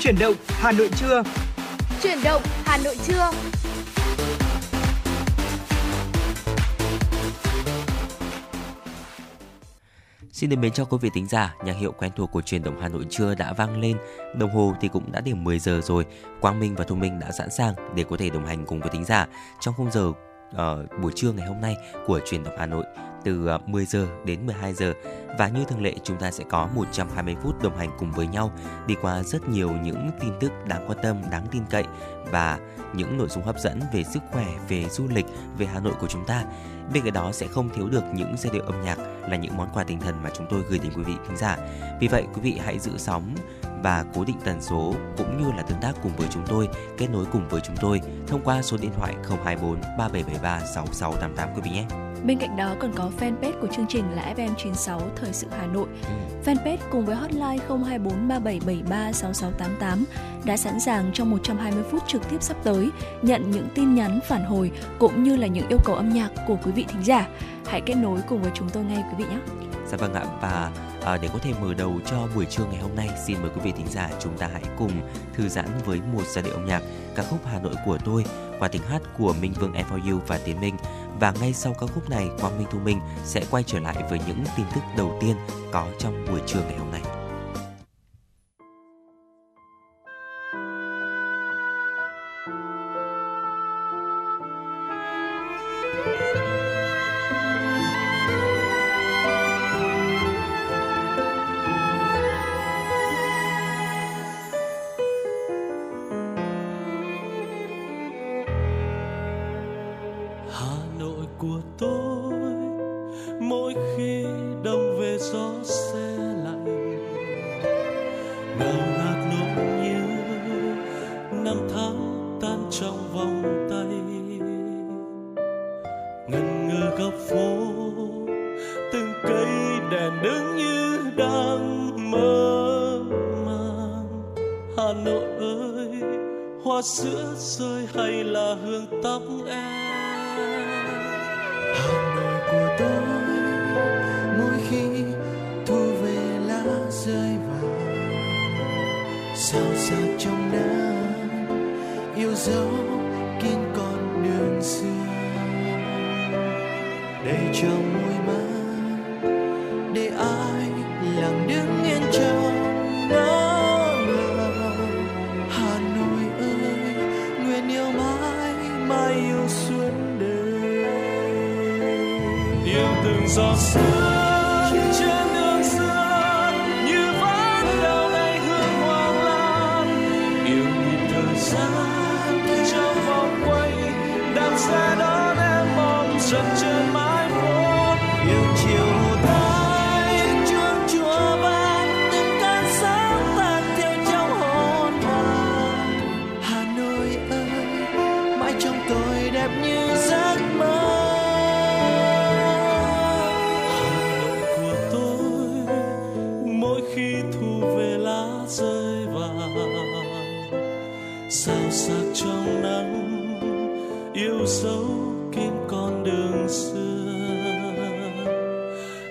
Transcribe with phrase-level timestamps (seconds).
[0.00, 1.22] Chuyển động Hà Nội trưa.
[2.02, 3.30] Chuyển động Hà Nội trưa.
[10.32, 12.80] Xin được mến chào quý vị tính giả, nhạc hiệu quen thuộc của truyền động
[12.80, 13.96] Hà Nội trưa đã vang lên.
[14.38, 16.06] Đồng hồ thì cũng đã điểm 10 giờ rồi.
[16.40, 18.90] Quang Minh và Thu Minh đã sẵn sàng để có thể đồng hành cùng với
[18.90, 19.26] tính giả
[19.60, 20.12] trong khung giờ
[20.56, 21.76] uh, buổi trưa ngày hôm nay
[22.06, 22.84] của truyền động Hà Nội
[23.24, 24.92] từ ờ, 10 giờ đến 12 giờ
[25.38, 28.52] và như thường lệ chúng ta sẽ có 120 phút đồng hành cùng với nhau
[28.86, 31.84] đi qua rất nhiều những tin tức đáng quan tâm, đáng tin cậy
[32.30, 32.58] và
[32.94, 35.26] những nội dung hấp dẫn về sức khỏe, về du lịch,
[35.58, 36.44] về Hà Nội của chúng ta.
[36.92, 39.68] Bên cạnh đó sẽ không thiếu được những giai điệu âm nhạc là những món
[39.74, 41.56] quà tinh thần mà chúng tôi gửi đến quý vị khán giả.
[42.00, 43.34] Vì vậy quý vị hãy giữ sóng
[43.82, 47.06] và cố định tần số cũng như là tương tác cùng với chúng tôi, kết
[47.12, 51.70] nối cùng với chúng tôi thông qua số điện thoại 024 3773 6688 quý vị
[51.70, 51.84] nhé.
[52.24, 55.88] Bên cạnh đó còn có fanpage của chương trình là FM96 Thời sự Hà Nội.
[56.02, 56.10] Ừ.
[56.44, 60.04] Fanpage cùng với hotline 024 3773 6688
[60.44, 62.90] đã sẵn sàng trong 120 phút trực tiếp sắp tới
[63.22, 66.56] nhận những tin nhắn phản hồi cũng như là những yêu cầu âm nhạc của
[66.64, 67.28] quý vị thính giả.
[67.66, 69.38] Hãy kết nối cùng với chúng tôi ngay quý vị nhé.
[69.86, 70.70] Dạ vâng ạ và
[71.04, 73.60] à, để có thể mở đầu cho buổi trưa ngày hôm nay xin mời quý
[73.64, 74.92] vị thính giả chúng ta hãy cùng
[75.34, 76.82] thư giãn với một giai điệu âm nhạc
[77.14, 78.24] ca khúc Hà Nội của tôi
[78.58, 80.76] qua tiếng hát của Minh Vương F4U và Tiến Minh
[81.20, 84.20] và ngay sau ca khúc này Quang Minh Thu Minh sẽ quay trở lại với
[84.26, 85.36] những tin tức đầu tiên
[85.72, 87.19] có trong buổi trưa ngày hôm nay.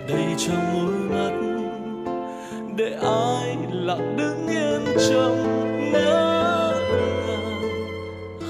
[0.10, 1.32] Đầy trong môi mắt,
[2.76, 5.38] để ai lặng đứng yên trong
[5.92, 6.74] ngỡ
[7.28, 7.62] ngàng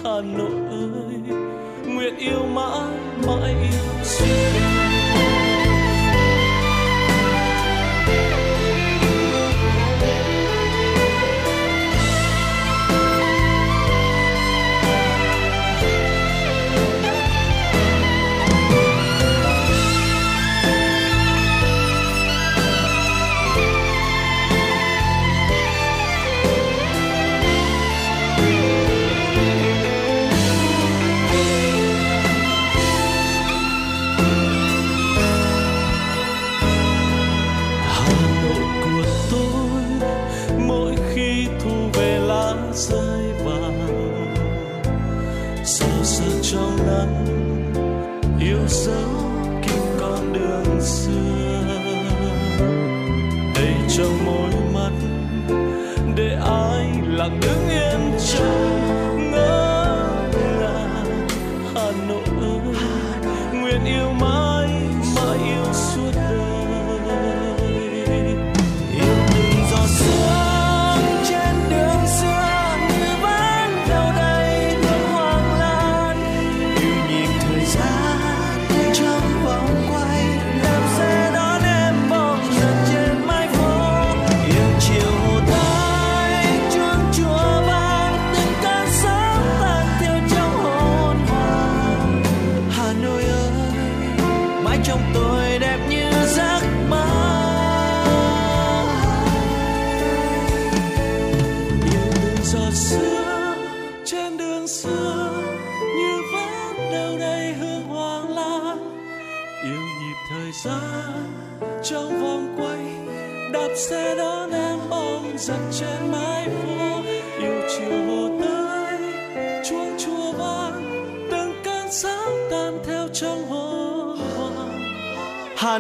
[0.04, 1.38] hà nội ơi,
[1.86, 2.99] nguyện yêu mãi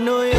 [0.07, 0.38] Hà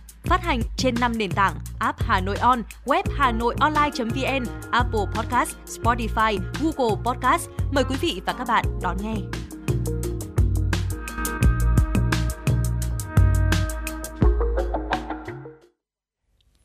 [0.23, 5.05] Phát hành trên 5 nền tảng: app Hà Nội On, web Hà Nội Online.vn, Apple
[5.15, 7.49] Podcast, Spotify, Google Podcast.
[7.71, 9.15] Mời quý vị và các bạn đón nghe.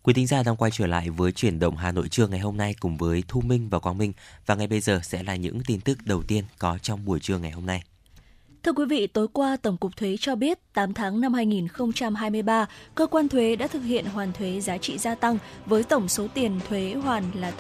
[0.03, 2.57] Quý thính giả đang quay trở lại với chuyển động Hà Nội trưa ngày hôm
[2.57, 4.13] nay cùng với Thu Minh và Quang Minh
[4.47, 7.39] và ngay bây giờ sẽ là những tin tức đầu tiên có trong buổi trưa
[7.39, 7.83] ngày hôm nay.
[8.67, 13.07] Thưa quý vị, tối qua Tổng cục Thuế cho biết 8 tháng năm 2023, cơ
[13.07, 16.61] quan thuế đã thực hiện hoàn thuế giá trị gia tăng với tổng số tiền
[16.69, 17.53] thuế hoàn là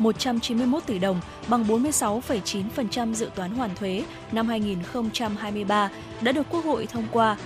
[0.00, 5.90] 87.191 tỷ đồng, bằng 46,9% dự toán hoàn thuế năm 2023
[6.20, 7.36] đã được Quốc hội thông qua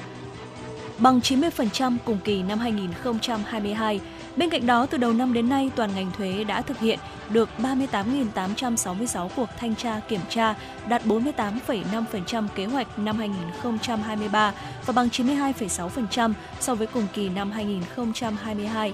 [0.99, 4.01] bằng 90% cùng kỳ năm 2022.
[4.37, 6.99] Bên cạnh đó, từ đầu năm đến nay, toàn ngành thuế đã thực hiện
[7.29, 10.55] được 38.866 cuộc thanh tra kiểm tra,
[10.89, 14.53] đạt 48,5% kế hoạch năm 2023
[14.87, 18.93] và bằng 92,6% so với cùng kỳ năm 2022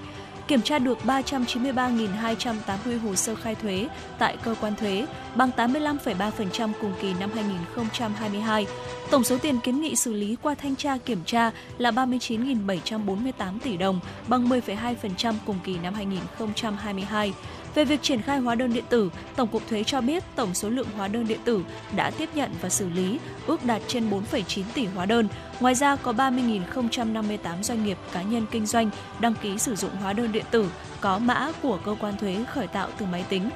[0.50, 3.88] kiểm tra được 393.280 hồ sơ khai thuế
[4.19, 8.66] tại cơ quan thuế, bằng 85,3% cùng kỳ năm 2022.
[9.11, 13.76] Tổng số tiền kiến nghị xử lý qua thanh tra kiểm tra là 39.748 tỷ
[13.76, 17.33] đồng, bằng 10,2% cùng kỳ năm 2022.
[17.75, 20.69] Về việc triển khai hóa đơn điện tử, Tổng cục Thuế cho biết tổng số
[20.69, 21.65] lượng hóa đơn điện tử
[21.97, 25.29] đã tiếp nhận và xử lý ước đạt trên 4,9 tỷ hóa đơn.
[25.61, 30.12] Ngoài ra có 30.058 doanh nghiệp cá nhân kinh doanh đăng ký sử dụng hóa
[30.12, 33.50] đơn điện tử có mã của cơ quan thuế khởi tạo từ máy tính.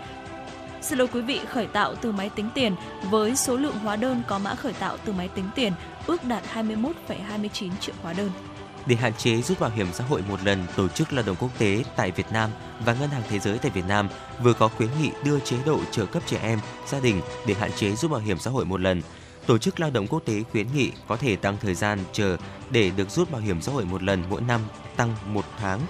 [0.83, 2.75] Xin lỗi quý vị, khởi tạo từ máy tính tiền
[3.11, 5.73] với số lượng hóa đơn có mã khởi tạo từ máy tính tiền
[6.07, 8.31] ước đạt 21,29 triệu hóa đơn.
[8.87, 11.51] Để hạn chế rút bảo hiểm xã hội một lần, Tổ chức Lao động Quốc
[11.59, 12.51] tế tại Việt Nam
[12.85, 14.09] và Ngân hàng Thế giới tại Việt Nam
[14.43, 17.71] vừa có khuyến nghị đưa chế độ trợ cấp trẻ em, gia đình để hạn
[17.77, 19.03] chế rút bảo hiểm xã hội một lần.
[19.47, 22.37] Tổ chức Lao động Quốc tế khuyến nghị có thể tăng thời gian chờ
[22.71, 24.61] để được rút bảo hiểm xã hội một lần mỗi năm
[24.97, 25.81] tăng một tháng.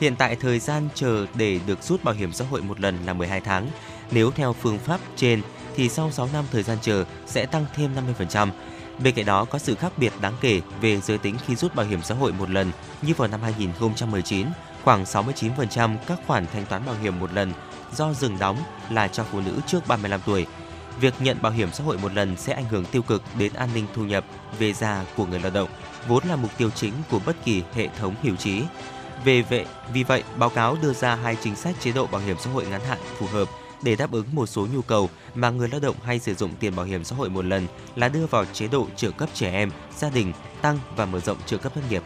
[0.00, 3.12] Hiện tại thời gian chờ để được rút bảo hiểm xã hội một lần là
[3.12, 3.68] 12 tháng.
[4.10, 5.42] Nếu theo phương pháp trên
[5.76, 8.48] thì sau 6 năm thời gian chờ sẽ tăng thêm 50%.
[8.98, 11.86] Bên cạnh đó có sự khác biệt đáng kể về giới tính khi rút bảo
[11.86, 12.70] hiểm xã hội một lần
[13.02, 14.46] như vào năm 2019,
[14.84, 17.52] khoảng 69% các khoản thanh toán bảo hiểm một lần
[17.94, 18.56] do dừng đóng
[18.90, 20.46] là cho phụ nữ trước 35 tuổi.
[21.00, 23.68] Việc nhận bảo hiểm xã hội một lần sẽ ảnh hưởng tiêu cực đến an
[23.74, 24.24] ninh thu nhập
[24.58, 25.68] về già của người lao động,
[26.08, 28.62] vốn là mục tiêu chính của bất kỳ hệ thống hưu trí.
[29.24, 32.36] Về vậy, vì vậy, báo cáo đưa ra hai chính sách chế độ bảo hiểm
[32.40, 33.48] xã hội ngắn hạn phù hợp
[33.82, 36.76] để đáp ứng một số nhu cầu mà người lao động hay sử dụng tiền
[36.76, 37.66] bảo hiểm xã hội một lần
[37.96, 41.38] là đưa vào chế độ trợ cấp trẻ em, gia đình, tăng và mở rộng
[41.46, 42.02] trợ cấp thất nghiệp.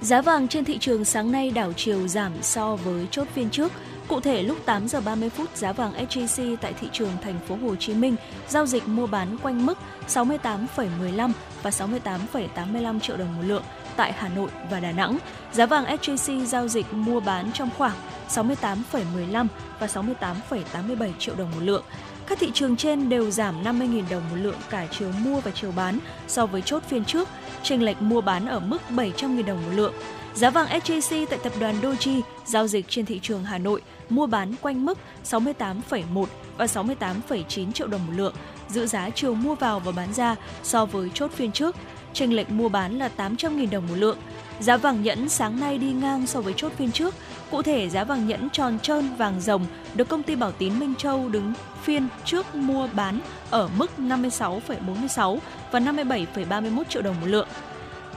[0.00, 3.72] Giá vàng trên thị trường sáng nay đảo chiều giảm so với chốt phiên trước.
[4.08, 7.56] Cụ thể lúc 8 giờ 30 phút giá vàng SJC tại thị trường thành phố
[7.56, 8.16] Hồ Chí Minh
[8.48, 11.30] giao dịch mua bán quanh mức 68,15
[11.62, 13.62] và 68,85 triệu đồng một lượng
[13.96, 15.18] tại Hà Nội và Đà Nẵng.
[15.52, 17.96] Giá vàng SJC giao dịch mua bán trong khoảng
[18.30, 19.46] 68,15
[19.80, 21.84] và 68,87 triệu đồng một lượng.
[22.26, 25.72] Các thị trường trên đều giảm 50.000 đồng một lượng cả chiều mua và chiều
[25.76, 27.28] bán so với chốt phiên trước,
[27.62, 29.94] chênh lệch mua bán ở mức 700.000 đồng một lượng.
[30.34, 34.26] Giá vàng SJC tại tập đoàn Doji giao dịch trên thị trường Hà Nội mua
[34.26, 38.34] bán quanh mức 68,1 và 68,9 triệu đồng một lượng,
[38.68, 41.76] giữ giá chiều mua vào và bán ra so với chốt phiên trước,
[42.12, 44.18] chênh lệch mua bán là 800.000 đồng một lượng.
[44.60, 47.14] Giá vàng nhẫn sáng nay đi ngang so với chốt phiên trước.
[47.50, 50.94] Cụ thể, giá vàng nhẫn tròn trơn vàng rồng được công ty Bảo Tín Minh
[50.98, 55.38] Châu đứng phiên trước mua bán ở mức 56,46
[55.70, 57.48] và 57,31 triệu đồng một lượng.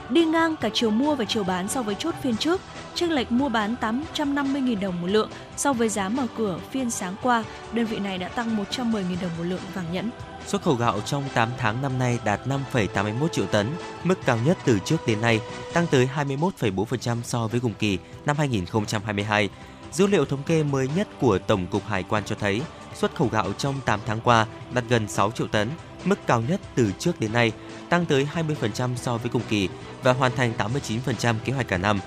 [0.08, 2.60] Đi ngang cả chiều mua và chiều bán so với chốt phiên trước,
[2.94, 7.14] chênh lệch mua bán 850.000 đồng một lượng so với giá mở cửa phiên sáng
[7.22, 10.10] qua, đơn vị này đã tăng 110.000 đồng một lượng vàng nhẫn.
[10.46, 13.66] Xuất khẩu gạo trong 8 tháng năm nay đạt 5,81 triệu tấn,
[14.04, 15.40] mức cao nhất từ trước đến nay,
[15.72, 19.48] tăng tới 21,4% so với cùng kỳ năm 2022.
[19.92, 22.62] Dữ liệu thống kê mới nhất của Tổng cục Hải quan cho thấy,
[22.94, 25.68] xuất khẩu gạo trong 8 tháng qua đạt gần 6 triệu tấn,
[26.04, 27.52] mức cao nhất từ trước đến nay,
[27.88, 29.68] tăng tới 20% so với cùng kỳ
[30.02, 32.00] và hoàn thành 89% kế hoạch cả năm.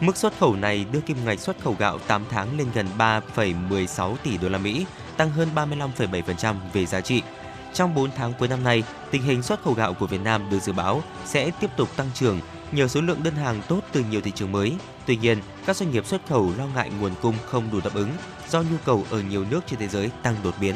[0.00, 4.16] Mức xuất khẩu này đưa kim ngạch xuất khẩu gạo 8 tháng lên gần 3,16
[4.16, 7.22] tỷ đô la Mỹ, tăng hơn 35,7% về giá trị.
[7.74, 10.58] Trong 4 tháng cuối năm nay, tình hình xuất khẩu gạo của Việt Nam được
[10.62, 12.40] dự báo sẽ tiếp tục tăng trưởng
[12.72, 14.76] nhờ số lượng đơn hàng tốt từ nhiều thị trường mới.
[15.06, 18.10] Tuy nhiên, các doanh nghiệp xuất khẩu lo ngại nguồn cung không đủ đáp ứng
[18.48, 20.74] do nhu cầu ở nhiều nước trên thế giới tăng đột biến.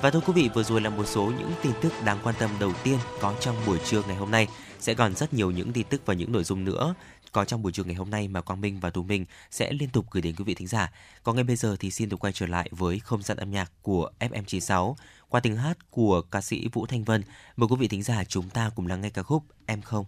[0.00, 2.50] Và thưa quý vị, vừa rồi là một số những tin tức đáng quan tâm
[2.60, 4.48] đầu tiên có trong buổi trưa ngày hôm nay.
[4.80, 6.94] Sẽ còn rất nhiều những tin tức và những nội dung nữa
[7.32, 9.88] có trong buổi trưa ngày hôm nay mà Quang Minh và Tú Minh sẽ liên
[9.88, 10.92] tục gửi đến quý vị thính giả.
[11.22, 13.72] Còn ngay bây giờ thì xin được quay trở lại với không gian âm nhạc
[13.82, 14.94] của FM96
[15.32, 17.22] qua tiếng hát của ca sĩ Vũ Thanh Vân.
[17.56, 20.06] Mời quý vị thính giả chúng ta cùng lắng nghe ca khúc Em không.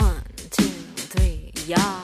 [0.00, 0.20] One,
[0.50, 0.68] two,
[1.10, 2.03] three, yeah.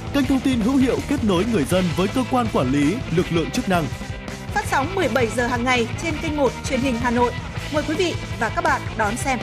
[0.13, 3.25] kênh thông tin hữu hiệu kết nối người dân với cơ quan quản lý, lực
[3.31, 3.85] lượng chức năng.
[4.53, 7.31] Phát sóng 17 giờ hàng ngày trên kênh 1 truyền hình Hà Nội.
[7.73, 9.39] Mời quý vị và các bạn đón xem.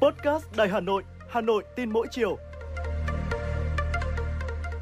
[0.00, 2.38] Podcast Đài Hà Nội, Hà Nội tin mỗi chiều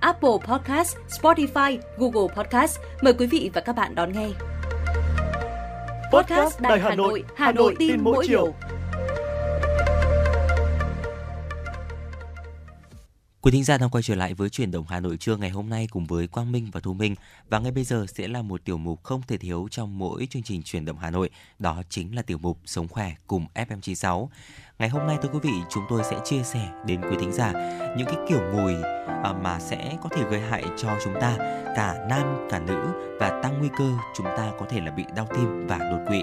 [0.00, 2.78] Apple Podcast, Spotify, Google Podcast.
[3.02, 4.28] Mời quý vị và các bạn đón nghe.
[6.12, 8.54] Podcast Đài Hà Nội, Hà Nội tin mỗi chiều.
[13.42, 15.68] Quý thính giả đang quay trở lại với chuyển động Hà Nội trưa ngày hôm
[15.68, 17.14] nay cùng với Quang Minh và Thu Minh
[17.48, 20.42] và ngay bây giờ sẽ là một tiểu mục không thể thiếu trong mỗi chương
[20.42, 24.28] trình chuyển động Hà Nội, đó chính là tiểu mục Sống khỏe cùng FM96.
[24.80, 27.52] Ngày hôm nay thưa quý vị, chúng tôi sẽ chia sẻ đến quý thính giả
[27.96, 28.74] những cái kiểu mùi
[29.22, 31.36] à, mà sẽ có thể gây hại cho chúng ta
[31.76, 32.78] cả nam cả nữ
[33.18, 36.22] và tăng nguy cơ chúng ta có thể là bị đau tim và đột quỵ.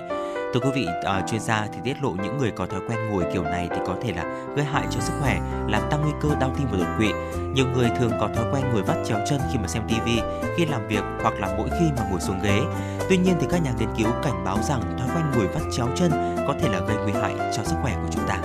[0.53, 3.23] Thưa quý vị, uh, chuyên gia thì tiết lộ những người có thói quen ngồi
[3.33, 4.23] kiểu này thì có thể là
[4.55, 7.11] gây hại cho sức khỏe, làm tăng nguy cơ đau tim và đột quỵ.
[7.53, 10.21] Nhiều người thường có thói quen ngồi vắt chéo chân khi mà xem tivi,
[10.57, 12.61] khi làm việc hoặc là mỗi khi mà ngồi xuống ghế.
[13.09, 15.87] Tuy nhiên thì các nhà nghiên cứu cảnh báo rằng thói quen ngồi vắt chéo
[15.95, 16.11] chân
[16.47, 18.37] có thể là gây nguy hại cho sức khỏe của chúng ta.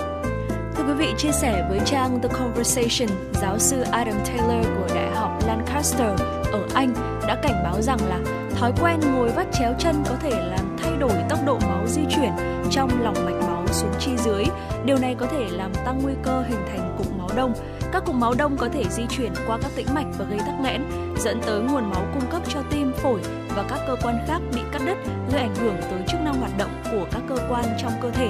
[0.76, 5.10] Thưa quý vị, chia sẻ với trang The Conversation, giáo sư Adam Taylor của Đại
[5.14, 6.20] học Lancaster
[6.52, 6.94] ở Anh
[7.26, 8.20] đã cảnh báo rằng là
[8.56, 12.02] thói quen ngồi vắt chéo chân có thể làm thay đổi tốc độ máu di
[12.10, 12.32] chuyển
[12.70, 14.44] trong lòng mạch máu xuống chi dưới.
[14.84, 17.52] Điều này có thể làm tăng nguy cơ hình thành cục máu đông.
[17.92, 20.60] Các cục máu đông có thể di chuyển qua các tĩnh mạch và gây tắc
[20.60, 20.82] nghẽn,
[21.18, 23.20] dẫn tới nguồn máu cung cấp cho tim, phổi
[23.56, 24.94] và các cơ quan khác bị cắt đứt,
[25.32, 28.28] gây ảnh hưởng tới chức năng hoạt động của các cơ quan trong cơ thể.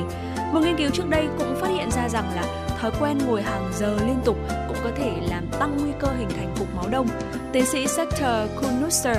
[0.53, 2.45] Một nghiên cứu trước đây cũng phát hiện ra rằng là
[2.81, 4.37] thói quen ngồi hàng giờ liên tục
[4.69, 7.07] cũng có thể làm tăng nguy cơ hình thành cục máu đông.
[7.53, 9.17] Tiến sĩ Sector Kunuster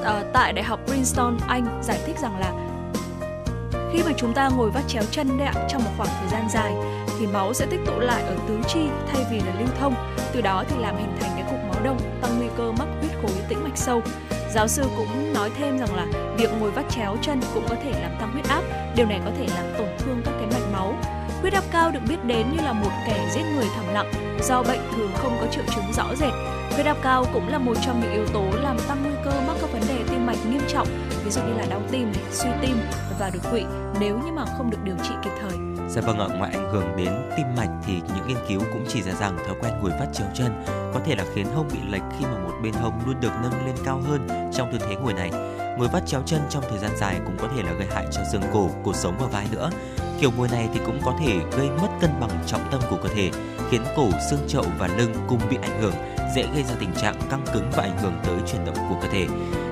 [0.00, 2.52] uh, tại Đại học Princeton, Anh giải thích rằng là
[3.92, 6.48] khi mà chúng ta ngồi vắt chéo chân đấy ạ, trong một khoảng thời gian
[6.50, 6.74] dài
[7.18, 8.80] thì máu sẽ tích tụ lại ở tứ chi
[9.12, 9.94] thay vì là lưu thông,
[10.32, 13.12] từ đó thì làm hình thành cái cục máu đông, tăng nguy cơ mắc huyết
[13.22, 14.02] khối tĩnh mạch sâu.
[14.54, 17.90] Giáo sư cũng nói thêm rằng là việc ngồi vắt chéo chân cũng có thể
[18.02, 18.62] làm tăng huyết áp,
[18.96, 20.94] điều này có thể làm tổn thương các cái mạch máu
[21.48, 24.80] đắp cao được biết đến như là một kẻ giết người thầm lặng do bệnh
[24.96, 26.32] thường không có triệu chứng rõ rệt.
[26.70, 29.56] Huyết áp cao cũng là một trong những yếu tố làm tăng nguy cơ mắc
[29.60, 30.88] các vấn đề tim mạch nghiêm trọng,
[31.24, 32.76] ví dụ như là đau tim, suy tim
[33.20, 33.64] và đột quỵ
[34.00, 35.58] nếu như mà không được điều trị kịp thời.
[35.88, 39.02] Dạ vâng ạ, ngoài ảnh hưởng đến tim mạch thì những nghiên cứu cũng chỉ
[39.02, 42.02] ra rằng thói quen ngồi vắt chéo chân có thể là khiến hông bị lệch
[42.18, 45.12] khi mà một bên hông luôn được nâng lên cao hơn trong tư thế ngồi
[45.12, 45.30] này.
[45.78, 48.20] Ngồi vắt chéo chân trong thời gian dài cũng có thể là gây hại cho
[48.32, 49.70] xương cổ, cột sống và vai nữa.
[50.20, 53.08] Kiểu ngồi này thì cũng có thể gây mất cân bằng trọng tâm của cơ
[53.08, 53.30] thể,
[53.70, 55.94] khiến cổ, xương chậu và lưng cùng bị ảnh hưởng,
[56.36, 59.08] dễ gây ra tình trạng căng cứng và ảnh hưởng tới chuyển động của cơ
[59.08, 59.26] thể.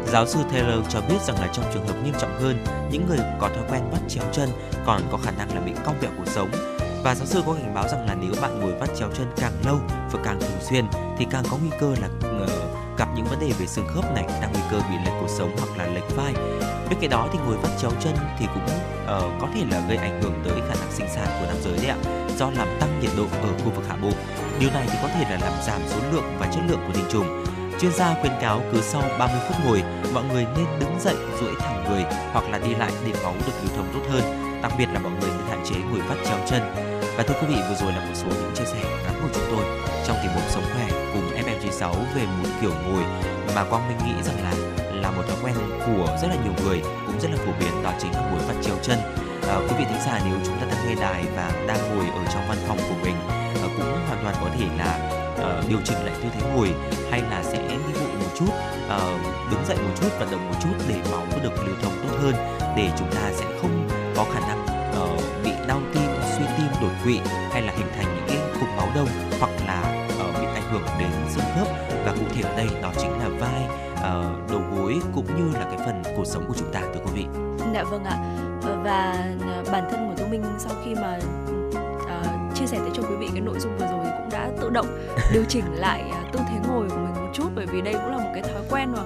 [0.06, 3.18] Giáo sư Taylor cho biết rằng là trong trường hợp nghiêm trọng hơn, những người
[3.38, 4.48] có thói quen bắt chéo chân
[4.86, 6.48] còn có khả năng là bị cong vẹo cuộc sống.
[7.04, 9.52] Và giáo sư có cảnh báo rằng là nếu bạn ngồi vắt chéo chân càng
[9.66, 9.76] lâu
[10.12, 10.84] và càng thường xuyên
[11.18, 12.08] thì càng có nguy cơ là
[12.42, 15.30] uh, gặp những vấn đề về xương khớp này, đang nguy cơ bị lệch cuộc
[15.38, 16.34] sống hoặc là lệch vai.
[16.90, 19.96] Bên cạnh đó thì ngồi vắt chéo chân thì cũng uh, có thể là gây
[19.96, 21.96] ảnh hưởng tới khả năng sinh sản của nam giới đấy ạ,
[22.36, 24.10] do làm tăng nhiệt độ ở khu vực hạ bộ.
[24.60, 27.04] Điều này thì có thể là làm giảm số lượng và chất lượng của tinh
[27.10, 27.44] trùng
[27.80, 29.82] Chuyên gia khuyên cáo cứ sau 30 phút ngồi,
[30.14, 33.52] mọi người nên đứng dậy duỗi thẳng người hoặc là đi lại để máu được
[33.62, 34.22] lưu thông tốt hơn.
[34.62, 36.62] Đặc biệt là mọi người nên hạn chế ngồi vắt chéo chân.
[37.16, 39.44] Và thưa quý vị, vừa rồi là một số những chia sẻ ngắn của chúng
[39.50, 39.64] tôi
[40.06, 43.02] trong tiểu mục sống khỏe cùng FM96 về một kiểu ngồi
[43.54, 45.54] mà Quang Minh nghĩ rằng là là một thói quen
[45.86, 48.56] của rất là nhiều người cũng rất là phổ biến đó chính là ngồi vắt
[48.62, 48.98] chéo chân.
[49.48, 52.24] À, quý vị thính giả nếu chúng ta đang nghe đài và đang ngồi ở
[52.34, 53.14] trong văn phòng của mình
[53.62, 56.68] à, cũng hoàn toàn có thể là uh, điều chỉnh lại tư thế ngồi
[57.10, 58.52] hay là sẽ đi bộ một chút
[58.86, 62.16] uh, đứng dậy một chút vận động một chút để máu được lưu thông tốt
[62.22, 62.34] hơn
[62.76, 64.62] để chúng ta sẽ không có khả năng
[65.02, 67.20] uh, bị đau tim suy tim đột quỵ
[67.52, 69.08] hay là hình thành những cái cục máu đông
[69.40, 71.68] hoặc là uh, bị ảnh hưởng đến xương khớp
[72.04, 75.64] và cụ thể ở đây đó chính là vai uh, đầu gối cũng như là
[75.64, 77.26] cái phần cuộc sống của chúng ta thưa quý vị.
[77.74, 78.16] Dạ vâng ạ.
[78.84, 79.34] Và
[79.72, 83.28] bản thân của Thu Minh sau khi mà uh, chia sẻ tới cho quý vị
[83.32, 84.86] cái nội dung vừa rồi cũng đã tự động
[85.32, 88.10] điều chỉnh lại uh, tư thế ngồi của mình một chút bởi vì đây cũng
[88.10, 89.02] là một cái thói quen mà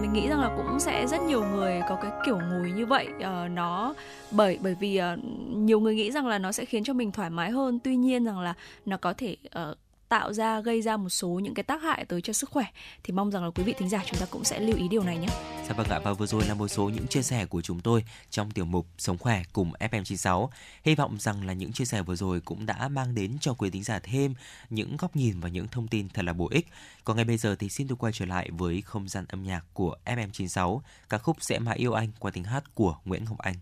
[0.00, 3.08] mình nghĩ rằng là cũng sẽ rất nhiều người có cái kiểu ngồi như vậy
[3.18, 3.94] uh, nó
[4.30, 5.24] bởi bởi vì uh,
[5.56, 8.24] nhiều người nghĩ rằng là nó sẽ khiến cho mình thoải mái hơn tuy nhiên
[8.24, 8.54] rằng là
[8.86, 9.36] nó có thể
[9.70, 12.64] uh, tạo ra gây ra một số những cái tác hại tới cho sức khỏe
[13.02, 15.02] thì mong rằng là quý vị thính giả chúng ta cũng sẽ lưu ý điều
[15.02, 15.28] này nhé.
[15.68, 18.04] Dạ vâng ạ và vừa rồi là một số những chia sẻ của chúng tôi
[18.30, 20.48] trong tiểu mục Sống khỏe cùng FM96.
[20.84, 23.70] Hy vọng rằng là những chia sẻ vừa rồi cũng đã mang đến cho quý
[23.70, 24.34] thính giả thêm
[24.70, 26.66] những góc nhìn và những thông tin thật là bổ ích.
[27.04, 29.64] Còn ngay bây giờ thì xin được quay trở lại với không gian âm nhạc
[29.72, 33.54] của FM96, ca khúc sẽ mãi yêu anh qua tiếng hát của Nguyễn Ngọc Anh.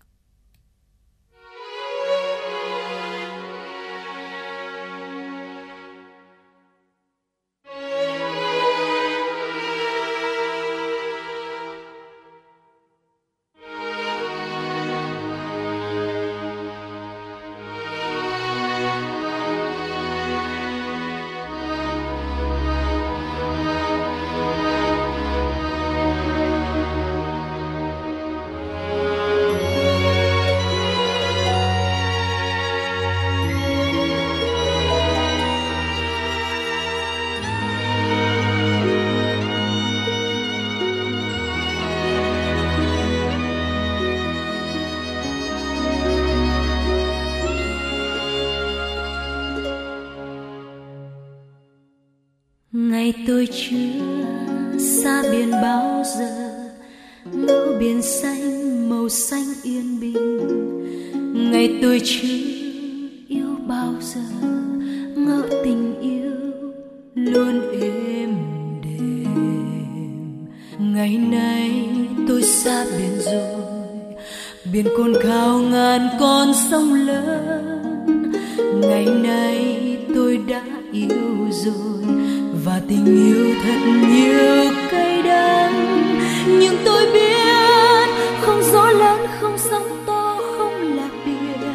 [53.57, 56.51] Chưa xa biển bao giờ,
[57.33, 60.39] ngỡ biển xanh, màu xanh yên bình.
[61.51, 62.29] Ngày tôi chưa
[63.29, 64.21] yêu bao giờ,
[65.17, 66.33] ngỡ tình yêu
[67.15, 68.37] luôn êm
[68.83, 69.37] đềm.
[70.79, 71.89] Ngày nay
[72.29, 73.63] tôi xa biển rồi,
[74.73, 78.33] biển cồn cao ngàn con sông lớn.
[78.81, 79.77] Ngày nay
[80.15, 82.05] tôi đã yêu rồi
[82.67, 86.03] và tình yêu thật nhiều cay đắng.
[86.61, 88.09] Nhưng tôi biết
[88.41, 91.75] không gió lớn không sóng to không là biển.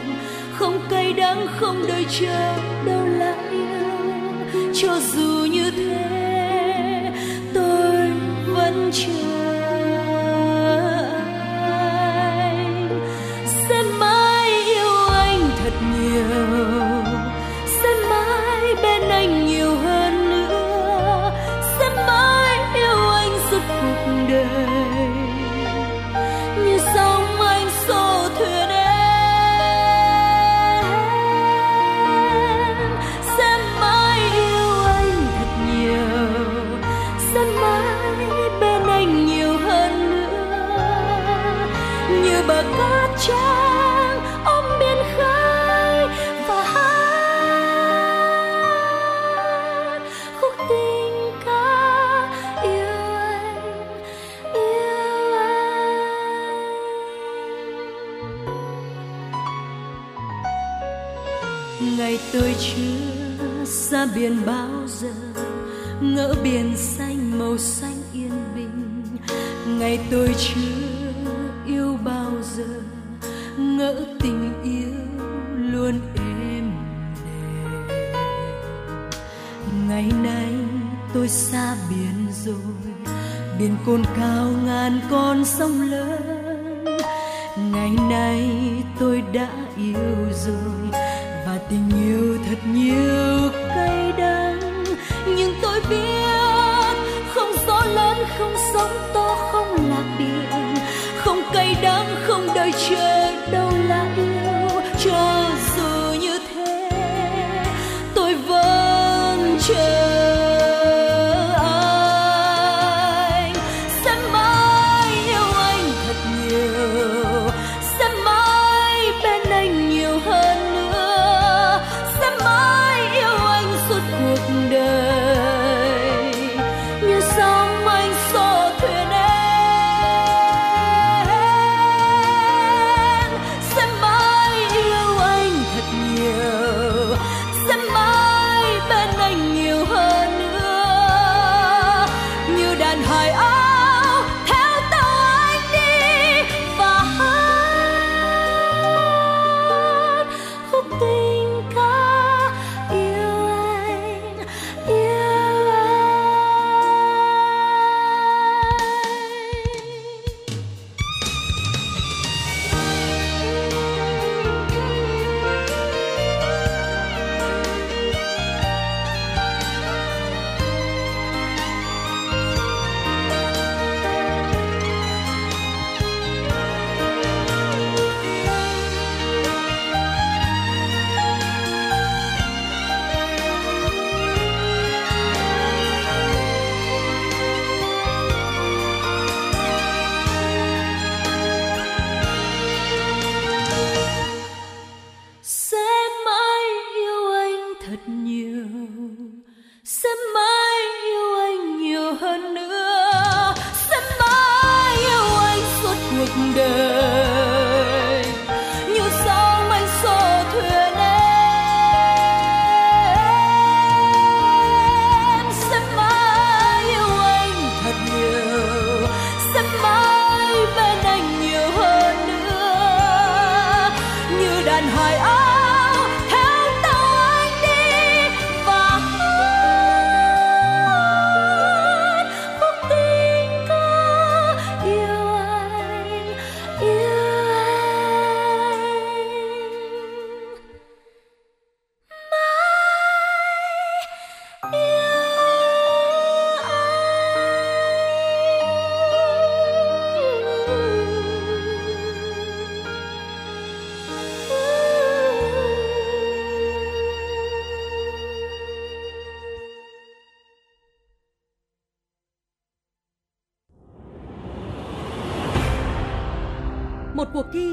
[0.54, 2.54] Không cay đắng, không đợi chờ
[2.86, 4.73] đâu là yêu.
[4.73, 7.12] Cho dù như thế,
[7.54, 8.12] tôi
[8.56, 9.40] vẫn chờ.
[64.15, 65.13] Biển bao giờ,
[66.02, 69.04] ngỡ biển xanh, màu xanh yên bình.
[69.80, 71.13] Ngày tôi chưa
[71.67, 72.67] yêu bao giờ,
[73.58, 74.93] ngỡ tình yêu
[75.58, 76.71] luôn êm đềm.
[79.88, 80.54] Ngày nay
[81.13, 82.56] tôi xa biển rồi,
[83.60, 86.21] biển cồn cao ngàn con sông lớn.
[87.71, 88.51] Ngày nay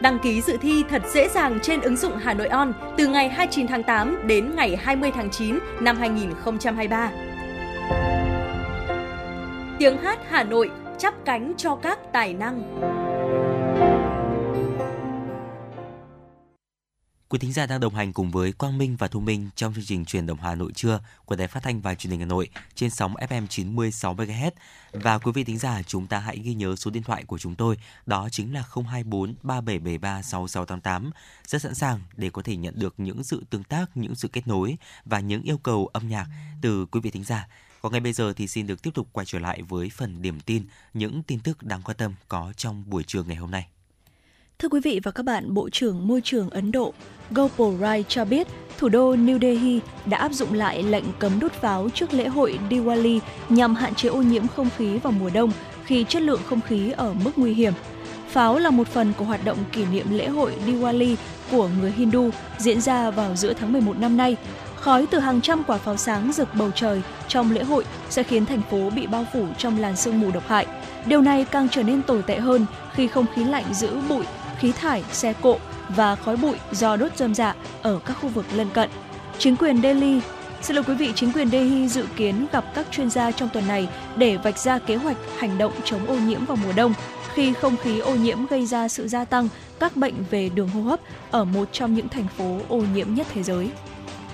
[0.00, 3.28] Đăng ký dự thi thật dễ dàng trên ứng dụng Hà Nội On từ ngày
[3.28, 7.10] 29 tháng 8 đến ngày 20 tháng 9 năm 2023.
[9.78, 13.07] Tiếng hát Hà Nội chắp cánh cho các tài năng.
[17.30, 19.84] Quý thính giả đang đồng hành cùng với Quang Minh và Thu Minh trong chương
[19.84, 22.48] trình truyền động Hà Nội trưa của Đài Phát thanh và Truyền hình Hà Nội
[22.74, 24.50] trên sóng FM 96 MHz.
[24.92, 27.54] Và quý vị thính giả, chúng ta hãy ghi nhớ số điện thoại của chúng
[27.54, 31.10] tôi, đó chính là 024 3773 6688.
[31.46, 34.48] Rất sẵn sàng để có thể nhận được những sự tương tác, những sự kết
[34.48, 36.26] nối và những yêu cầu âm nhạc
[36.62, 37.48] từ quý vị thính giả.
[37.82, 40.40] Còn ngay bây giờ thì xin được tiếp tục quay trở lại với phần điểm
[40.40, 40.64] tin,
[40.94, 43.68] những tin tức đáng quan tâm có trong buổi trường ngày hôm nay.
[44.62, 46.92] Thưa quý vị và các bạn, Bộ trưởng Môi trường Ấn Độ
[47.30, 48.46] Gopal Rai cho biết
[48.78, 52.58] thủ đô New Delhi đã áp dụng lại lệnh cấm đốt pháo trước lễ hội
[52.70, 55.52] Diwali nhằm hạn chế ô nhiễm không khí vào mùa đông
[55.84, 57.72] khi chất lượng không khí ở mức nguy hiểm.
[58.28, 61.16] Pháo là một phần của hoạt động kỷ niệm lễ hội Diwali
[61.50, 64.36] của người Hindu diễn ra vào giữa tháng 11 năm nay.
[64.76, 68.46] Khói từ hàng trăm quả pháo sáng rực bầu trời trong lễ hội sẽ khiến
[68.46, 70.66] thành phố bị bao phủ trong làn sương mù độc hại.
[71.06, 74.24] Điều này càng trở nên tồi tệ hơn khi không khí lạnh giữ bụi,
[74.58, 78.28] khí thải, xe cộ và khói bụi do đốt rơm rạ dạ ở các khu
[78.28, 78.90] vực lân cận.
[79.38, 80.20] Chính quyền Delhi
[80.62, 83.66] Xin lỗi quý vị, chính quyền Delhi dự kiến gặp các chuyên gia trong tuần
[83.66, 86.94] này để vạch ra kế hoạch hành động chống ô nhiễm vào mùa đông
[87.34, 89.48] khi không khí ô nhiễm gây ra sự gia tăng
[89.80, 93.26] các bệnh về đường hô hấp ở một trong những thành phố ô nhiễm nhất
[93.34, 93.70] thế giới.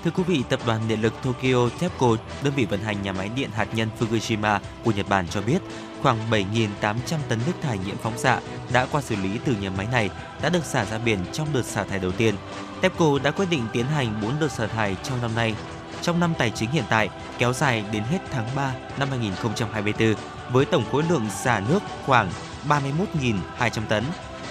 [0.03, 2.07] Thưa quý vị, tập đoàn điện lực Tokyo TEPCO,
[2.43, 5.59] đơn vị vận hành nhà máy điện hạt nhân Fukushima của Nhật Bản cho biết,
[6.05, 6.95] khoảng 7.800
[7.29, 8.39] tấn nước thải nhiễm phóng xạ
[8.73, 10.09] đã qua xử lý từ nhà máy này
[10.41, 12.35] đã được xả ra biển trong đợt xả thải đầu tiên.
[12.81, 15.55] TEPCO đã quyết định tiến hành 4 đợt xả thải trong năm nay,
[16.01, 20.15] trong năm tài chính hiện tại kéo dài đến hết tháng 3 năm 2024
[20.51, 22.31] với tổng khối lượng xả nước khoảng
[22.69, 24.03] 31.200 tấn.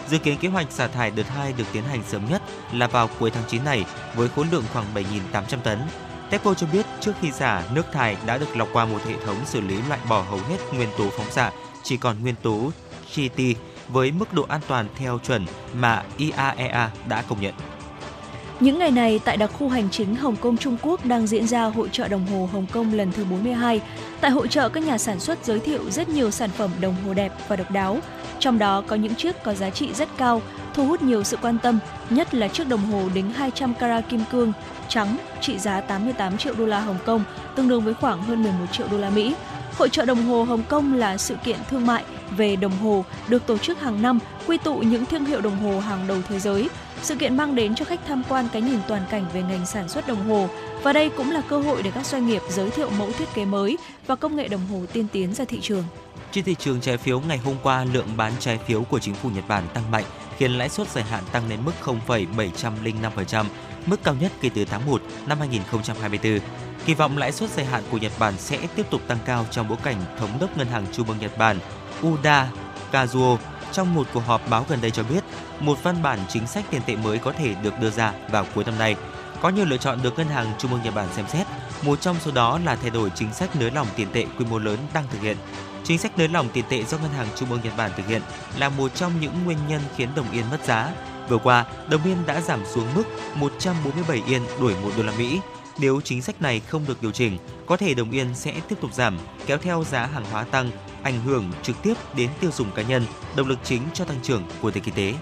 [0.08, 3.08] Dự kiến kế hoạch xả thải đợt 2 được tiến hành sớm nhất là vào
[3.18, 5.78] cuối tháng 9 này với khối lượng khoảng 7.800 tấn.
[6.34, 9.36] TEPCO cho biết trước khi xả, nước thải đã được lọc qua một hệ thống
[9.44, 11.50] xử lý loại bỏ hầu hết nguyên tố phóng xạ,
[11.82, 12.70] chỉ còn nguyên tố
[13.16, 13.40] GT
[13.88, 17.54] với mức độ an toàn theo chuẩn mà IAEA đã công nhận.
[18.60, 21.64] Những ngày này, tại đặc khu hành chính Hồng Kông Trung Quốc đang diễn ra
[21.64, 23.80] hội trợ đồng hồ Hồng Kông lần thứ 42.
[24.20, 27.14] Tại hội trợ, các nhà sản xuất giới thiệu rất nhiều sản phẩm đồng hồ
[27.14, 27.98] đẹp và độc đáo.
[28.38, 30.42] Trong đó có những chiếc có giá trị rất cao,
[30.74, 31.78] thu hút nhiều sự quan tâm,
[32.10, 34.52] nhất là chiếc đồng hồ đính 200 carat kim cương
[34.88, 37.24] trắng trị giá 88 triệu đô la Hồng Kông,
[37.56, 39.34] tương đương với khoảng hơn 11 triệu đô la Mỹ.
[39.78, 42.04] Hội trợ đồng hồ Hồng Kông là sự kiện thương mại
[42.36, 45.80] về đồng hồ được tổ chức hàng năm, quy tụ những thương hiệu đồng hồ
[45.80, 46.68] hàng đầu thế giới.
[47.04, 49.88] Sự kiện mang đến cho khách tham quan cái nhìn toàn cảnh về ngành sản
[49.88, 50.48] xuất đồng hồ
[50.82, 53.44] và đây cũng là cơ hội để các doanh nghiệp giới thiệu mẫu thiết kế
[53.44, 55.84] mới và công nghệ đồng hồ tiên tiến ra thị trường.
[56.32, 59.30] Trên thị trường trái phiếu ngày hôm qua, lượng bán trái phiếu của chính phủ
[59.34, 60.04] Nhật Bản tăng mạnh,
[60.38, 63.44] khiến lãi suất dài hạn tăng lên mức 0,705%,
[63.86, 66.38] mức cao nhất kể từ tháng 1 năm 2024.
[66.86, 69.68] Kỳ vọng lãi suất dài hạn của Nhật Bản sẽ tiếp tục tăng cao trong
[69.68, 71.58] bối cảnh thống đốc ngân hàng trung ương Nhật Bản
[72.06, 72.48] Uda
[72.92, 73.36] Kazuo
[73.74, 75.24] trong một cuộc họp báo gần đây cho biết
[75.60, 78.64] một văn bản chính sách tiền tệ mới có thể được đưa ra vào cuối
[78.64, 78.96] năm nay.
[79.40, 81.46] Có nhiều lựa chọn được ngân hàng trung ương Nhật Bản xem xét,
[81.82, 84.58] một trong số đó là thay đổi chính sách nới lỏng tiền tệ quy mô
[84.58, 85.36] lớn đang thực hiện.
[85.84, 88.22] Chính sách nới lỏng tiền tệ do ngân hàng trung ương Nhật Bản thực hiện
[88.58, 90.92] là một trong những nguyên nhân khiến đồng yên mất giá.
[91.28, 93.04] Vừa qua, đồng yên đã giảm xuống mức
[93.34, 95.40] 147 yên đổi 1 đô la Mỹ.
[95.78, 98.94] Nếu chính sách này không được điều chỉnh, có thể đồng yên sẽ tiếp tục
[98.94, 100.70] giảm, kéo theo giá hàng hóa tăng,
[101.04, 104.42] ảnh hưởng trực tiếp đến tiêu dùng cá nhân, động lực chính cho tăng trưởng
[104.60, 105.14] của nền kinh tế.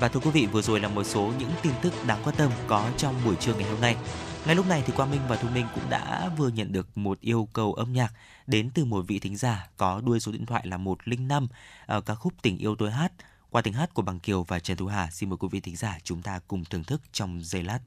[0.00, 2.50] Và thưa quý vị, vừa rồi là một số những tin tức đáng quan tâm
[2.66, 3.96] có trong buổi trưa ngày hôm nay.
[4.46, 7.20] Ngay lúc này thì Quang Minh và Thu Minh cũng đã vừa nhận được một
[7.20, 8.12] yêu cầu âm nhạc
[8.46, 11.48] đến từ một vị thính giả có đuôi số điện thoại là 105
[11.86, 13.12] ở ờ, ca khúc Tình yêu tôi hát
[13.50, 15.10] qua tiếng hát của Bằng Kiều và Trần Thu Hà.
[15.10, 17.78] Xin mời quý vị thính giả chúng ta cùng thưởng thức trong giây lát.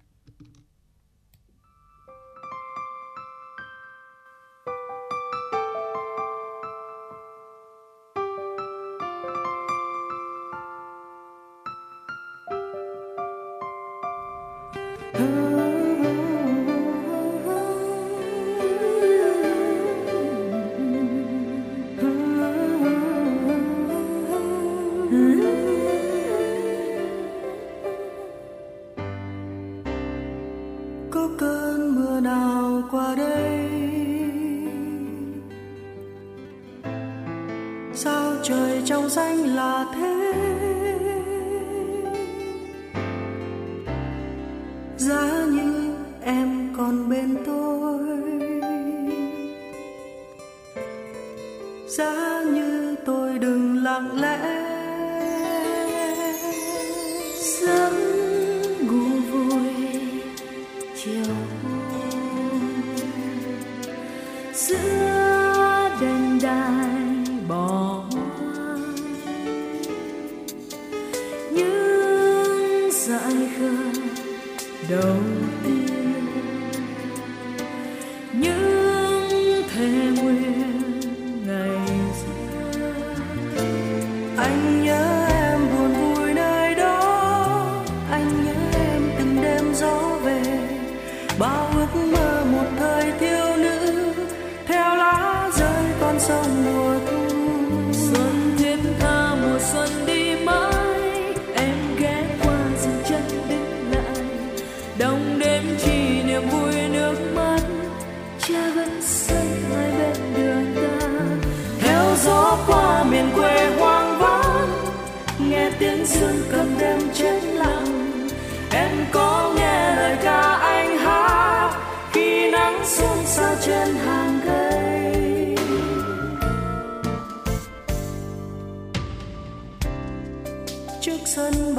[96.30, 96.79] someone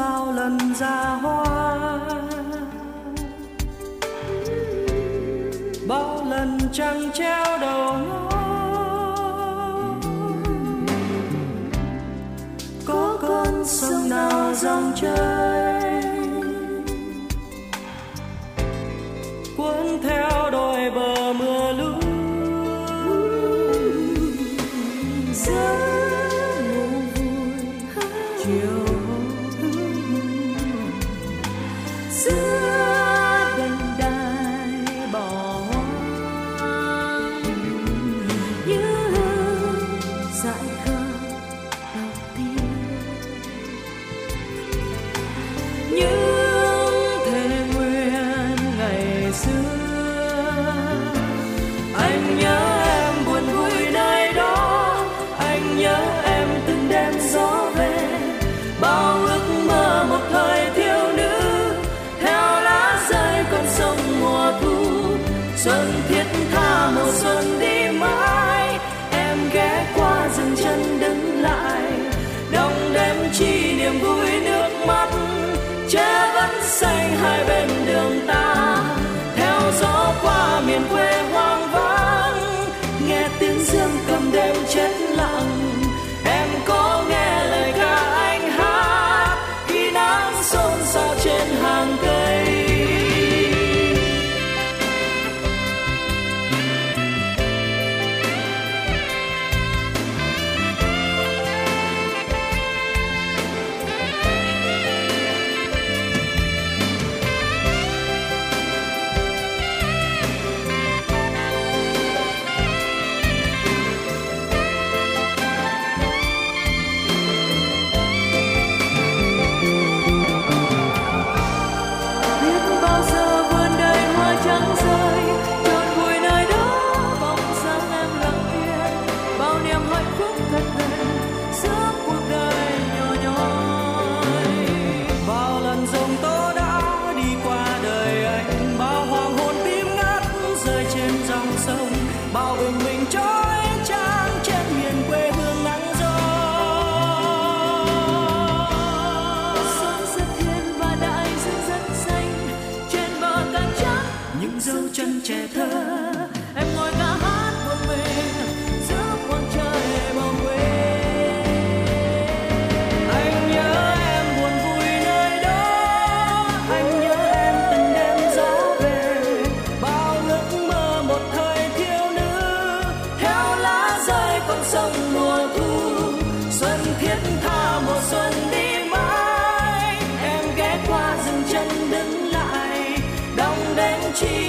[0.01, 1.99] bao lần ra hoa.
[5.89, 8.31] Bao lần trăng treo đầu nó
[12.87, 16.03] có con sông nào dòng chơi
[19.57, 21.20] cuốn theo đôi bờ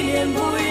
[0.01, 0.70] 一年不一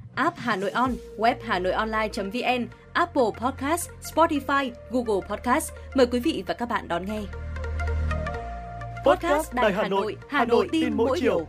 [0.15, 5.71] app Hà Nội On, web Hà Nội Online.vn, Apple Podcast, Spotify, Google Podcast.
[5.95, 7.21] Mời quý vị và các bạn đón nghe.
[9.05, 11.47] Podcast Đài Hà Nội, Hà Nội tin mỗi chiều.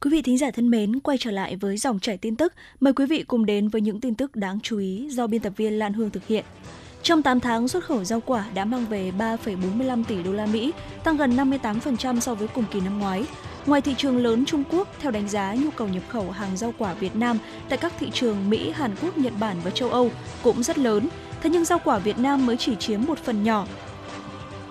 [0.00, 2.52] Quý vị thính giả thân mến, quay trở lại với dòng chảy tin tức.
[2.80, 5.52] Mời quý vị cùng đến với những tin tức đáng chú ý do biên tập
[5.56, 6.44] viên Lan Hương thực hiện.
[7.04, 10.72] Trong 8 tháng, xuất khẩu rau quả đã mang về 3,45 tỷ đô la Mỹ,
[11.02, 13.24] tăng gần 58% so với cùng kỳ năm ngoái.
[13.66, 16.74] Ngoài thị trường lớn Trung Quốc, theo đánh giá, nhu cầu nhập khẩu hàng rau
[16.78, 17.38] quả Việt Nam
[17.68, 20.10] tại các thị trường Mỹ, Hàn Quốc, Nhật Bản và châu Âu
[20.42, 21.08] cũng rất lớn.
[21.42, 23.66] Thế nhưng rau quả Việt Nam mới chỉ chiếm một phần nhỏ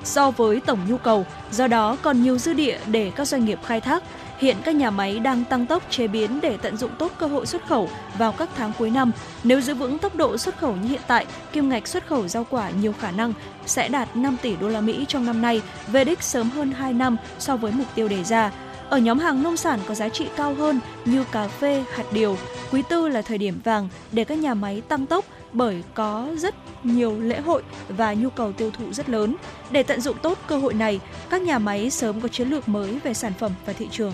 [0.03, 3.59] so với tổng nhu cầu, do đó còn nhiều dư địa để các doanh nghiệp
[3.65, 4.03] khai thác.
[4.43, 7.45] Hiện các nhà máy đang tăng tốc chế biến để tận dụng tốt cơ hội
[7.45, 9.11] xuất khẩu vào các tháng cuối năm.
[9.43, 12.45] Nếu giữ vững tốc độ xuất khẩu như hiện tại, kim ngạch xuất khẩu rau
[12.49, 13.33] quả nhiều khả năng
[13.65, 16.93] sẽ đạt 5 tỷ đô la Mỹ trong năm nay, về đích sớm hơn 2
[16.93, 18.51] năm so với mục tiêu đề ra.
[18.89, 22.37] Ở nhóm hàng nông sản có giá trị cao hơn như cà phê, hạt điều,
[22.71, 26.55] quý tư là thời điểm vàng để các nhà máy tăng tốc bởi có rất
[26.83, 29.35] nhiều lễ hội và nhu cầu tiêu thụ rất lớn.
[29.71, 32.99] Để tận dụng tốt cơ hội này, các nhà máy sớm có chiến lược mới
[33.03, 34.13] về sản phẩm và thị trường.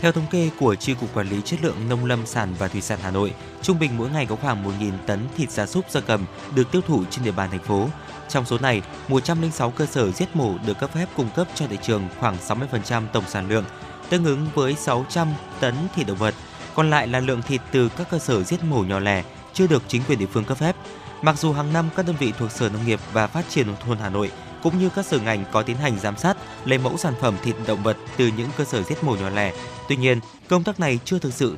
[0.00, 2.80] Theo thống kê của Chi cục Quản lý Chất lượng Nông lâm sản và Thủy
[2.80, 6.00] sản Hà Nội, trung bình mỗi ngày có khoảng 1.000 tấn thịt gia súc gia
[6.00, 6.24] cầm
[6.54, 7.88] được tiêu thụ trên địa bàn thành phố.
[8.28, 11.78] Trong số này, 106 cơ sở giết mổ được cấp phép cung cấp cho thị
[11.82, 13.64] trường khoảng 60% tổng sản lượng,
[14.08, 15.28] tương ứng với 600
[15.60, 16.34] tấn thịt động vật.
[16.74, 19.82] Còn lại là lượng thịt từ các cơ sở giết mổ nhỏ lẻ chưa được
[19.88, 20.76] chính quyền địa phương cấp phép.
[21.22, 23.76] Mặc dù hàng năm các đơn vị thuộc Sở Nông nghiệp và Phát triển nông
[23.86, 24.30] thôn Hà Nội
[24.62, 27.56] cũng như các sở ngành có tiến hành giám sát lấy mẫu sản phẩm thịt
[27.66, 29.52] động vật từ những cơ sở giết mổ nhỏ lẻ.
[29.88, 31.56] Tuy nhiên, công tác này chưa thực sự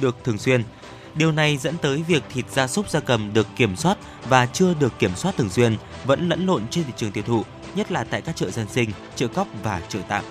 [0.00, 0.62] được thường xuyên.
[1.14, 3.98] Điều này dẫn tới việc thịt gia súc gia cầm được kiểm soát
[4.28, 7.42] và chưa được kiểm soát thường xuyên, vẫn lẫn lộn trên thị trường tiêu thụ,
[7.74, 10.24] nhất là tại các chợ dân sinh, chợ cóc và chợ tạm.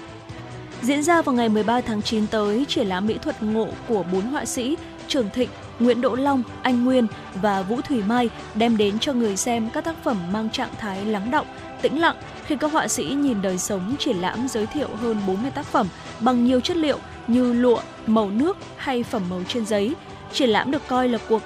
[0.81, 4.21] Diễn ra vào ngày 13 tháng 9 tới, triển lãm mỹ thuật ngộ của bốn
[4.21, 4.77] họa sĩ
[5.07, 9.37] Trường Thịnh, Nguyễn Đỗ Long, Anh Nguyên và Vũ Thủy Mai đem đến cho người
[9.37, 11.47] xem các tác phẩm mang trạng thái lắng động,
[11.81, 12.15] tĩnh lặng
[12.45, 15.87] khi các họa sĩ nhìn đời sống triển lãm giới thiệu hơn 40 tác phẩm
[16.19, 16.99] bằng nhiều chất liệu
[17.29, 19.95] như lụa, màu nước hay phẩm màu trên giấy.
[20.33, 21.41] Triển lãm được coi là cuộc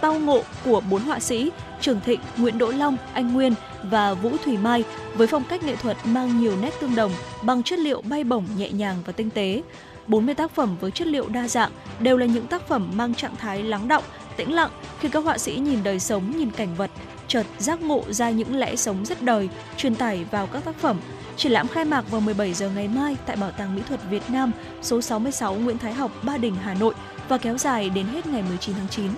[0.00, 4.30] tao ngộ của bốn họa sĩ Trường Thịnh, Nguyễn Đỗ Long, Anh Nguyên và Vũ
[4.44, 4.84] Thủy Mai
[5.14, 7.12] với phong cách nghệ thuật mang nhiều nét tương đồng
[7.42, 9.62] bằng chất liệu bay bổng nhẹ nhàng và tinh tế.
[10.06, 11.70] 40 tác phẩm với chất liệu đa dạng
[12.00, 14.04] đều là những tác phẩm mang trạng thái lắng động,
[14.36, 14.70] tĩnh lặng
[15.00, 16.90] khi các họa sĩ nhìn đời sống, nhìn cảnh vật,
[17.28, 20.96] chợt giác ngộ ra những lẽ sống rất đời, truyền tải vào các tác phẩm.
[21.38, 24.30] Triển lãm khai mạc vào 17 giờ ngày mai tại Bảo tàng Mỹ thuật Việt
[24.30, 26.94] Nam, số 66 Nguyễn Thái Học, Ba Đình, Hà Nội
[27.28, 29.10] và kéo dài đến hết ngày 19 tháng 9.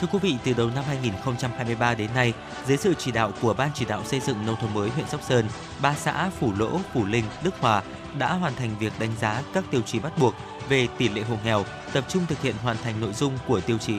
[0.00, 2.32] Thưa quý vị, từ đầu năm 2023 đến nay,
[2.66, 5.22] dưới sự chỉ đạo của Ban chỉ đạo xây dựng nông thôn mới huyện Sóc
[5.22, 5.44] Sơn,
[5.82, 7.82] ba xã Phủ Lỗ, Phủ Linh, Đức Hòa
[8.18, 10.34] đã hoàn thành việc đánh giá các tiêu chí bắt buộc
[10.68, 13.78] về tỷ lệ hộ nghèo, tập trung thực hiện hoàn thành nội dung của tiêu
[13.78, 13.96] chí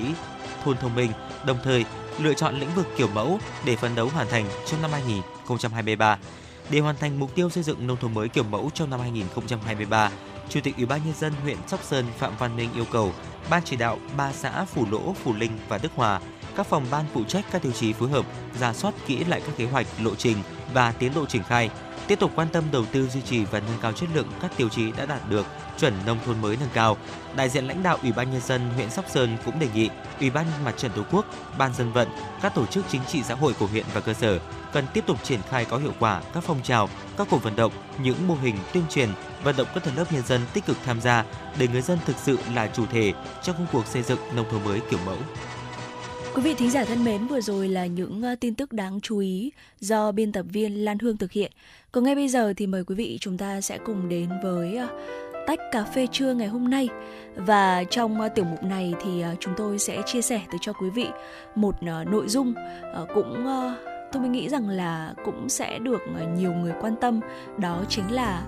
[0.64, 1.12] thôn thông minh,
[1.46, 1.86] đồng thời
[2.20, 6.18] lựa chọn lĩnh vực kiểu mẫu để phấn đấu hoàn thành trong năm 2023.
[6.70, 10.12] Để hoàn thành mục tiêu xây dựng nông thôn mới kiểu mẫu trong năm 2023,
[10.50, 13.14] Chủ tịch Ủy ban nhân dân huyện Sóc Sơn Phạm Văn Minh yêu cầu
[13.50, 16.20] Ban chỉ đạo ba xã Phủ Lỗ, Phủ Linh và Đức Hòa,
[16.56, 18.26] các phòng ban phụ trách các tiêu chí phối hợp,
[18.60, 20.38] ra soát kỹ lại các kế hoạch, lộ trình
[20.74, 21.70] và tiến độ triển khai,
[22.10, 24.70] tiếp tục quan tâm đầu tư duy trì và nâng cao chất lượng các tiêu
[24.70, 25.46] chí đã đạt được
[25.80, 26.98] chuẩn nông thôn mới nâng cao.
[27.36, 29.90] Đại diện lãnh đạo Ủy ban nhân dân huyện Sóc Sơn cũng đề nghị
[30.20, 31.26] Ủy ban Mặt trận Tổ quốc,
[31.58, 32.08] Ban dân vận,
[32.42, 34.40] các tổ chức chính trị xã hội của huyện và cơ sở
[34.74, 37.72] cần tiếp tục triển khai có hiệu quả các phong trào, các cuộc vận động,
[38.04, 39.10] những mô hình tuyên truyền,
[39.44, 41.26] vận động các tầng lớp nhân dân tích cực tham gia
[41.60, 44.64] để người dân thực sự là chủ thể trong công cuộc xây dựng nông thôn
[44.64, 45.18] mới kiểu mẫu.
[46.36, 49.18] Quý vị thính giả thân mến, vừa rồi là những ờ, tin tức đáng chú
[49.18, 51.52] ý do biên tập viên Lan Hương thực hiện.
[51.92, 54.88] Còn ngay bây giờ thì mời quý vị chúng ta sẽ cùng đến với ờ,
[55.48, 56.90] tách cà phê trưa ngày hôm nay.
[57.36, 60.74] Và trong ờ, tiểu mục này thì ờ, chúng tôi sẽ chia sẻ tới cho
[60.74, 61.08] quý vị
[61.56, 62.54] một nội dung
[63.14, 63.46] cũng
[64.12, 66.02] tôi mới nghĩ rằng là cũng sẽ được
[66.36, 67.20] nhiều người quan tâm.
[67.58, 68.44] Đó chính là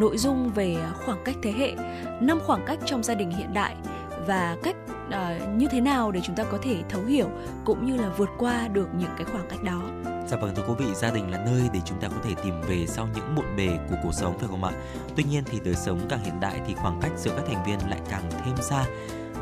[0.00, 1.72] nội dung về khoảng cách thế hệ.
[2.20, 3.76] Năm khoảng cách trong gia đình hiện đại
[4.26, 4.76] và cách
[5.08, 7.30] uh, như thế nào để chúng ta có thể thấu hiểu
[7.64, 9.80] cũng như là vượt qua được những cái khoảng cách đó
[10.26, 12.60] Dạ vâng thưa quý vị, gia đình là nơi để chúng ta có thể tìm
[12.60, 14.72] về sau những bộn bề của cuộc sống phải không ạ?
[15.16, 17.78] Tuy nhiên thì đời sống càng hiện đại thì khoảng cách giữa các thành viên
[17.90, 18.84] lại càng thêm xa.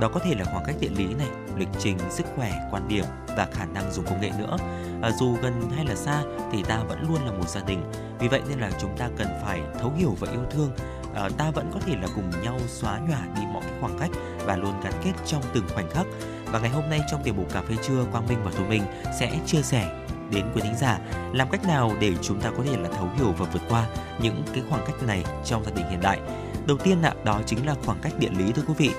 [0.00, 3.04] Đó có thể là khoảng cách địa lý này, lịch trình, sức khỏe, quan điểm
[3.36, 4.56] và khả năng dùng công nghệ nữa.
[5.02, 6.22] À, dù gần hay là xa
[6.52, 7.82] thì ta vẫn luôn là một gia đình.
[8.18, 10.70] Vì vậy nên là chúng ta cần phải thấu hiểu và yêu thương
[11.14, 14.10] Ờ, ta vẫn có thể là cùng nhau xóa nhòa đi mọi cái khoảng cách
[14.44, 16.06] và luôn gắn kết trong từng khoảnh khắc
[16.46, 18.82] và ngày hôm nay trong tiểu mục cà phê trưa Quang Minh và Thu Minh
[19.20, 20.98] sẽ chia sẻ đến quý thính giả
[21.32, 23.86] làm cách nào để chúng ta có thể là thấu hiểu và vượt qua
[24.20, 26.20] những cái khoảng cách này trong gia đình hiện đại.
[26.66, 28.90] Đầu tiên ạ, đó chính là khoảng cách địa lý thưa quý vị.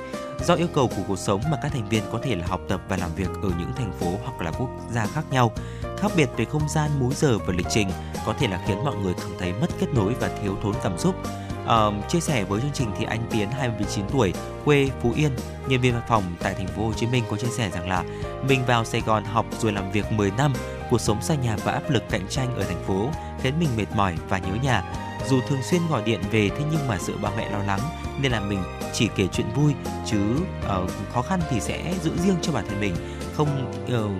[0.45, 2.81] Do yêu cầu của cuộc sống mà các thành viên có thể là học tập
[2.89, 5.51] và làm việc ở những thành phố hoặc là quốc gia khác nhau.
[5.97, 7.89] Khác biệt về không gian, múi giờ và lịch trình
[8.25, 10.97] có thể là khiến mọi người cảm thấy mất kết nối và thiếu thốn cảm
[10.97, 11.15] xúc.
[11.63, 14.33] Uh, chia sẻ với chương trình thì anh Tiến 29 tuổi,
[14.65, 15.31] quê Phú Yên,
[15.67, 18.03] nhân viên văn phòng tại thành phố Hồ Chí Minh có chia sẻ rằng là
[18.47, 20.53] mình vào Sài Gòn học rồi làm việc 10 năm,
[20.89, 23.09] cuộc sống xa nhà và áp lực cạnh tranh ở thành phố
[23.41, 24.83] khiến mình mệt mỏi và nhớ nhà.
[25.27, 27.79] Dù thường xuyên gọi điện về thế nhưng mà sợ ba mẹ lo lắng
[28.21, 29.73] nên là mình chỉ kể chuyện vui
[30.05, 30.19] chứ
[30.59, 32.95] uh, khó khăn thì sẽ giữ riêng cho bản thân mình,
[33.33, 34.11] không uh,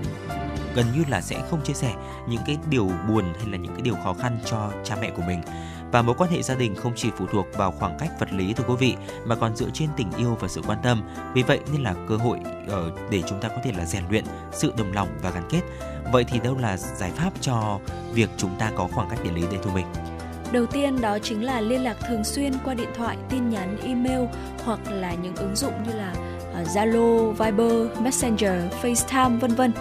[0.76, 1.94] gần như là sẽ không chia sẻ
[2.28, 5.24] những cái điều buồn hay là những cái điều khó khăn cho cha mẹ của
[5.28, 5.42] mình
[5.94, 8.54] và mối quan hệ gia đình không chỉ phụ thuộc vào khoảng cách vật lý
[8.54, 11.02] thưa quý vị mà còn dựa trên tình yêu và sự quan tâm.
[11.34, 14.24] Vì vậy nên là cơ hội ở để chúng ta có thể là rèn luyện
[14.52, 15.62] sự đồng lòng và gắn kết.
[16.12, 17.80] Vậy thì đâu là giải pháp cho
[18.14, 19.86] việc chúng ta có khoảng cách địa lý đây thưa mình?
[20.52, 24.22] Đầu tiên đó chính là liên lạc thường xuyên qua điện thoại, tin nhắn, email
[24.66, 26.14] hoặc là những ứng dụng như là
[26.54, 29.72] ờ, Zalo, Viber, Messenger, FaceTime vân vân.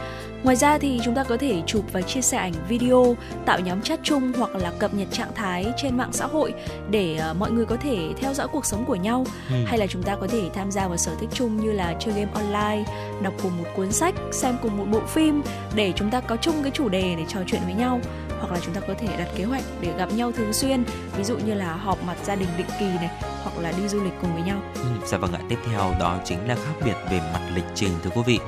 [0.42, 3.16] Ngoài ra thì chúng ta có thể chụp và chia sẻ ảnh video,
[3.46, 6.54] tạo nhóm chat chung hoặc là cập nhật trạng thái trên mạng xã hội
[6.90, 9.54] để uh, mọi người có thể theo dõi cuộc sống của nhau ừ.
[9.66, 12.14] hay là chúng ta có thể tham gia vào sở thích chung như là chơi
[12.14, 15.42] game online, đọc cùng một cuốn sách, xem cùng một bộ phim
[15.74, 18.00] để chúng ta có chung cái chủ đề để trò chuyện với nhau
[18.40, 20.84] hoặc là chúng ta có thể đặt kế hoạch để gặp nhau thường xuyên
[21.16, 23.10] ví dụ như là họp mặt gia đình định kỳ này
[23.42, 24.62] hoặc là đi du lịch cùng với nhau.
[24.74, 25.40] Ừ, dạ vâng ạ.
[25.48, 28.38] Tiếp theo đó chính là khác biệt về mặt lịch trình thưa quý vị.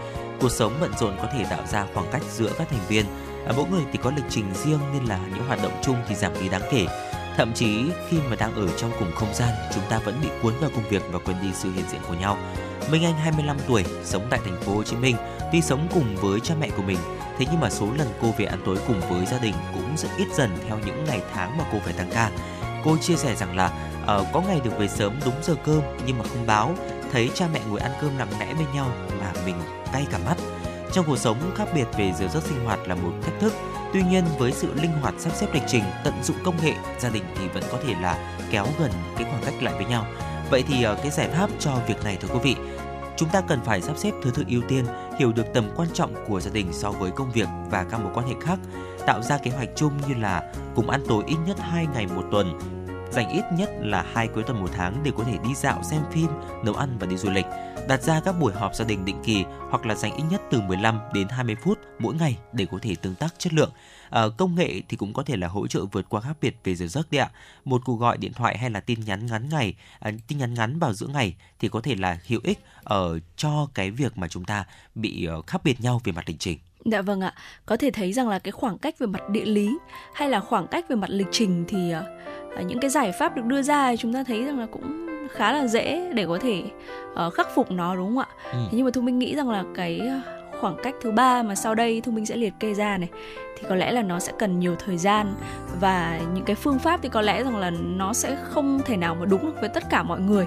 [0.41, 3.05] Cuộc sống bận rộn có thể tạo ra khoảng cách giữa các thành viên.
[3.47, 6.14] À, mỗi người thì có lịch trình riêng nên là những hoạt động chung thì
[6.14, 6.87] giảm đi đáng kể.
[7.37, 10.53] Thậm chí khi mà đang ở trong cùng không gian, chúng ta vẫn bị cuốn
[10.61, 12.39] vào công việc và quên đi sự hiện diện của nhau.
[12.91, 15.16] Minh Anh 25 tuổi, sống tại thành phố Hồ Chí Minh,
[15.53, 16.99] tuy sống cùng với cha mẹ của mình,
[17.39, 20.09] thế nhưng mà số lần cô về ăn tối cùng với gia đình cũng rất
[20.18, 22.30] ít dần theo những ngày tháng mà cô phải tăng ca.
[22.85, 23.66] Cô chia sẻ rằng là
[24.03, 26.74] uh, có ngày được về sớm đúng giờ cơm nhưng mà không báo,
[27.12, 29.57] thấy cha mẹ ngồi ăn cơm lặng nẽ bên nhau mà mình
[29.95, 30.36] cay cả mắt.
[30.92, 33.53] Trong cuộc sống, khác biệt về giờ giấc sinh hoạt là một thách thức.
[33.92, 37.11] Tuy nhiên, với sự linh hoạt sắp xếp lịch trình, tận dụng công nghệ, gia
[37.11, 40.07] đình thì vẫn có thể là kéo gần cái khoảng cách lại với nhau.
[40.51, 42.57] Vậy thì ờ, cái giải pháp cho việc này thưa quý vị,
[43.16, 44.84] chúng ta cần phải sắp xếp thứ tự ưu tiên,
[45.18, 48.12] hiểu được tầm quan trọng của gia đình so với công việc và các mối
[48.14, 48.59] quan hệ khác,
[49.07, 52.22] tạo ra kế hoạch chung như là cùng ăn tối ít nhất 2 ngày một
[52.32, 52.59] tuần,
[53.11, 56.01] dành ít nhất là hai cuối tuần một tháng để có thể đi dạo xem
[56.12, 56.28] phim,
[56.64, 57.47] nấu ăn và đi du lịch
[57.89, 60.61] đặt ra các buổi họp gia đình định kỳ hoặc là dành ít nhất từ
[60.61, 63.70] 15 đến 20 phút mỗi ngày để có thể tương tác chất lượng.
[64.11, 66.74] À, công nghệ thì cũng có thể là hỗ trợ vượt qua khác biệt về
[66.74, 67.30] giờ giấc đấy ạ.
[67.64, 70.78] Một cuộc gọi điện thoại hay là tin nhắn ngắn ngày, à, tin nhắn ngắn
[70.78, 74.45] vào giữa ngày thì có thể là hữu ích ở cho cái việc mà chúng
[74.45, 74.64] ta
[74.95, 76.59] bị uh, khác biệt nhau về mặt lịch trình.
[76.85, 77.35] Dạ vâng ạ,
[77.66, 79.76] có thể thấy rằng là cái khoảng cách về mặt địa lý
[80.14, 83.45] hay là khoảng cách về mặt lịch trình thì uh, những cái giải pháp được
[83.45, 86.62] đưa ra chúng ta thấy rằng là cũng khá là dễ để có thể
[87.27, 88.27] uh, khắc phục nó đúng không ạ?
[88.53, 88.59] Ừ.
[88.62, 90.20] Thế nhưng mà thu minh nghĩ rằng là cái ờ,
[90.61, 93.09] khoảng cách thứ ba mà sau đây thu minh sẽ liệt kê ra này
[93.59, 95.35] thì có lẽ là nó sẽ cần nhiều thời gian
[95.81, 99.14] và những cái phương pháp thì có lẽ rằng là nó sẽ không thể nào
[99.14, 100.47] mà đúng được với tất cả mọi người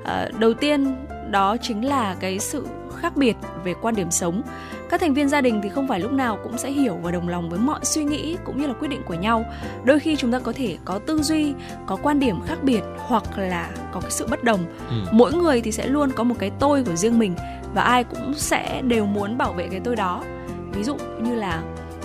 [0.00, 0.96] uh, đầu tiên
[1.30, 2.66] đó chính là cái sự
[2.96, 4.42] khác biệt về quan điểm sống
[4.90, 7.28] các thành viên gia đình thì không phải lúc nào cũng sẽ hiểu và đồng
[7.28, 9.44] lòng với mọi suy nghĩ cũng như là quyết định của nhau.
[9.84, 11.54] Đôi khi chúng ta có thể có tư duy
[11.86, 14.60] có quan điểm khác biệt hoặc là có cái sự bất đồng.
[14.88, 14.94] Ừ.
[15.12, 17.34] mỗi người thì sẽ luôn có một cái tôi của riêng mình
[17.74, 20.24] và ai cũng sẽ đều muốn bảo vệ cái tôi đó.
[20.72, 21.62] Ví dụ như là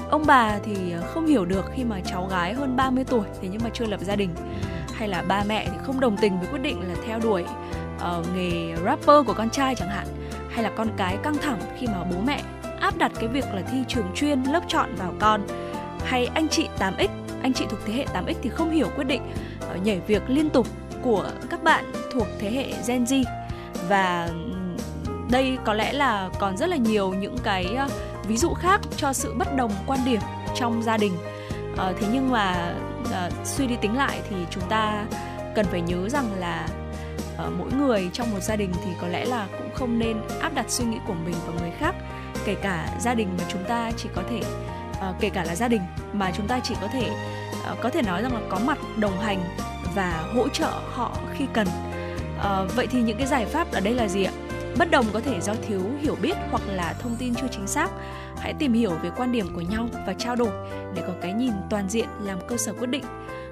[0.09, 0.75] ông bà thì
[1.13, 3.99] không hiểu được khi mà cháu gái hơn 30 tuổi thế nhưng mà chưa lập
[4.01, 4.29] gia đình.
[4.93, 7.43] Hay là ba mẹ thì không đồng tình với quyết định là theo đuổi
[7.95, 10.07] uh, nghề rapper của con trai chẳng hạn.
[10.49, 12.41] Hay là con cái căng thẳng khi mà bố mẹ
[12.86, 15.47] áp đặt cái việc là thi trường chuyên lớp chọn vào con.
[16.05, 17.07] Hay anh chị 8X,
[17.41, 19.21] anh chị thuộc thế hệ 8X thì không hiểu quyết định
[19.59, 20.67] ờ, nhảy việc liên tục
[21.01, 23.23] của các bạn thuộc thế hệ Gen Z.
[23.89, 24.29] Và
[25.31, 27.88] đây có lẽ là còn rất là nhiều những cái ờ,
[28.27, 30.21] ví dụ khác cho sự bất đồng quan điểm
[30.55, 31.13] trong gia đình.
[31.77, 32.73] Ờ, thế nhưng mà
[33.43, 35.05] suy đi tính lại thì chúng ta
[35.55, 36.67] cần phải nhớ rằng là
[37.57, 40.65] mỗi người trong một gia đình thì có lẽ là cũng không nên áp đặt
[40.69, 41.95] suy nghĩ của mình vào người khác
[42.45, 44.41] kể cả gia đình mà chúng ta chỉ có thể
[45.09, 45.81] uh, kể cả là gia đình
[46.13, 47.09] mà chúng ta chỉ có thể
[47.71, 49.43] uh, có thể nói rằng là có mặt đồng hành
[49.95, 51.67] và hỗ trợ họ khi cần.
[52.37, 54.31] Uh, vậy thì những cái giải pháp ở đây là gì ạ?
[54.77, 57.89] Bất đồng có thể do thiếu hiểu biết hoặc là thông tin chưa chính xác
[58.38, 60.51] hãy tìm hiểu về quan điểm của nhau và trao đổi
[60.95, 63.03] để có cái nhìn toàn diện, làm cơ sở quyết định.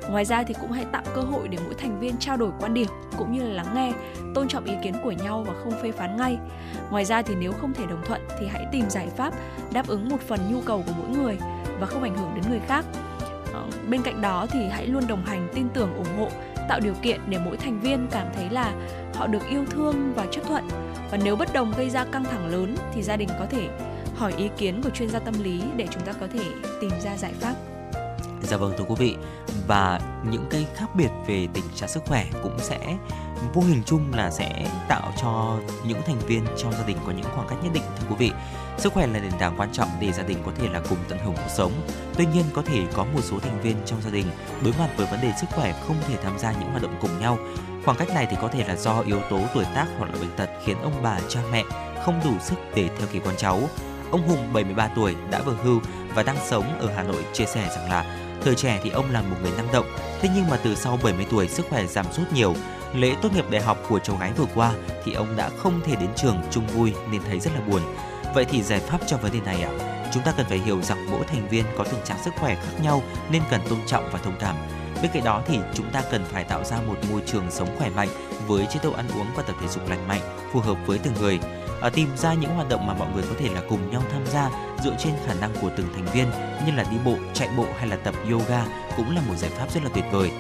[0.10, 2.74] Ngoài ra thì cũng hãy tạo cơ hội để mỗi thành viên trao đổi quan
[2.74, 3.94] điểm cũng như là lắng nghe,
[4.36, 6.38] tôn trọng ý kiến của nhau và không phê phán ngay.
[6.92, 9.34] Ngoài ra thì nếu không thể đồng thuận thì hãy tìm giải pháp
[9.74, 11.38] đáp ứng một phần nhu cầu của mỗi người
[11.80, 12.86] và không ảnh hưởng đến người khác.
[13.54, 16.30] Ờ, bên cạnh đó thì hãy luôn đồng hành, tin tưởng, ủng hộ,
[16.70, 18.74] tạo điều kiện để mỗi thành viên cảm thấy là
[19.16, 20.68] họ được yêu thương và chấp thuận.
[21.12, 23.70] Và nếu bất đồng gây ra căng thẳng lớn thì gia đình có thể
[24.16, 26.46] hỏi ý kiến của chuyên gia tâm lý để chúng ta có thể
[26.82, 27.56] tìm ra giải pháp
[28.44, 29.16] Dạ vâng thưa quý vị
[29.68, 30.00] và
[30.32, 32.98] những cái khác biệt về tình trạng sức khỏe cũng sẽ
[33.54, 37.26] vô hình chung là sẽ tạo cho những thành viên trong gia đình có những
[37.36, 38.32] khoảng cách nhất định thưa quý vị.
[38.78, 41.20] Sức khỏe là nền tảng quan trọng để gia đình có thể là cùng tận
[41.24, 41.72] hưởng cuộc sống.
[42.18, 44.26] Tuy nhiên có thể có một số thành viên trong gia đình
[44.64, 47.20] đối mặt với vấn đề sức khỏe không thể tham gia những hoạt động cùng
[47.20, 47.38] nhau.
[47.86, 50.36] Khoảng cách này thì có thể là do yếu tố tuổi tác hoặc là bệnh
[50.38, 51.64] tật khiến ông bà, cha mẹ
[52.06, 53.60] không đủ sức để theo kịp con cháu.
[54.14, 55.82] Ông Hùng 73 tuổi đã vừa hưu
[56.16, 58.06] và đang sống ở Hà Nội chia sẻ rằng là
[58.42, 59.86] Thời trẻ thì ông là một người năng động,
[60.22, 62.56] thế nhưng mà từ sau 70 tuổi sức khỏe giảm sút nhiều.
[62.94, 65.96] Lễ tốt nghiệp đại học của cháu gái vừa qua thì ông đã không thể
[65.96, 67.82] đến trường chung vui nên thấy rất là buồn.
[68.36, 69.70] Vậy thì giải pháp cho vấn đề này ạ?
[69.80, 70.10] À?
[70.14, 72.84] Chúng ta cần phải hiểu rằng mỗi thành viên có tình trạng sức khỏe khác
[72.84, 74.56] nhau nên cần tôn trọng và thông cảm.
[75.02, 77.90] Bên cạnh đó thì chúng ta cần phải tạo ra một môi trường sống khỏe
[77.90, 78.10] mạnh
[78.48, 81.14] với chế độ ăn uống và tập thể dục lành mạnh phù hợp với từng
[81.20, 81.40] người
[81.84, 84.26] à, tìm ra những hoạt động mà mọi người có thể là cùng nhau tham
[84.26, 84.50] gia
[84.84, 86.28] dựa trên khả năng của từng thành viên
[86.66, 88.66] như là đi bộ, chạy bộ hay là tập yoga
[88.98, 90.32] cũng là một giải pháp rất là tuyệt vời.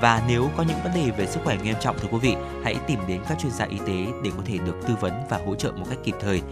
[0.00, 2.76] Và nếu có những vấn đề về sức khỏe nghiêm trọng thưa quý vị, hãy
[2.86, 5.54] tìm đến các chuyên gia y tế để có thể được tư vấn và hỗ
[5.54, 6.42] trợ một cách kịp thời.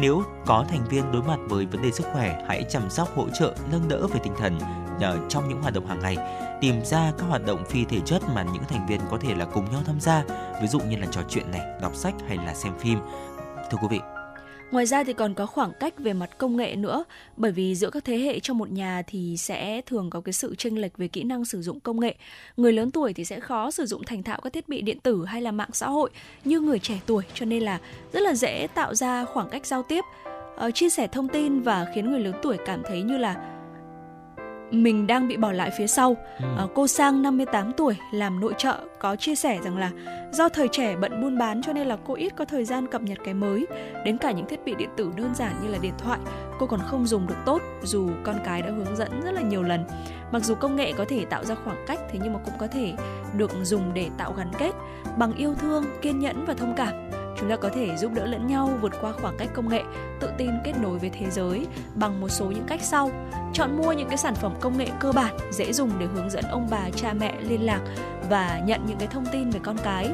[0.00, 3.26] Nếu có thành viên đối mặt với vấn đề sức khỏe, hãy chăm sóc hỗ
[3.38, 4.58] trợ nâng đỡ về tinh thần
[5.00, 6.16] ờ, trong những hoạt động hàng ngày.
[6.60, 9.44] Tìm ra các hoạt động phi thể chất mà những thành viên có thể là
[9.44, 10.24] cùng nhau tham gia,
[10.62, 12.98] ví dụ như là trò chuyện này, đọc sách hay là xem phim
[13.70, 14.00] thưa quý vị.
[14.70, 17.04] Ngoài ra thì còn có khoảng cách về mặt công nghệ nữa,
[17.36, 20.54] bởi vì giữa các thế hệ trong một nhà thì sẽ thường có cái sự
[20.54, 22.14] chênh lệch về kỹ năng sử dụng công nghệ.
[22.56, 25.24] Người lớn tuổi thì sẽ khó sử dụng thành thạo các thiết bị điện tử
[25.24, 26.10] hay là mạng xã hội
[26.44, 27.78] như người trẻ tuổi, cho nên là
[28.12, 30.04] rất là dễ tạo ra khoảng cách giao tiếp,
[30.56, 33.57] ờ, chia sẻ thông tin và khiến người lớn tuổi cảm thấy như là
[34.70, 36.16] mình đang bị bỏ lại phía sau.
[36.38, 36.44] Ừ.
[36.58, 39.90] À, cô Sang 58 tuổi làm nội trợ có chia sẻ rằng là
[40.32, 43.02] do thời trẻ bận buôn bán cho nên là cô ít có thời gian cập
[43.02, 43.66] nhật cái mới.
[44.04, 46.18] Đến cả những thiết bị điện tử đơn giản như là điện thoại
[46.58, 49.62] cô còn không dùng được tốt dù con cái đã hướng dẫn rất là nhiều
[49.62, 49.84] lần.
[50.32, 52.66] Mặc dù công nghệ có thể tạo ra khoảng cách thế nhưng mà cũng có
[52.66, 52.92] thể
[53.36, 54.72] được dùng để tạo gắn kết
[55.18, 56.94] bằng yêu thương, kiên nhẫn và thông cảm
[57.40, 59.82] chúng ta có thể giúp đỡ lẫn nhau vượt qua khoảng cách công nghệ
[60.20, 63.10] tự tin kết nối với thế giới bằng một số những cách sau.
[63.52, 66.44] Chọn mua những cái sản phẩm công nghệ cơ bản dễ dùng để hướng dẫn
[66.44, 67.80] ông bà cha mẹ liên lạc
[68.30, 70.10] và nhận những cái thông tin về con cái.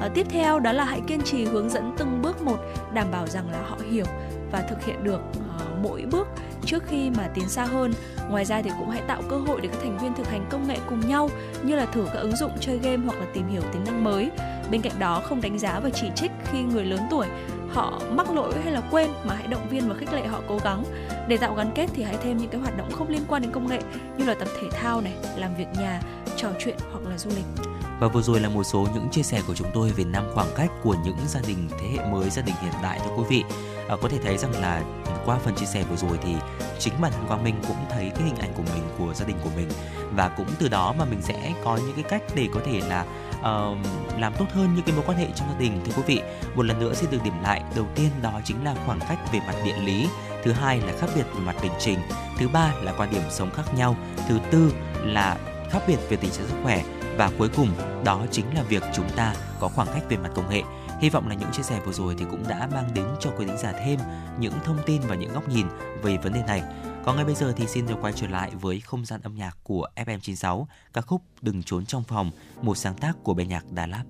[0.00, 2.58] À, tiếp theo đó là hãy kiên trì hướng dẫn từng bước một
[2.92, 4.06] đảm bảo rằng là họ hiểu
[4.54, 6.28] và thực hiện được uh, mỗi bước
[6.66, 7.92] trước khi mà tiến xa hơn.
[8.28, 10.68] Ngoài ra thì cũng hãy tạo cơ hội để các thành viên thực hành công
[10.68, 11.30] nghệ cùng nhau
[11.62, 14.30] như là thử các ứng dụng chơi game hoặc là tìm hiểu tính năng mới.
[14.70, 17.26] Bên cạnh đó không đánh giá và chỉ trích khi người lớn tuổi
[17.72, 20.58] họ mắc lỗi hay là quên mà hãy động viên và khích lệ họ cố
[20.64, 20.84] gắng.
[21.28, 23.52] Để tạo gắn kết thì hãy thêm những cái hoạt động không liên quan đến
[23.52, 23.80] công nghệ
[24.18, 26.00] như là tập thể thao này, làm việc nhà,
[26.36, 27.66] trò chuyện hoặc là du lịch.
[28.00, 30.48] Và vừa rồi là một số những chia sẻ của chúng tôi về năm khoảng
[30.56, 33.44] cách của những gia đình thế hệ mới, gia đình hiện đại thưa quý vị.
[33.88, 34.82] À, có thể thấy rằng là
[35.26, 36.34] qua phần chia sẻ vừa rồi thì
[36.78, 39.36] chính bản thân Quang Minh cũng thấy cái hình ảnh của mình của gia đình
[39.44, 39.68] của mình.
[40.10, 43.04] Và cũng từ đó mà mình sẽ có những cái cách để có thể là
[43.38, 43.78] uh,
[44.18, 46.22] làm tốt hơn những cái mối quan hệ trong gia đình thưa quý vị.
[46.54, 49.40] Một lần nữa xin được điểm lại đầu tiên đó chính là khoảng cách về
[49.46, 50.08] mặt địa lý
[50.44, 51.98] thứ hai là khác biệt về mặt lịch trình
[52.38, 53.96] thứ ba là quan điểm sống khác nhau
[54.28, 54.72] thứ tư
[55.02, 55.36] là
[55.70, 56.82] khác biệt về tình trạng sức khỏe
[57.16, 57.68] và cuối cùng
[58.04, 60.62] đó chính là việc chúng ta có khoảng cách về mặt công nghệ.
[61.04, 63.46] Hy vọng là những chia sẻ vừa rồi thì cũng đã mang đến cho quý
[63.46, 64.00] thính giả thêm
[64.38, 65.66] những thông tin và những góc nhìn
[66.02, 66.62] về vấn đề này.
[67.04, 69.58] Còn ngay bây giờ thì xin được quay trở lại với không gian âm nhạc
[69.62, 72.30] của FM96, ca khúc Đừng trốn trong phòng,
[72.62, 74.04] một sáng tác của bài nhạc Đà Lạt.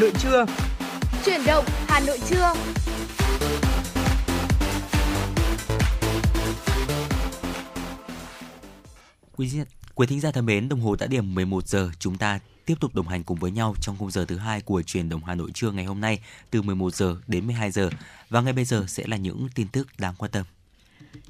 [0.00, 0.46] Nội trưa.
[1.24, 2.52] Chuyển động Hà Nội trưa.
[9.36, 9.60] Quý, vị-
[9.94, 12.94] quý thính giả thân mến, đồng hồ đã điểm 11 giờ, chúng ta tiếp tục
[12.94, 15.50] đồng hành cùng với nhau trong khung giờ thứ hai của truyền động Hà Nội
[15.54, 16.20] trưa ngày hôm nay
[16.50, 17.90] từ 11 giờ đến 12 giờ.
[18.30, 20.44] Và ngay bây giờ sẽ là những tin tức đáng quan tâm.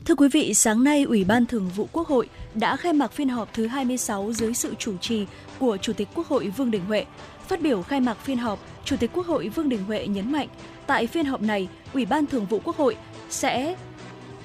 [0.05, 3.29] Thưa quý vị, sáng nay Ủy ban Thường vụ Quốc hội đã khai mạc phiên
[3.29, 5.27] họp thứ 26 dưới sự chủ trì
[5.59, 7.05] của Chủ tịch Quốc hội Vương Đình Huệ.
[7.49, 10.49] Phát biểu khai mạc phiên họp, Chủ tịch Quốc hội Vương Đình Huệ nhấn mạnh,
[10.87, 12.97] tại phiên họp này, Ủy ban Thường vụ Quốc hội
[13.31, 13.77] sẽ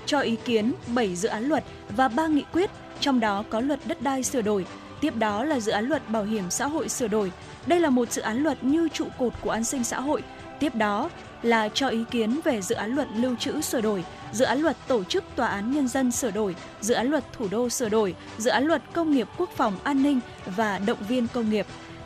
[0.05, 3.79] cho ý kiến 7 dự án luật và 3 nghị quyết, trong đó có luật
[3.85, 4.65] đất đai sửa đổi.
[5.01, 7.31] Tiếp đó là dự án luật bảo hiểm xã hội sửa đổi.
[7.65, 10.23] Đây là một dự án luật như trụ cột của an sinh xã hội.
[10.59, 11.09] Tiếp đó
[11.41, 14.77] là cho ý kiến về dự án luật lưu trữ sửa đổi, dự án luật
[14.87, 18.15] tổ chức tòa án nhân dân sửa đổi, dự án luật thủ đô sửa đổi,
[18.37, 21.65] dự án luật công nghiệp quốc phòng an ninh và động viên công nghiệp.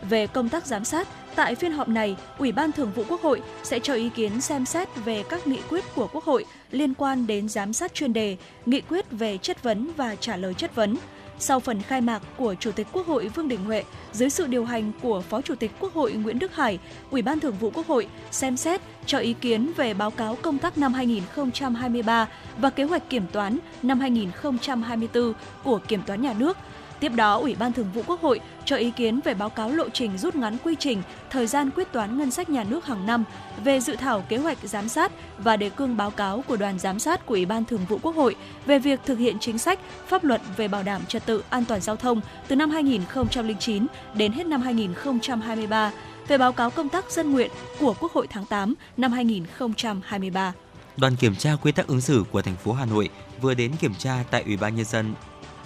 [0.10, 3.42] Về công tác giám sát, tại phiên họp này, Ủy ban Thường vụ Quốc hội
[3.64, 7.28] sẽ cho ý kiến xem xét về các nghị quyết của Quốc hội liên quan
[7.28, 10.96] đến giám sát chuyên đề, nghị quyết về chất vấn và trả lời chất vấn.
[11.40, 14.66] Sau phần khai mạc của Chủ tịch Quốc hội Vương Đình Huệ, dưới sự điều
[14.66, 16.80] hành của Phó Chủ tịch Quốc hội Nguyễn Đức Hải,
[17.12, 20.58] Ủy ban Thường vụ Quốc hội xem xét cho ý kiến về báo cáo công
[20.58, 22.28] tác năm 2023
[22.58, 25.34] và kế hoạch kiểm toán năm 2024
[25.64, 26.58] của Kiểm toán Nhà nước.
[27.06, 29.90] Tiếp đó, Ủy ban Thường vụ Quốc hội cho ý kiến về báo cáo lộ
[29.90, 33.24] trình rút ngắn quy trình, thời gian quyết toán ngân sách nhà nước hàng năm
[33.64, 37.00] về dự thảo kế hoạch giám sát và đề cương báo cáo của đoàn giám
[37.00, 38.36] sát của Ủy ban Thường vụ Quốc hội
[38.66, 41.82] về việc thực hiện chính sách, pháp luật về bảo đảm trật tự an toàn
[41.82, 45.92] giao thông từ năm 2009 đến hết năm 2023
[46.28, 50.54] về báo cáo công tác dân nguyện của Quốc hội tháng 8 năm 2023.
[50.98, 53.10] Đoàn kiểm tra quy tắc ứng xử của thành phố Hà Nội
[53.42, 55.14] vừa đến kiểm tra tại Ủy ban nhân dân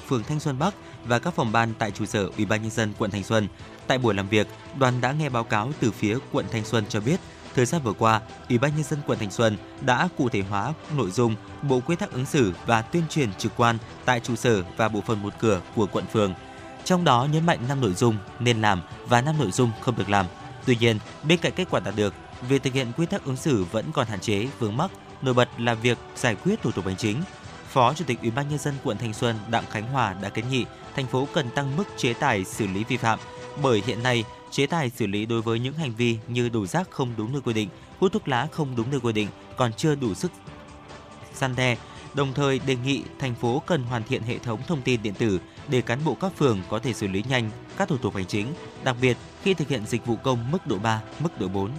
[0.09, 0.73] phường Thanh Xuân Bắc
[1.05, 3.47] và các phòng ban tại trụ sở Ủy ban nhân dân quận Thanh Xuân.
[3.87, 4.47] Tại buổi làm việc,
[4.77, 7.19] đoàn đã nghe báo cáo từ phía quận Thanh Xuân cho biết,
[7.55, 10.73] thời gian vừa qua, Ủy ban nhân dân quận Thanh Xuân đã cụ thể hóa
[10.97, 14.63] nội dung bộ quy tắc ứng xử và tuyên truyền trực quan tại trụ sở
[14.77, 16.33] và bộ phận một cửa của quận phường.
[16.83, 20.09] Trong đó nhấn mạnh 5 nội dung nên làm và 5 nội dung không được
[20.09, 20.25] làm.
[20.65, 22.13] Tuy nhiên, bên cạnh kết quả đạt được,
[22.49, 24.91] việc thực hiện quy tắc ứng xử vẫn còn hạn chế, vướng mắc,
[25.21, 27.21] nổi bật là việc giải quyết thủ tục hành chính,
[27.69, 30.45] Phó Chủ tịch Ủy ban nhân dân quận Thanh Xuân Đặng Khánh Hòa đã kiến
[30.51, 30.65] nghị
[30.95, 33.19] thành phố cần tăng mức chế tài xử lý vi phạm
[33.61, 36.91] bởi hiện nay chế tài xử lý đối với những hành vi như đổ rác
[36.91, 39.95] không đúng nơi quy định, hút thuốc lá không đúng nơi quy định còn chưa
[39.95, 40.31] đủ sức
[41.33, 41.77] gian đe.
[42.13, 45.39] Đồng thời đề nghị thành phố cần hoàn thiện hệ thống thông tin điện tử
[45.67, 48.53] để cán bộ các phường có thể xử lý nhanh các thủ tục hành chính,
[48.83, 51.71] đặc biệt khi thực hiện dịch vụ công mức độ 3, mức độ 4.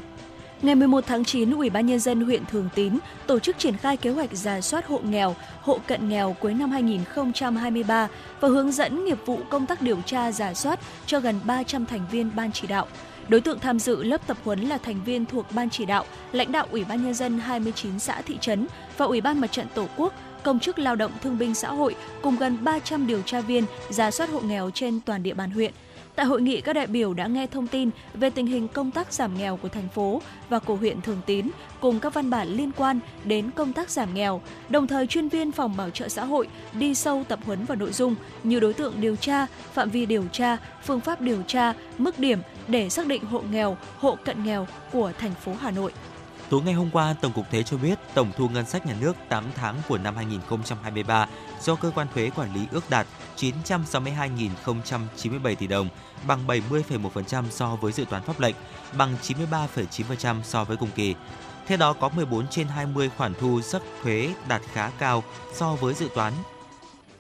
[0.63, 3.97] Ngày 11 tháng 9, Ủy ban nhân dân huyện Thường Tín tổ chức triển khai
[3.97, 8.09] kế hoạch giả soát hộ nghèo, hộ cận nghèo cuối năm 2023
[8.41, 12.07] và hướng dẫn nghiệp vụ công tác điều tra giả soát cho gần 300 thành
[12.11, 12.87] viên ban chỉ đạo.
[13.29, 16.53] Đối tượng tham dự lớp tập huấn là thành viên thuộc ban chỉ đạo, lãnh
[16.53, 19.87] đạo Ủy ban nhân dân 29 xã thị trấn và Ủy ban Mặt trận Tổ
[19.97, 23.65] quốc, công chức lao động thương binh xã hội cùng gần 300 điều tra viên
[23.91, 25.73] giả soát hộ nghèo trên toàn địa bàn huyện.
[26.21, 29.13] Tại hội nghị, các đại biểu đã nghe thông tin về tình hình công tác
[29.13, 31.51] giảm nghèo của thành phố và của huyện Thường Tín
[31.81, 34.43] cùng các văn bản liên quan đến công tác giảm nghèo.
[34.69, 37.93] Đồng thời, chuyên viên phòng bảo trợ xã hội đi sâu tập huấn vào nội
[37.93, 42.19] dung như đối tượng điều tra, phạm vi điều tra, phương pháp điều tra, mức
[42.19, 45.93] điểm để xác định hộ nghèo, hộ cận nghèo của thành phố Hà Nội.
[46.51, 49.17] Tối ngày hôm qua, Tổng cục Thuế cho biết tổng thu ngân sách nhà nước
[49.29, 51.27] 8 tháng của năm 2023
[51.61, 55.89] do cơ quan thuế quản lý ước đạt 962.097 tỷ đồng,
[56.27, 58.55] bằng 70,1% so với dự toán pháp lệnh,
[58.99, 61.15] bằng 93,9% so với cùng kỳ.
[61.67, 65.95] Theo đó có 14 trên 20 khoản thu sắc thuế đạt khá cao so với
[65.95, 66.33] dự toán,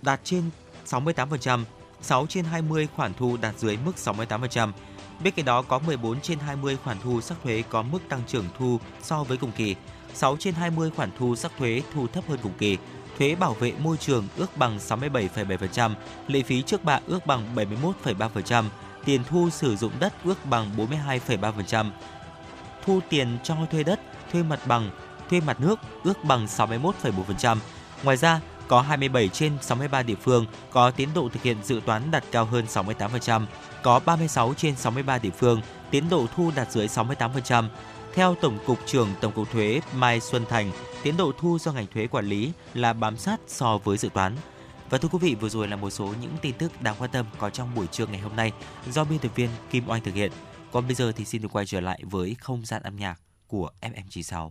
[0.02, 0.50] đạt trên
[0.86, 1.64] 68%,
[2.02, 4.72] 6 trên 20 khoản thu đạt dưới mức 68%.
[5.24, 8.44] Bên cạnh đó có 14 trên 20 khoản thu sắc thuế có mức tăng trưởng
[8.58, 9.76] thu so với cùng kỳ,
[10.14, 12.78] 6 trên 20 khoản thu sắc thuế thu thấp hơn cùng kỳ,
[13.18, 15.94] thuế bảo vệ môi trường ước bằng 67,7%,
[16.26, 18.64] lệ phí trước bạ ước bằng 71,3%,
[19.04, 21.90] tiền thu sử dụng đất ước bằng 42,3%,
[22.84, 24.00] thu tiền cho thuê đất,
[24.32, 24.90] thuê mặt bằng,
[25.30, 27.56] thuê mặt nước ước bằng 61,4%.
[28.02, 32.10] Ngoài ra, có 27 trên 63 địa phương có tiến độ thực hiện dự toán
[32.10, 33.46] đạt cao hơn 68%,
[33.82, 35.60] có 36 trên 63 địa phương
[35.90, 37.68] tiến độ thu đạt dưới 68%.
[38.14, 40.72] Theo Tổng cục trưởng Tổng cục Thuế Mai Xuân Thành,
[41.02, 44.36] tiến độ thu do ngành thuế quản lý là bám sát so với dự toán.
[44.90, 47.26] Và thưa quý vị, vừa rồi là một số những tin tức đáng quan tâm
[47.38, 48.52] có trong buổi trưa ngày hôm nay
[48.90, 50.32] do biên tập viên Kim Oanh thực hiện.
[50.72, 53.70] Còn bây giờ thì xin được quay trở lại với không gian âm nhạc của
[53.80, 54.50] FM96.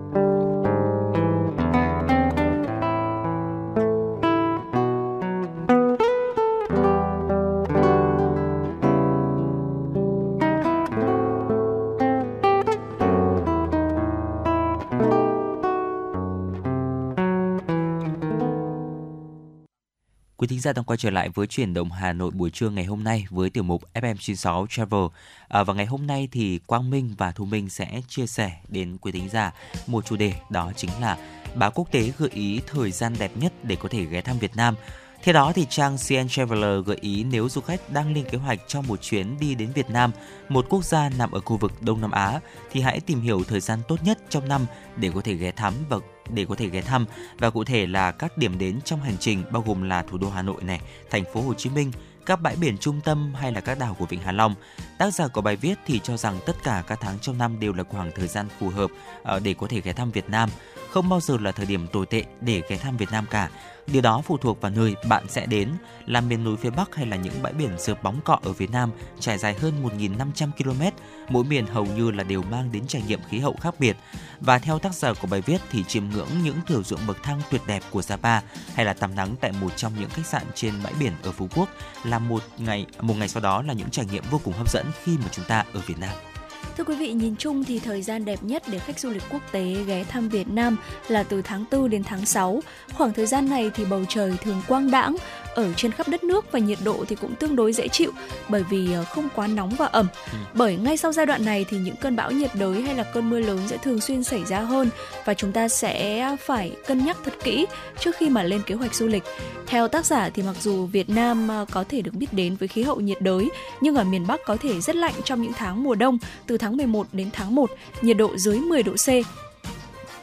[20.51, 23.03] Thính giả đang quay trở lại với chuyển động Hà Nội buổi trưa ngày hôm
[23.03, 25.05] nay với tiểu mục FM96 Travel.
[25.47, 28.97] À, và ngày hôm nay thì Quang Minh và Thu Minh sẽ chia sẻ đến
[29.01, 29.53] quý thính giả
[29.87, 31.17] một chủ đề đó chính là
[31.55, 34.55] báo quốc tế gợi ý thời gian đẹp nhất để có thể ghé thăm Việt
[34.55, 34.75] Nam.
[35.23, 38.59] Theo đó thì trang CN Traveler gợi ý nếu du khách đang lên kế hoạch
[38.67, 40.11] cho một chuyến đi đến Việt Nam,
[40.49, 42.39] một quốc gia nằm ở khu vực Đông Nam Á,
[42.71, 44.65] thì hãy tìm hiểu thời gian tốt nhất trong năm
[44.95, 45.97] để có thể ghé thăm và
[46.33, 47.05] để có thể ghé thăm
[47.39, 50.29] và cụ thể là các điểm đến trong hành trình bao gồm là thủ đô
[50.29, 51.91] Hà Nội này, thành phố Hồ Chí Minh,
[52.25, 54.55] các bãi biển trung tâm hay là các đảo của Vịnh Hạ Long.
[54.97, 57.73] Tác giả của bài viết thì cho rằng tất cả các tháng trong năm đều
[57.73, 58.91] là khoảng thời gian phù hợp
[59.23, 60.49] ờ, để có thể ghé thăm Việt Nam
[60.91, 63.49] không bao giờ là thời điểm tồi tệ để ghé thăm Việt Nam cả.
[63.87, 65.69] Điều đó phụ thuộc vào nơi bạn sẽ đến,
[66.05, 68.71] là miền núi phía Bắc hay là những bãi biển rợp bóng cọ ở Việt
[68.71, 70.97] Nam trải dài hơn 1.500 km.
[71.29, 73.97] Mỗi miền hầu như là đều mang đến trải nghiệm khí hậu khác biệt.
[74.39, 77.41] Và theo tác giả của bài viết thì chiêm ngưỡng những thửa ruộng bậc thang
[77.51, 78.41] tuyệt đẹp của Sapa
[78.73, 81.47] hay là tắm nắng tại một trong những khách sạn trên bãi biển ở Phú
[81.55, 81.69] Quốc
[82.03, 84.85] là một ngày một ngày sau đó là những trải nghiệm vô cùng hấp dẫn
[85.03, 86.30] khi mà chúng ta ở Việt Nam.
[86.77, 89.41] Thưa quý vị, nhìn chung thì thời gian đẹp nhất để khách du lịch quốc
[89.51, 90.77] tế ghé thăm Việt Nam
[91.07, 92.61] là từ tháng 4 đến tháng 6.
[92.93, 95.15] Khoảng thời gian này thì bầu trời thường quang đãng,
[95.55, 98.11] ở trên khắp đất nước và nhiệt độ thì cũng tương đối dễ chịu
[98.49, 100.07] bởi vì ờ, không quá nóng và ẩm.
[100.31, 100.37] Ừ.
[100.53, 103.29] Bởi ngay sau giai đoạn này thì những cơn bão nhiệt đới hay là cơn
[103.29, 104.89] mưa lớn sẽ thường xuyên xảy ra hơn
[105.25, 107.65] và chúng ta sẽ phải cân nhắc thật kỹ
[107.99, 109.23] trước khi mà lên kế hoạch du lịch.
[109.67, 112.67] Theo tác giả thì mặc dù Việt Nam ờ, có thể được biết đến với
[112.67, 113.49] khí hậu nhiệt đới
[113.81, 116.17] nhưng ở miền Bắc có thể rất lạnh trong những tháng mùa đông
[116.47, 117.71] từ tháng 11 đến tháng 1,
[118.01, 119.09] nhiệt độ dưới 10 độ C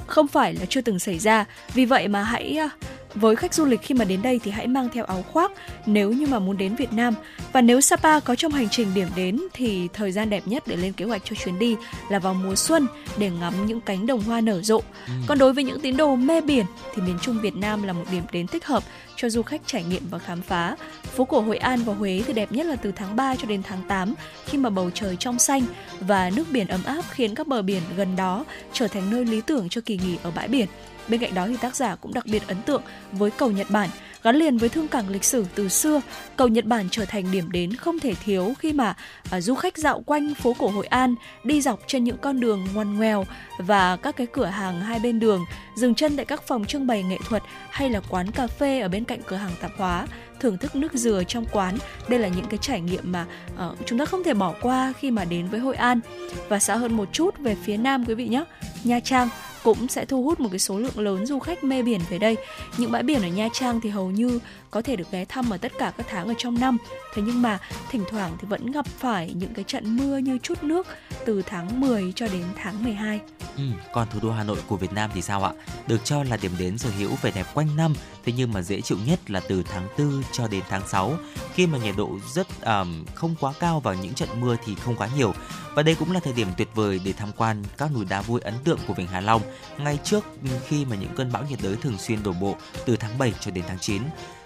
[0.09, 1.45] không phải là chưa từng xảy ra.
[1.75, 2.69] Vì vậy mà hãy ờ,
[3.15, 5.53] với khách du lịch khi mà đến đây thì hãy mang theo áo khoác
[5.87, 7.15] nếu như mà muốn đến Việt Nam.
[7.53, 10.77] Và nếu Sapa có trong hành trình điểm đến thì thời gian đẹp nhất để
[10.77, 11.77] lên kế hoạch cho chuyến đi
[12.11, 12.87] là vào mùa xuân
[13.17, 14.81] để ngắm những cánh đồng hoa nở rộ.
[15.07, 15.13] Ừ.
[15.27, 18.05] Còn đối với những tín đồ mê biển thì miền Trung Việt Nam là một
[18.13, 18.83] điểm đến thích hợp
[19.19, 20.77] cho du khách trải nghiệm và khám phá.
[21.03, 23.63] Phố cổ Hội An và Huế thì đẹp nhất là từ tháng 3 cho đến
[23.63, 24.15] tháng 8
[24.47, 25.63] khi mà bầu trời trong xanh
[26.01, 29.41] và nước biển ấm áp khiến các bờ biển gần đó trở thành nơi lý
[29.41, 30.67] tưởng cho kỳ nghỉ ở bãi biển.
[31.09, 32.83] Bên cạnh đó thì tác giả cũng đặc biệt ấn tượng
[33.13, 33.89] với cầu Nhật Bản
[34.23, 36.01] gắn liền với thương cảng lịch sử từ xưa,
[36.37, 38.95] cầu Nhật Bản trở thành điểm đến không thể thiếu khi mà
[39.31, 41.15] à, du khách dạo quanh phố cổ Hội An,
[41.45, 43.25] đi dọc trên những con đường ngoằn ngoèo
[43.59, 45.45] và các cái cửa hàng hai bên đường,
[45.77, 48.89] dừng chân tại các phòng trưng bày nghệ thuật hay là quán cà phê ở
[48.89, 50.07] bên cạnh cửa hàng tạp hóa
[50.41, 51.79] thưởng thức nước dừa trong quán.
[52.09, 55.11] Đây là những cái trải nghiệm mà uh, chúng ta không thể bỏ qua khi
[55.11, 56.01] mà đến với Hội An.
[56.49, 58.45] Và xa hơn một chút về phía nam quý vị nhé
[58.85, 59.29] Nha Trang
[59.75, 62.37] cũng sẽ thu hút một cái số lượng lớn du khách mê biển về đây.
[62.79, 64.39] Những bãi biển ở Nha Trang thì hầu như
[64.71, 66.79] có thể được ghé thăm ở tất cả các tháng ở trong năm.
[67.15, 67.59] Thế nhưng mà
[67.91, 70.87] thỉnh thoảng thì vẫn gặp phải những cái trận mưa như chút nước
[71.27, 73.21] từ tháng 10 cho đến tháng 12.
[73.57, 73.63] Ừ,
[73.93, 75.53] còn thủ đô Hà Nội của Việt Nam thì sao ạ?
[75.87, 78.81] Được cho là điểm đến sở hữu vẻ đẹp quanh năm, thế nhưng mà dễ
[78.81, 81.17] chịu nhất là từ tháng 4 cho đến tháng 6
[81.55, 84.97] khi mà nhiệt độ rất um, không quá cao và những trận mưa thì không
[84.97, 85.35] quá nhiều.
[85.79, 88.41] Và đây cũng là thời điểm tuyệt vời để tham quan các núi đá vui
[88.41, 89.43] ấn tượng của Vịnh Hạ Long
[89.79, 90.25] ngay trước
[90.69, 92.57] khi mà những cơn bão nhiệt đới thường xuyên đổ bộ
[92.87, 94.03] từ tháng 7 cho đến tháng 9.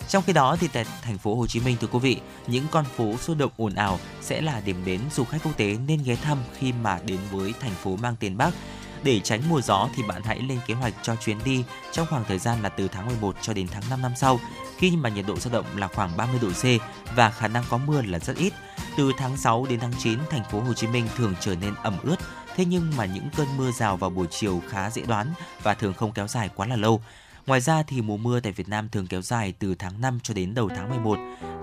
[0.09, 2.85] Trong khi đó thì tại thành phố Hồ Chí Minh thưa quý vị, những con
[2.85, 6.17] phố sôi động ồn ào sẽ là điểm đến du khách quốc tế nên ghé
[6.17, 8.55] thăm khi mà đến với thành phố mang tên Bắc.
[9.03, 12.25] Để tránh mùa gió thì bạn hãy lên kế hoạch cho chuyến đi trong khoảng
[12.29, 14.41] thời gian là từ tháng 11 cho đến tháng 5 năm sau,
[14.79, 16.83] khi mà nhiệt độ dao động là khoảng 30 độ C
[17.17, 18.53] và khả năng có mưa là rất ít.
[18.97, 21.97] Từ tháng 6 đến tháng 9, thành phố Hồ Chí Minh thường trở nên ẩm
[22.03, 22.17] ướt,
[22.57, 25.27] thế nhưng mà những cơn mưa rào vào buổi chiều khá dễ đoán
[25.63, 27.03] và thường không kéo dài quá là lâu.
[27.47, 30.35] Ngoài ra thì mùa mưa tại Việt Nam thường kéo dài từ tháng 5 cho
[30.35, 31.19] đến đầu tháng 11.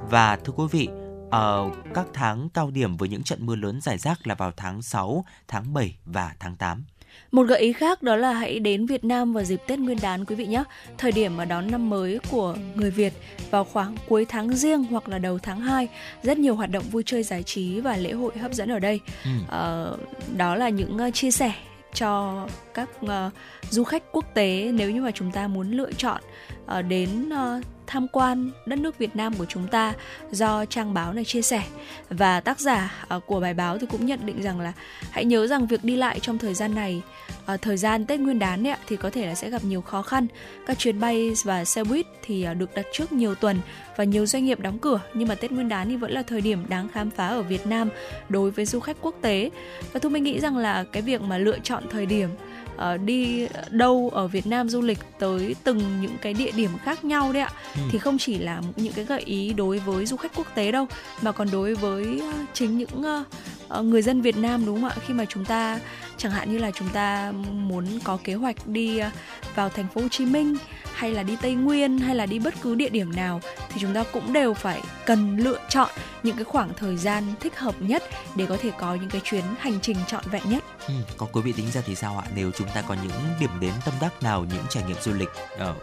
[0.09, 0.89] Và thưa quý vị,
[1.31, 4.81] ở các tháng cao điểm với những trận mưa lớn rải rác là vào tháng
[4.81, 6.83] 6, tháng 7 và tháng 8.
[7.31, 10.25] Một gợi ý khác đó là hãy đến Việt Nam vào dịp Tết Nguyên đán
[10.25, 10.63] quý vị nhé.
[10.97, 13.13] Thời điểm mà đón năm mới của người Việt
[13.51, 15.87] vào khoảng cuối tháng riêng hoặc là đầu tháng 2.
[16.23, 18.99] Rất nhiều hoạt động vui chơi giải trí và lễ hội hấp dẫn ở đây.
[19.25, 19.29] Ừ.
[19.43, 21.53] Uh, đó là những uh, chia sẻ
[21.93, 23.11] cho các uh,
[23.69, 26.21] du khách quốc tế nếu như mà chúng ta muốn lựa chọn
[26.79, 29.93] uh, đến uh, tham quan đất nước Việt Nam của chúng ta
[30.31, 31.63] do trang báo này chia sẻ.
[32.09, 34.73] Và tác giả à, của bài báo thì cũng nhận định rằng là
[35.11, 37.01] hãy nhớ rằng việc đi lại trong thời gian này
[37.45, 40.01] à, thời gian Tết Nguyên đán ấy, thì có thể là sẽ gặp nhiều khó
[40.01, 40.27] khăn.
[40.65, 43.57] Các chuyến bay và xe buýt thì à, được đặt trước nhiều tuần
[43.97, 45.01] và nhiều doanh nghiệp đóng cửa.
[45.13, 47.67] Nhưng mà Tết Nguyên đán thì vẫn là thời điểm đáng khám phá ở Việt
[47.67, 47.89] Nam
[48.29, 49.49] đối với du khách quốc tế.
[49.93, 52.29] Và thu Minh nghĩ rằng là cái việc mà lựa chọn thời điểm
[52.79, 57.05] uh, đi đâu ở Việt Nam du lịch tới từng những cái địa điểm khác
[57.05, 57.81] nhau đấy ạ ừ.
[57.91, 60.85] thì không chỉ là những cái gợi ý đối với du khách quốc tế đâu
[61.21, 63.03] mà còn đối với uh, chính những
[63.79, 65.79] uh, người dân Việt Nam đúng không ạ khi mà chúng ta
[66.19, 69.09] chẳng hạn như là chúng ta muốn có kế hoạch đi ờ,
[69.55, 70.57] vào thành phố Hồ Chí Minh
[70.93, 73.93] hay là đi Tây Nguyên hay là đi bất cứ địa điểm nào thì chúng
[73.93, 75.89] ta cũng đều phải cần lựa chọn
[76.23, 78.03] những cái khoảng thời gian thích hợp nhất
[78.35, 80.63] để có thể có những cái chuyến hành trình trọn vẹn nhất.
[80.87, 82.25] Ừ, có quý vị tính ra thì sao ạ?
[82.35, 85.29] Nếu chúng ta có những điểm đến tâm đắc nào, những trải nghiệm du lịch
[85.57, 85.75] ở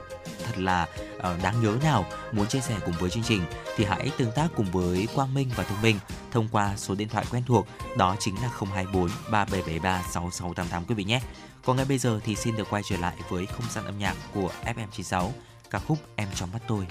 [0.45, 0.87] thật là
[1.17, 3.43] uh, đáng nhớ nào muốn chia sẻ cùng với chương trình
[3.77, 5.99] thì hãy tương tác cùng với Quang Minh và Thông Minh
[6.31, 7.67] thông qua số điện thoại quen thuộc
[7.97, 11.21] đó chính là 024 3773 6688 quý vị nhé.
[11.65, 14.17] Còn ngay bây giờ thì xin được quay trở lại với không gian âm nhạc
[14.35, 15.31] của FM96,
[15.71, 16.87] ca khúc Em trong mắt tôi.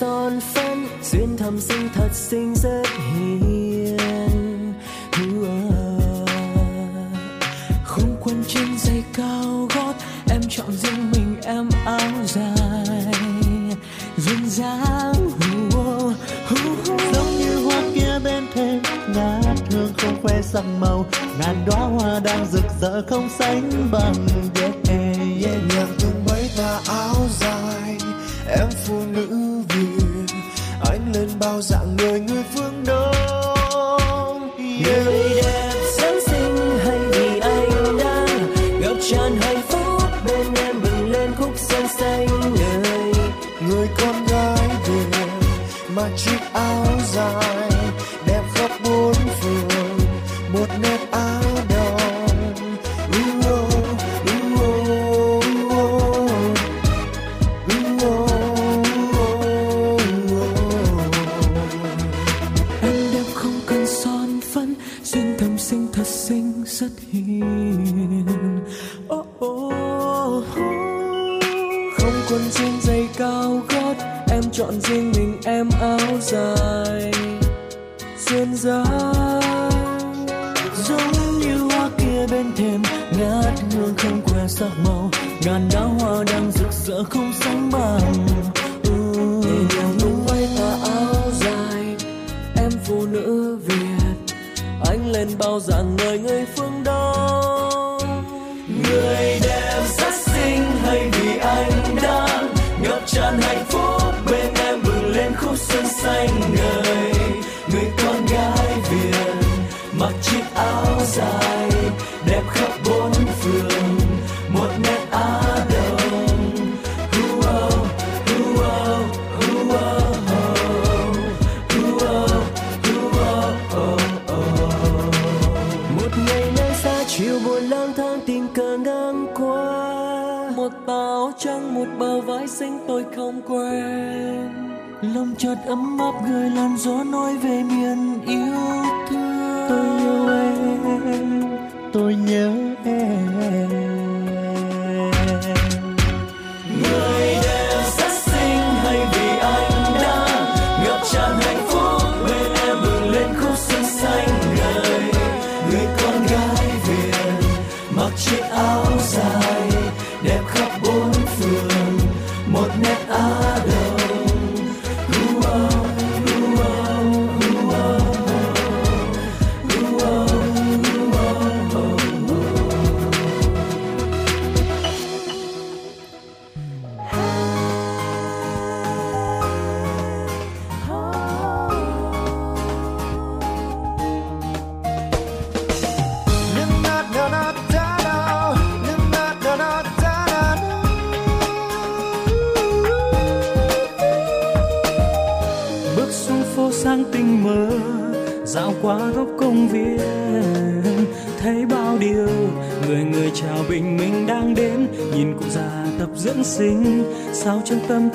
[0.00, 2.82] son phấn duyên thầm sinh thật sinh rất
[3.16, 4.74] hiền.
[7.84, 9.94] Không quên trên dây cao gót
[10.30, 13.12] em chọn riêng mình em áo dài.
[14.16, 15.30] Duyên dáng
[17.12, 18.82] giống như hoa kia bên thềm
[19.14, 21.06] ngát hương không khoe sắc màu.
[21.38, 24.14] Ngàn đóa hoa đang rực rỡ không sánh bằng
[24.60, 25.16] yeah, yeah.
[25.18, 28.03] nhẹ nhàng từng bấy tà áo dài
[28.48, 29.28] em phụ nữ
[29.68, 30.34] việt
[30.90, 35.04] anh lên bao dạng người người phương đông yeah.
[35.06, 41.10] người đẹp sáng sinh hay vì anh đang gặp tràn hạnh phúc bên em bừng
[41.10, 43.12] lên khúc xanh xanh người
[43.68, 45.18] người con gái việt
[45.96, 47.53] mà chiếc áo dài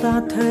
[0.01, 0.48] 大腿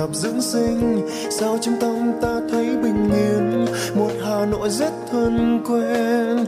[0.00, 1.08] tạp dưỡng sinh.
[1.30, 3.64] Sao trong tâm ta thấy bình yên?
[3.94, 6.44] Một hà nội rất thân quen.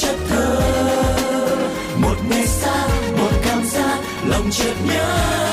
[0.00, 0.60] Chất thơ.
[1.96, 2.86] Một ngày xa
[3.18, 3.98] một cảm giác
[4.28, 5.49] lòng chợt nhớ.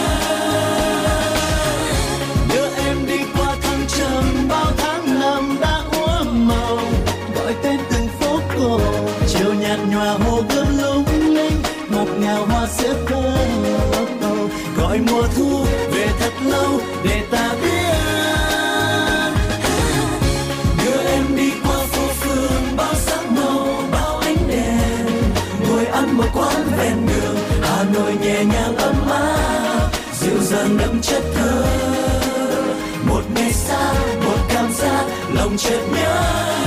[30.87, 31.63] Đậm chất thơ.
[33.07, 33.93] Một ngày xa
[34.25, 36.66] một cảm giác lòng chợt nhớ.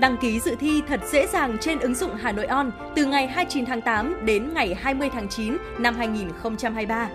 [0.00, 3.26] Đăng ký dự thi thật dễ dàng trên ứng dụng Hà Nội On từ ngày
[3.26, 7.10] 29 tháng 8 đến ngày 20 tháng 9 năm 2023.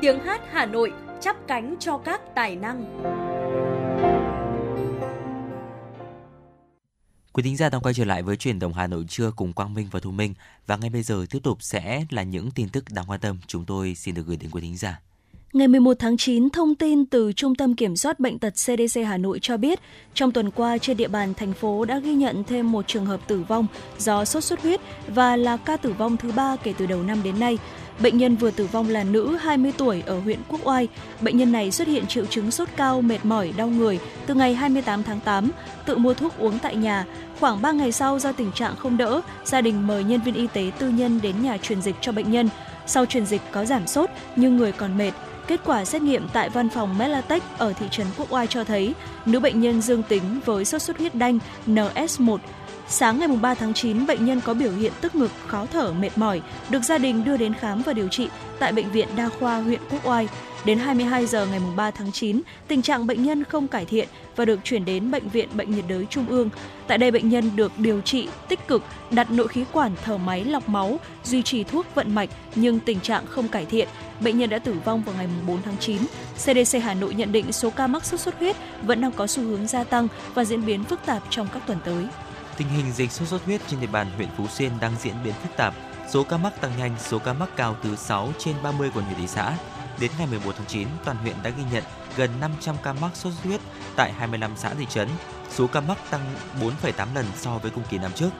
[0.00, 3.02] Tiếng hát Hà Nội chắp cánh cho các tài năng.
[7.32, 9.74] Quý thính giả đang quay trở lại với truyền động Hà Nội trưa cùng Quang
[9.74, 10.34] Minh và Thu Minh
[10.66, 13.64] và ngay bây giờ tiếp tục sẽ là những tin tức đáng quan tâm chúng
[13.64, 15.00] tôi xin được gửi đến quý thính giả.
[15.52, 19.16] Ngày 11 tháng 9, thông tin từ Trung tâm Kiểm soát Bệnh tật CDC Hà
[19.16, 19.80] Nội cho biết,
[20.14, 23.20] trong tuần qua trên địa bàn thành phố đã ghi nhận thêm một trường hợp
[23.28, 23.66] tử vong
[23.98, 27.22] do sốt xuất huyết và là ca tử vong thứ ba kể từ đầu năm
[27.24, 27.58] đến nay.
[28.02, 30.88] Bệnh nhân vừa tử vong là nữ 20 tuổi ở huyện Quốc Oai.
[31.20, 34.54] Bệnh nhân này xuất hiện triệu chứng sốt cao, mệt mỏi, đau người từ ngày
[34.54, 35.50] 28 tháng 8,
[35.86, 37.06] tự mua thuốc uống tại nhà.
[37.40, 40.46] Khoảng 3 ngày sau do tình trạng không đỡ, gia đình mời nhân viên y
[40.46, 42.48] tế tư nhân đến nhà truyền dịch cho bệnh nhân.
[42.86, 45.12] Sau truyền dịch có giảm sốt nhưng người còn mệt,
[45.46, 48.94] Kết quả xét nghiệm tại văn phòng Melatech ở thị trấn Quốc Oai cho thấy
[49.26, 52.38] nữ bệnh nhân dương tính với sốt xuất huyết đanh NS1.
[52.88, 56.10] Sáng ngày 3 tháng 9, bệnh nhân có biểu hiện tức ngực, khó thở, mệt
[56.16, 58.28] mỏi, được gia đình đưa đến khám và điều trị
[58.58, 60.28] tại Bệnh viện Đa khoa huyện Quốc Oai.
[60.64, 64.44] Đến 22 giờ ngày 3 tháng 9, tình trạng bệnh nhân không cải thiện và
[64.44, 66.50] được chuyển đến Bệnh viện Bệnh nhiệt đới Trung ương.
[66.86, 70.44] Tại đây bệnh nhân được điều trị tích cực, đặt nội khí quản thở máy
[70.44, 73.88] lọc máu, duy trì thuốc vận mạch nhưng tình trạng không cải thiện.
[74.20, 75.98] Bệnh nhân đã tử vong vào ngày 4 tháng 9.
[76.36, 79.42] CDC Hà Nội nhận định số ca mắc sốt xuất huyết vẫn đang có xu
[79.42, 82.06] hướng gia tăng và diễn biến phức tạp trong các tuần tới.
[82.56, 85.34] Tình hình dịch sốt xuất huyết trên địa bàn huyện Phú Xuyên đang diễn biến
[85.42, 85.74] phức tạp.
[86.10, 89.18] Số ca mắc tăng nhanh, số ca mắc cao từ 6 trên 30 quận huyện
[89.18, 89.56] thị xã.
[90.00, 91.82] Đến ngày 11 tháng 9, toàn huyện đã ghi nhận
[92.16, 93.60] gần 500 ca mắc sốt xuất huyết
[93.96, 95.08] tại 25 xã thị trấn.
[95.50, 98.30] Số ca mắc tăng 4,8 lần so với cùng kỳ năm trước.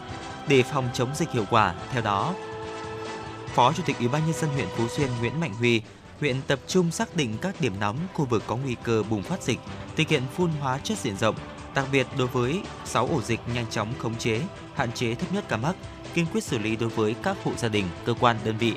[0.48, 2.34] Để phòng chống dịch hiệu quả, theo đó,
[3.54, 5.82] Phó Chủ tịch Ủy ban nhân dân huyện Phú Xuyên Nguyễn Mạnh Huy
[6.20, 9.42] huyện tập trung xác định các điểm nóng khu vực có nguy cơ bùng phát
[9.42, 9.58] dịch,
[9.96, 11.36] thực hiện phun hóa chất diện rộng,
[11.74, 14.40] đặc biệt đối với 6 ổ dịch nhanh chóng khống chế,
[14.74, 15.76] hạn chế thấp nhất ca mắc,
[16.14, 18.74] kiên quyết xử lý đối với các hộ gia đình, cơ quan, đơn vị.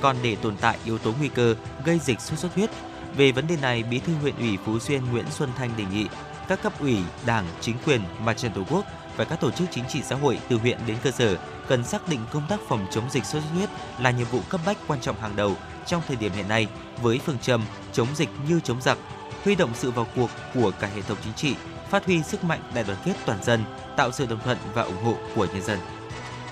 [0.00, 1.54] Còn để tồn tại yếu tố nguy cơ
[1.84, 2.70] gây dịch sốt xuất huyết,
[3.16, 6.06] về vấn đề này, Bí thư huyện ủy Phú Xuyên Nguyễn Xuân Thanh đề nghị
[6.48, 8.84] các cấp ủy, đảng, chính quyền, mặt trận tổ quốc
[9.16, 11.36] và các tổ chức chính trị xã hội từ huyện đến cơ sở
[11.68, 13.68] cần xác định công tác phòng chống dịch sốt xuất huyết
[14.00, 15.56] là nhiệm vụ cấp bách quan trọng hàng đầu
[15.86, 16.66] trong thời điểm hiện nay
[17.02, 17.62] với phương châm
[17.92, 18.98] chống dịch như chống giặc,
[19.44, 21.54] huy động sự vào cuộc của cả hệ thống chính trị,
[21.90, 23.64] phát huy sức mạnh đại đoàn kết toàn dân,
[23.96, 25.78] tạo sự đồng thuận và ủng hộ của nhân dân.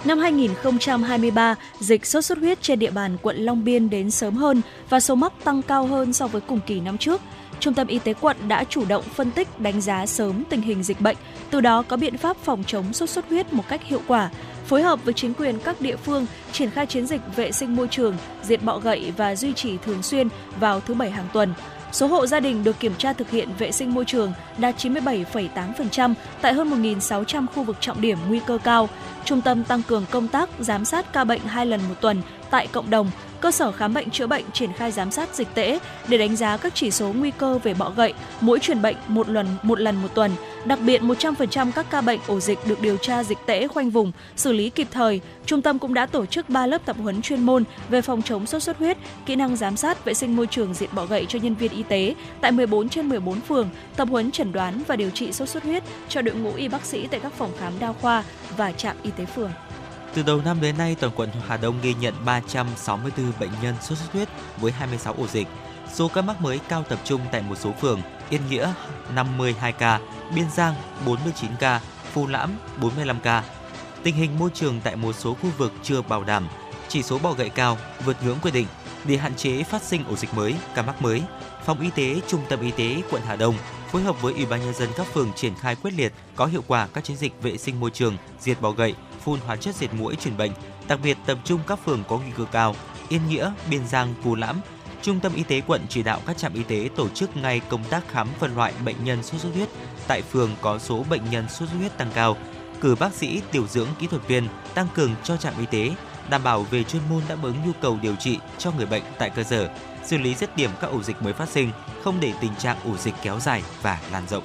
[0.05, 4.62] Năm 2023, dịch sốt xuất huyết trên địa bàn quận Long Biên đến sớm hơn
[4.89, 7.20] và số mắc tăng cao hơn so với cùng kỳ năm trước.
[7.60, 10.82] Trung tâm Y tế quận đã chủ động phân tích, đánh giá sớm tình hình
[10.82, 11.16] dịch bệnh,
[11.51, 14.31] từ đó có biện pháp phòng chống sốt xuất huyết một cách hiệu quả,
[14.66, 17.89] phối hợp với chính quyền các địa phương triển khai chiến dịch vệ sinh môi
[17.89, 20.28] trường, diệt bọ gậy và duy trì thường xuyên
[20.60, 21.55] vào thứ bảy hàng tuần.
[21.92, 26.14] Số hộ gia đình được kiểm tra thực hiện vệ sinh môi trường đạt 97,8%
[26.40, 28.88] tại hơn 1.600 khu vực trọng điểm nguy cơ cao.
[29.24, 32.66] Trung tâm tăng cường công tác giám sát ca bệnh hai lần một tuần tại
[32.66, 33.10] cộng đồng,
[33.40, 36.56] cơ sở khám bệnh chữa bệnh triển khai giám sát dịch tễ để đánh giá
[36.56, 40.02] các chỉ số nguy cơ về bọ gậy, mỗi truyền bệnh một lần một lần
[40.02, 40.30] một tuần.
[40.64, 44.12] Đặc biệt 100% các ca bệnh ổ dịch được điều tra dịch tễ khoanh vùng,
[44.36, 45.20] xử lý kịp thời.
[45.46, 48.46] Trung tâm cũng đã tổ chức 3 lớp tập huấn chuyên môn về phòng chống
[48.46, 48.96] sốt xuất huyết,
[49.26, 51.82] kỹ năng giám sát vệ sinh môi trường diệt bọ gậy cho nhân viên y
[51.82, 55.62] tế tại 14 trên 14 phường, tập huấn chẩn đoán và điều trị sốt xuất
[55.62, 58.24] huyết cho đội ngũ y bác sĩ tại các phòng khám đa khoa
[58.56, 59.50] và trạm y tế phường.
[60.15, 63.99] Từ đầu năm đến nay, toàn quận Hà Đông ghi nhận 364 bệnh nhân sốt
[63.99, 64.28] xuất huyết
[64.61, 65.49] với 26 ổ dịch.
[65.95, 68.01] Số ca mắc mới cao tập trung tại một số phường
[68.31, 68.73] Yên Nghĩa
[69.15, 70.01] 52 ca,
[70.35, 70.74] Biên Giang
[71.07, 71.81] 49 ca,
[72.12, 72.51] Phú Lãm
[72.81, 73.45] 45 ca.
[74.03, 76.49] Tình hình môi trường tại một số khu vực chưa bảo đảm,
[76.89, 78.66] chỉ số bọ gậy cao vượt ngưỡng quy định
[79.05, 81.23] để hạn chế phát sinh ổ dịch mới, ca mắc mới.
[81.65, 83.55] Phòng y tế, Trung tâm y tế quận Hà Đông
[83.91, 86.62] phối hợp với Ủy ban nhân dân các phường triển khai quyết liệt, có hiệu
[86.66, 89.94] quả các chiến dịch vệ sinh môi trường, diệt bọ gậy, phun hóa chất diệt
[89.94, 90.52] muỗi truyền bệnh,
[90.88, 92.76] đặc biệt tập trung các phường có nguy cơ cao,
[93.09, 94.60] Yên Nghĩa, Biên Giang, Phú Lãm.
[95.02, 97.84] Trung tâm y tế quận chỉ đạo các trạm y tế tổ chức ngay công
[97.84, 99.68] tác khám phân loại bệnh nhân sốt xuất huyết
[100.06, 102.36] tại phường có số bệnh nhân sốt xuất huyết tăng cao,
[102.80, 105.94] cử bác sĩ, điều dưỡng, kỹ thuật viên tăng cường cho trạm y tế,
[106.30, 109.30] đảm bảo về chuyên môn đáp ứng nhu cầu điều trị cho người bệnh tại
[109.30, 109.70] cơ sở,
[110.05, 111.70] xử lý dứt điểm các ổ dịch mới phát sinh,
[112.05, 114.44] không để tình trạng ổ dịch kéo dài và lan rộng.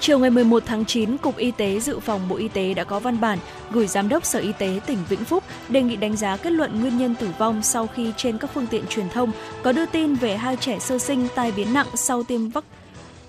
[0.00, 2.98] Chiều ngày 11 tháng 9, Cục Y tế Dự phòng Bộ Y tế đã có
[2.98, 3.38] văn bản
[3.70, 6.80] gửi Giám đốc Sở Y tế tỉnh Vĩnh Phúc đề nghị đánh giá kết luận
[6.80, 9.30] nguyên nhân tử vong sau khi trên các phương tiện truyền thông
[9.62, 12.76] có đưa tin về hai trẻ sơ sinh tai biến nặng sau tiêm vaccine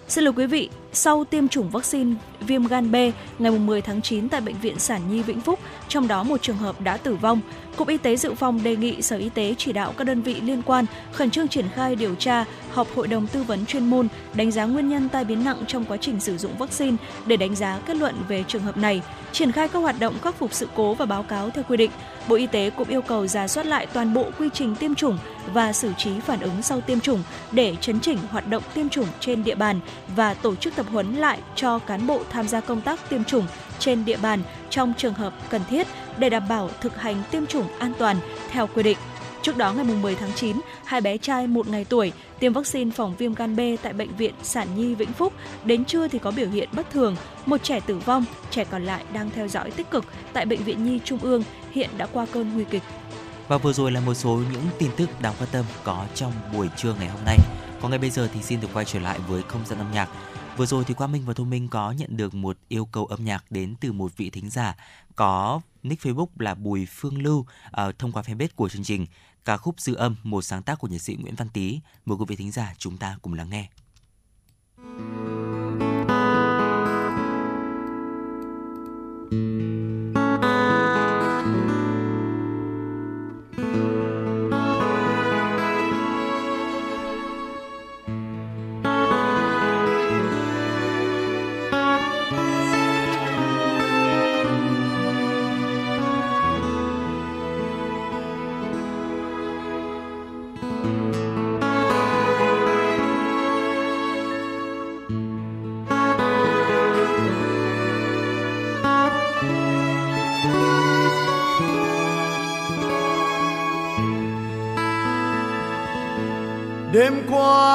[0.08, 2.96] Xin lỗi quý vị, sau tiêm chủng vaccine viêm gan B
[3.40, 6.58] ngày 10 tháng 9 tại Bệnh viện Sản Nhi Vĩnh Phúc, trong đó một trường
[6.58, 7.42] hợp đã tử vong.
[7.76, 10.42] Cục Y tế Dự phòng đề nghị Sở Y tế chỉ đạo các đơn vị
[10.42, 14.08] liên quan khẩn trương triển khai điều tra, họp hội đồng tư vấn chuyên môn,
[14.34, 17.56] đánh giá nguyên nhân tai biến nặng trong quá trình sử dụng vaccine để đánh
[17.56, 19.02] giá kết luận về trường hợp này,
[19.32, 21.92] triển khai các hoạt động khắc phục sự cố và báo cáo theo quy định.
[22.28, 25.18] Bộ Y tế cũng yêu cầu ra soát lại toàn bộ quy trình tiêm chủng
[25.54, 29.08] và xử trí phản ứng sau tiêm chủng để chấn chỉnh hoạt động tiêm chủng
[29.20, 29.80] trên địa bàn
[30.16, 33.48] và tổ chức tập huấn lại cho cán bộ tham gia công tác tiêm chủng
[33.80, 35.88] trên địa bàn trong trường hợp cần thiết
[36.18, 38.18] để đảm bảo thực hành tiêm chủng an toàn
[38.52, 38.98] theo quy định.
[39.42, 43.16] Trước đó ngày 10 tháng 9, hai bé trai một ngày tuổi tiêm vaccine phòng
[43.18, 45.34] viêm gan B tại bệnh viện Sản Nhi Vĩnh Phúc.
[45.66, 47.16] Đến trưa thì có biểu hiện bất thường,
[47.46, 50.86] một trẻ tử vong, trẻ còn lại đang theo dõi tích cực tại bệnh viện
[50.86, 52.84] Nhi Trung ương, hiện đã qua cơn nguy kịch.
[53.48, 56.68] Và vừa rồi là một số những tin tức đáng quan tâm có trong buổi
[56.78, 57.38] trưa ngày hôm nay.
[57.82, 60.10] Còn ngay bây giờ thì xin được quay trở lại với không gian âm nhạc.
[60.58, 63.26] Vừa rồi thì Quang Minh và Thu Minh có nhận được một yêu cầu âm
[63.26, 64.76] nhạc đến từ một vị thính giả
[65.16, 69.06] có nick Facebook là Bùi Phương Lưu uh, thông qua fanpage của chương trình
[69.46, 71.80] ca khúc Dư âm, một sáng tác của nhạc sĩ Nguyễn Văn Tý.
[72.06, 73.70] Mời quý vị thính giả chúng ta cùng lắng nghe.
[74.78, 75.37] đêm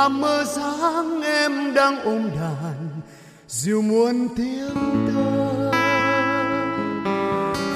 [0.03, 3.01] qua mơ sáng em đang ôm đàn,
[3.49, 4.75] dìu muôn tiếng
[5.15, 5.71] thơ.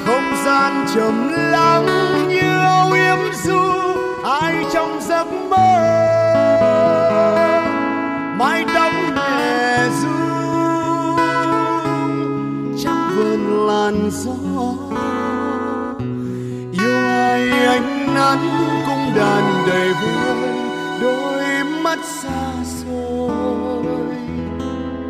[0.07, 1.87] Không gian trầm lắng
[2.29, 3.61] như âu yếm du,
[4.25, 5.69] ai trong giấc mơ?
[8.39, 10.19] Mái tóc nhẹ du
[12.85, 14.33] trong vườn làn gió.
[16.83, 18.49] Yêu ai ánh nắng
[18.87, 20.26] cũng đàn đầy vui
[21.97, 24.17] mắt xa xôi.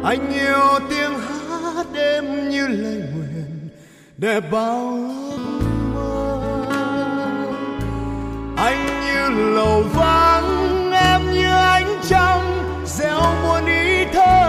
[0.04, 3.68] Anh yêu tiếng hát đêm như lời nguyện
[4.16, 4.98] để bao
[5.30, 6.42] ước mơ.
[8.56, 14.45] Anh như lầu vắng, em như ánh trăng, gieo muôn ý thơ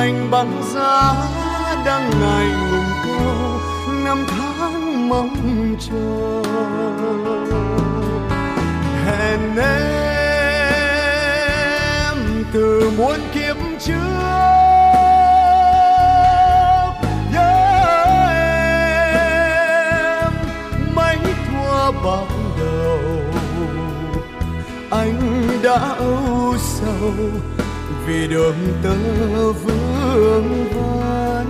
[0.00, 1.14] anh băng giá
[1.84, 3.60] đang ngày ngùng câu
[4.04, 6.42] năm tháng mong chờ.
[9.06, 9.56] Hẹn
[12.06, 13.94] em từ muôn kiếp trước,
[17.32, 17.52] nhớ
[19.14, 20.32] em,
[20.94, 21.16] mấy
[21.48, 22.28] thua bạc
[22.58, 23.00] đầu.
[24.90, 27.14] Anh đã âu sầu
[28.10, 28.96] vì đường tơ
[29.52, 31.46] vương vấn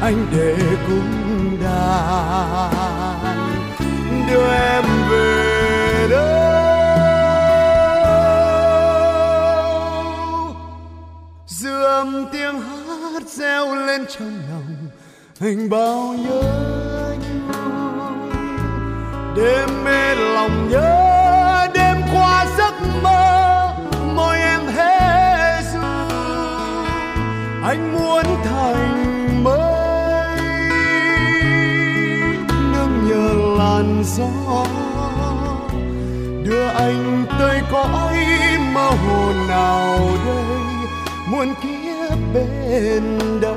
[0.00, 0.56] anh để
[0.86, 2.70] cung đàn
[4.30, 6.44] đưa em về đâu.
[11.46, 14.88] Dư âm tiếng hát reo lên trong lòng
[15.40, 16.42] anh bao nhớ
[19.36, 23.33] đêm mê lòng nhớ, đêm qua giấc mơ.
[27.64, 30.38] Anh muốn thành mây
[32.72, 34.64] nương nhờ làn gió.
[36.44, 38.16] Đưa anh tới cõi
[38.74, 40.44] mơ hồ nào đây,
[41.30, 43.56] muôn kiếp bên đâu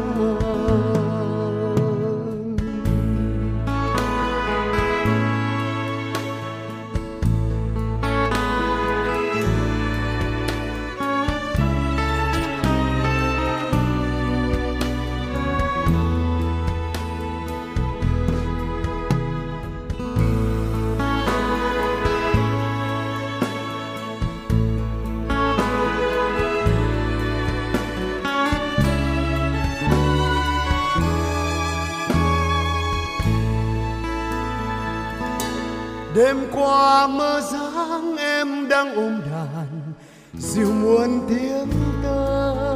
[36.28, 39.94] đêm qua mơ dáng em đang ôm đàn,
[40.40, 41.68] dịu muôn tiếng
[42.04, 42.76] tơ.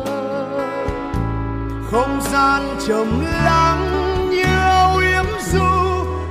[1.92, 3.88] Không gian trầm lắng
[4.30, 5.66] như âu yếm du,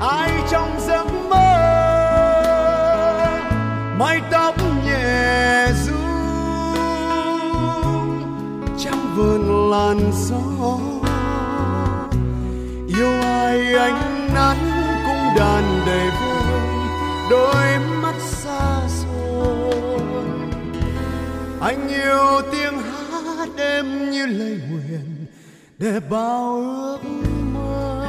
[0.00, 1.50] ai trong giấc mơ?
[3.98, 6.00] Mái tóc nhẹ du
[8.78, 10.78] trong vườn làn gió.
[12.98, 14.58] Yêu ai ánh nắng
[15.04, 16.29] cũng đàn đầy vui
[17.30, 20.00] đôi mắt xa xôi.
[21.60, 25.26] Anh yêu tiếng hát em như lời nguyện
[25.78, 26.98] để bao ước
[27.54, 28.06] mơ.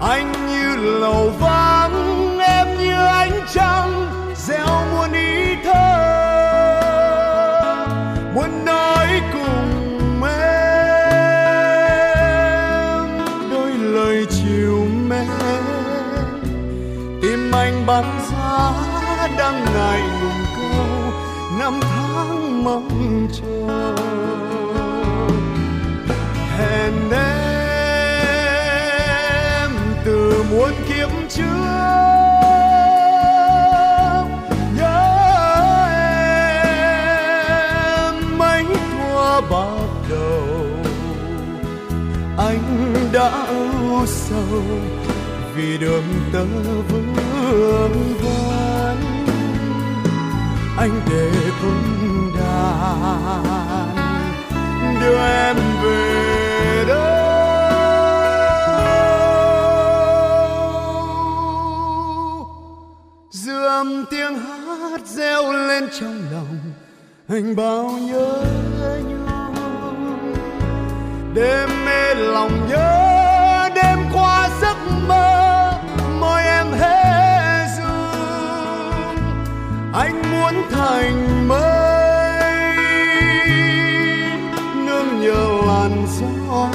[0.00, 4.06] Anh như lầu vắng, em như ánh trăng,
[4.36, 6.21] gieo muôn ý thơ.
[17.86, 18.72] Tim giá
[19.38, 21.12] đang ngày ngùng câu,
[21.58, 23.96] năm tháng mong chờ.
[26.58, 27.10] Hẹn
[29.60, 29.70] em
[30.04, 31.44] từ muôn kiếp trước,
[34.76, 34.98] nhớ
[38.04, 40.46] em mấy thua bạc đầu.
[42.38, 44.62] Anh đã ưu sầu
[45.56, 46.44] vì đường tơ
[46.88, 47.11] vương
[47.52, 48.98] vấn
[50.76, 51.30] anh để
[51.62, 53.96] cung đàn,
[55.00, 57.22] đưa em về đâu?
[63.30, 66.58] Dư âm tiếng hát reo lên trong lòng
[67.28, 68.44] anh bao nhớ
[69.08, 69.26] nhung
[71.34, 73.11] đêm mê lòng nhớ
[80.42, 82.76] cuốn muốn thành mây
[84.86, 86.68] nương nhờ làn gió,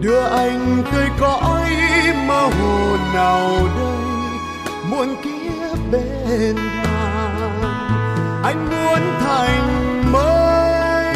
[0.00, 1.70] đưa anh tới cõi
[2.26, 3.98] mơ hồ nào đây
[4.90, 7.60] muôn kiếp bên hàng
[8.44, 11.14] anh muốn thành mây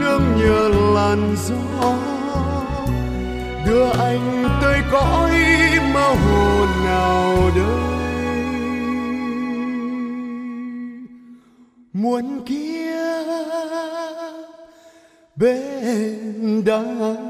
[0.00, 1.94] nương nhờ làn gió,
[3.66, 5.30] đưa anh tới cõi
[5.94, 7.89] mơ hồ nào đây.
[12.02, 13.26] Muôn kiếp
[15.36, 17.29] bên đắng.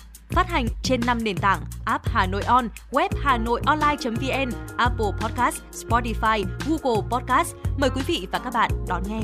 [0.31, 5.11] Phát hành trên 5 nền tảng app Hà Nội On, web Hà Nội Online.vn, Apple
[5.19, 7.55] Podcast, Spotify, Google Podcast.
[7.77, 9.21] Mời quý vị và các bạn đón nghe.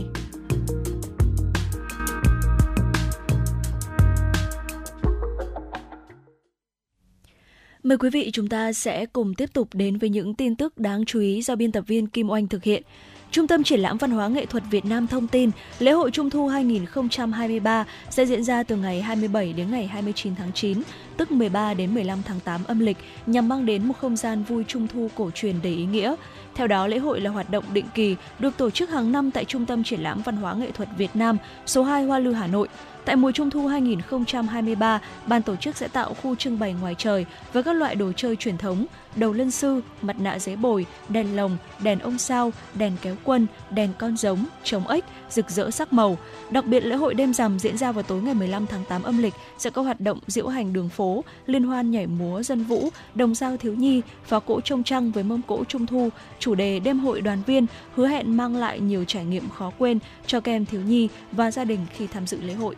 [7.84, 11.06] Mời quý vị chúng ta sẽ cùng tiếp tục đến với những tin tức đáng
[11.06, 12.84] chú ý do biên tập viên Kim Oanh thực hiện.
[13.32, 16.30] Trung tâm Triển lãm Văn hóa Nghệ thuật Việt Nam thông tin, lễ hội Trung
[16.30, 20.82] thu 2023 sẽ diễn ra từ ngày 27 đến ngày 29 tháng 9,
[21.18, 24.64] tức 13 đến 15 tháng 8 âm lịch, nhằm mang đến một không gian vui
[24.68, 26.16] Trung thu cổ truyền đầy ý nghĩa.
[26.56, 29.46] Theo đó, lễ hội là hoạt động định kỳ được tổ chức hàng năm tại
[29.46, 32.48] Trung tâm Triển lãm Văn hóa Nghệ thuật Việt Nam, số 2 Hoa Lư, Hà
[32.48, 32.68] Nội.
[33.06, 37.26] Tại mùa Trung thu 2023, ban tổ chức sẽ tạo khu trưng bày ngoài trời
[37.54, 38.86] với các loại đồ chơi truyền thống,
[39.18, 43.48] đầu lân sư, mặt nạ giấy bồi, đèn lồng, đèn ông sao, đèn kéo quân,
[43.70, 46.18] đèn con giống, trống ếch, rực rỡ sắc màu.
[46.50, 49.18] Đặc biệt lễ hội đêm rằm diễn ra vào tối ngày 15 tháng 8 âm
[49.18, 52.90] lịch sẽ có hoạt động diễu hành đường phố, liên hoan nhảy múa dân vũ,
[53.16, 56.80] đồng giao thiếu nhi, phá cỗ trông trăng với mâm cỗ trung thu, chủ đề
[56.80, 57.66] đêm hội đoàn viên
[57.96, 61.52] hứa hẹn mang lại nhiều trải nghiệm khó quên cho các em thiếu nhi và
[61.52, 62.76] gia đình khi tham dự lễ hội.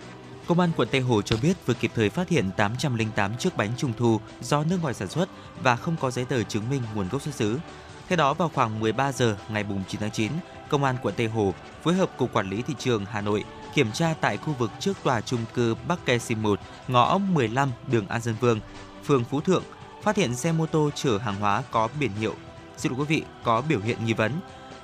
[0.49, 3.71] Công an quận Tây Hồ cho biết vừa kịp thời phát hiện 808 chiếc bánh
[3.77, 5.29] trung thu do nước ngoài sản xuất
[5.61, 7.59] và không có giấy tờ chứng minh nguồn gốc xuất xứ.
[8.07, 10.31] Theo đó, vào khoảng 13 giờ ngày 9 tháng 9,
[10.69, 11.53] Công an quận Tây Hồ
[11.83, 13.43] phối hợp Cục Quản lý Thị trường Hà Nội
[13.73, 17.71] kiểm tra tại khu vực trước tòa trung cư Bắc Kè Sim 1, ngõ 15
[17.87, 18.59] đường An Dân Vương,
[19.05, 19.63] phường Phú Thượng,
[20.03, 22.35] phát hiện xe mô tô chở hàng hóa có biển hiệu,
[22.77, 24.31] xin lỗi quý vị, có biểu hiện nghi vấn.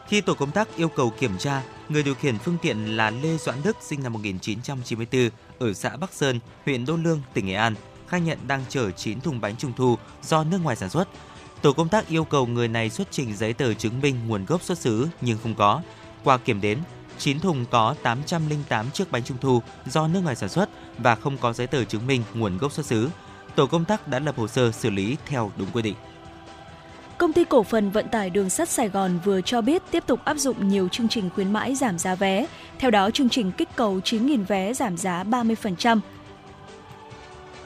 [0.08, 3.38] Khi tổ công tác yêu cầu kiểm tra, người điều khiển phương tiện là Lê
[3.38, 5.30] Doãn Đức sinh năm 1994
[5.60, 7.76] ở xã Bắc Sơn, huyện Đô Lương, tỉnh Nghệ An,
[8.08, 11.08] khai nhận đang chở 9 thùng bánh trung thu do nước ngoài sản xuất.
[11.62, 14.64] Tổ công tác yêu cầu người này xuất trình giấy tờ chứng minh nguồn gốc
[14.64, 15.82] xuất xứ nhưng không có.
[16.24, 16.78] Qua kiểm đếm,
[17.18, 21.38] 9 thùng có 808 chiếc bánh trung thu do nước ngoài sản xuất và không
[21.38, 23.10] có giấy tờ chứng minh nguồn gốc xuất xứ.
[23.56, 25.96] Tổ công tác đã lập hồ sơ xử lý theo đúng quy định.
[27.18, 30.20] Công ty cổ phần vận tải đường sắt Sài Gòn vừa cho biết tiếp tục
[30.26, 32.46] áp dụng nhiều chương trình khuyến mãi giảm giá vé.
[32.80, 36.00] Theo đó, chương trình kích cầu 9.000 vé giảm giá 30%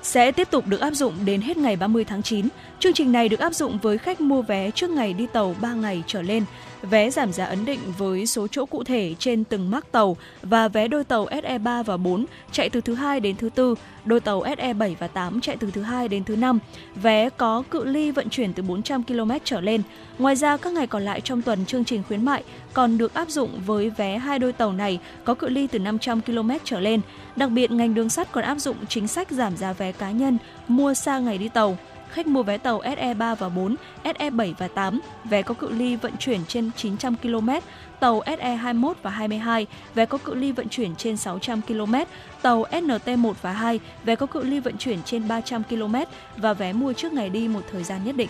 [0.01, 2.47] sẽ tiếp tục được áp dụng đến hết ngày 30 tháng 9.
[2.79, 5.73] Chương trình này được áp dụng với khách mua vé trước ngày đi tàu 3
[5.73, 6.45] ngày trở lên.
[6.81, 10.67] Vé giảm giá ấn định với số chỗ cụ thể trên từng mác tàu và
[10.67, 13.75] vé đôi tàu SE3 và 4 chạy từ thứ hai đến thứ tư,
[14.05, 16.59] đôi tàu SE7 và 8 chạy từ thứ hai đến thứ năm.
[16.95, 19.81] Vé có cự ly vận chuyển từ 400 km trở lên.
[20.19, 22.43] Ngoài ra, các ngày còn lại trong tuần chương trình khuyến mại
[22.73, 26.21] còn được áp dụng với vé hai đôi tàu này có cự ly từ 500
[26.21, 27.01] km trở lên.
[27.35, 30.37] Đặc biệt, ngành đường sắt còn áp dụng chính sách giảm giá vé cá nhân
[30.67, 31.77] mua xa ngày đi tàu
[32.11, 36.13] khách mua vé tàu SE3 và 4, SE7 và 8, vé có cự ly vận
[36.19, 37.49] chuyển trên 900 km,
[37.99, 41.95] tàu SE21 và 22, vé có cự ly vận chuyển trên 600 km,
[42.41, 45.95] tàu SNT1 và 2, vé có cự ly vận chuyển trên 300 km
[46.37, 48.29] và vé mua trước ngày đi một thời gian nhất định.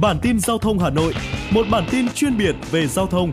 [0.00, 1.14] Bản tin giao thông Hà Nội,
[1.50, 3.32] một bản tin chuyên biệt về giao thông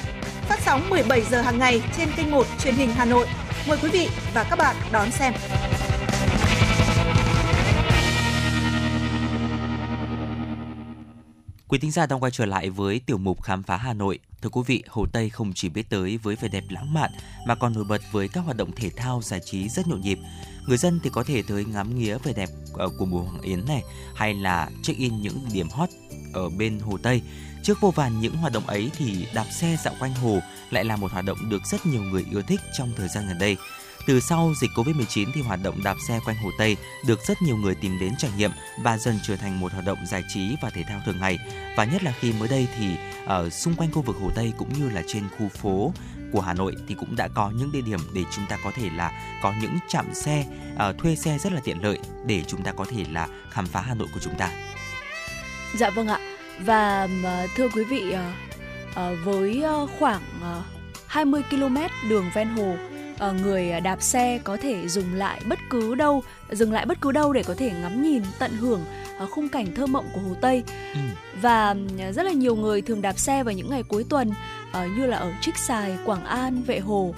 [0.51, 3.27] phát sóng 17 giờ hàng ngày trên kênh 1 truyền hình Hà Nội.
[3.67, 5.33] Mời quý vị và các bạn đón xem.
[11.67, 14.19] Quý thính giả đang quay trở lại với tiểu mục khám phá Hà Nội.
[14.41, 17.11] Thưa quý vị, Hồ Tây không chỉ biết tới với vẻ đẹp lãng mạn
[17.47, 20.19] mà còn nổi bật với các hoạt động thể thao giải trí rất nhộn nhịp.
[20.67, 23.65] Người dân thì có thể tới ngắm nghía vẻ đẹp ờ, của mùa Hoàng Yến
[23.67, 23.83] này
[24.15, 25.89] hay là check in những điểm hot
[26.33, 27.21] ở bên Hồ Tây.
[27.63, 30.39] Trước vô vàn những hoạt động ấy thì đạp xe dạo quanh hồ
[30.69, 33.39] lại là một hoạt động được rất nhiều người yêu thích trong thời gian gần
[33.39, 33.57] đây.
[34.07, 37.57] Từ sau dịch Covid-19 thì hoạt động đạp xe quanh Hồ Tây được rất nhiều
[37.57, 38.51] người tìm đến trải nghiệm
[38.83, 41.37] và dần trở thành một hoạt động giải trí và thể thao thường ngày.
[41.77, 44.73] Và nhất là khi mới đây thì ở xung quanh khu vực Hồ Tây cũng
[44.73, 45.93] như là trên khu phố
[46.31, 48.89] của Hà Nội thì cũng đã có những địa điểm để chúng ta có thể
[48.95, 52.71] là có những trạm xe uh, thuê xe rất là tiện lợi để chúng ta
[52.71, 54.51] có thể là khám phá Hà Nội của chúng ta.
[55.77, 56.19] Dạ vâng ạ.
[56.65, 58.19] Và uh, thưa quý vị uh,
[58.91, 59.63] uh, với
[59.99, 60.65] khoảng uh,
[61.07, 61.77] 20 km
[62.09, 62.75] đường ven hồ
[63.43, 67.33] người đạp xe có thể dùng lại bất cứ đâu dừng lại bất cứ đâu
[67.33, 68.81] để có thể ngắm nhìn tận hưởng
[69.29, 70.63] khung cảnh thơ mộng của hồ tây.
[70.93, 70.99] Ừ.
[71.41, 71.75] và
[72.13, 74.31] rất là nhiều người thường đạp xe vào những ngày cuối tuần
[74.97, 77.13] như là ở trích xài quảng an vệ hồ.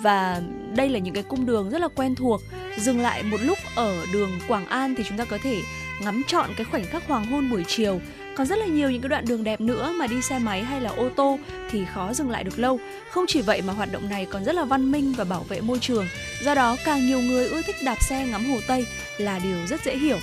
[0.00, 0.42] Và
[0.76, 2.40] đây là những cái cung đường rất là quen thuộc.
[2.78, 5.62] Dừng lại một lúc ở đường quảng an thì chúng ta có thể
[6.02, 8.00] ngắm trọn cái khoảnh khắc hoàng hôn buổi chiều
[8.38, 10.80] còn rất là nhiều những cái đoạn đường đẹp nữa mà đi xe máy hay
[10.80, 11.38] là ô tô
[11.70, 12.80] thì khó dừng lại được lâu.
[13.10, 15.60] Không chỉ vậy mà hoạt động này còn rất là văn minh và bảo vệ
[15.60, 16.06] môi trường.
[16.42, 18.86] Do đó, càng nhiều người ưa thích đạp xe ngắm hồ Tây
[19.18, 20.18] là điều rất dễ hiểu.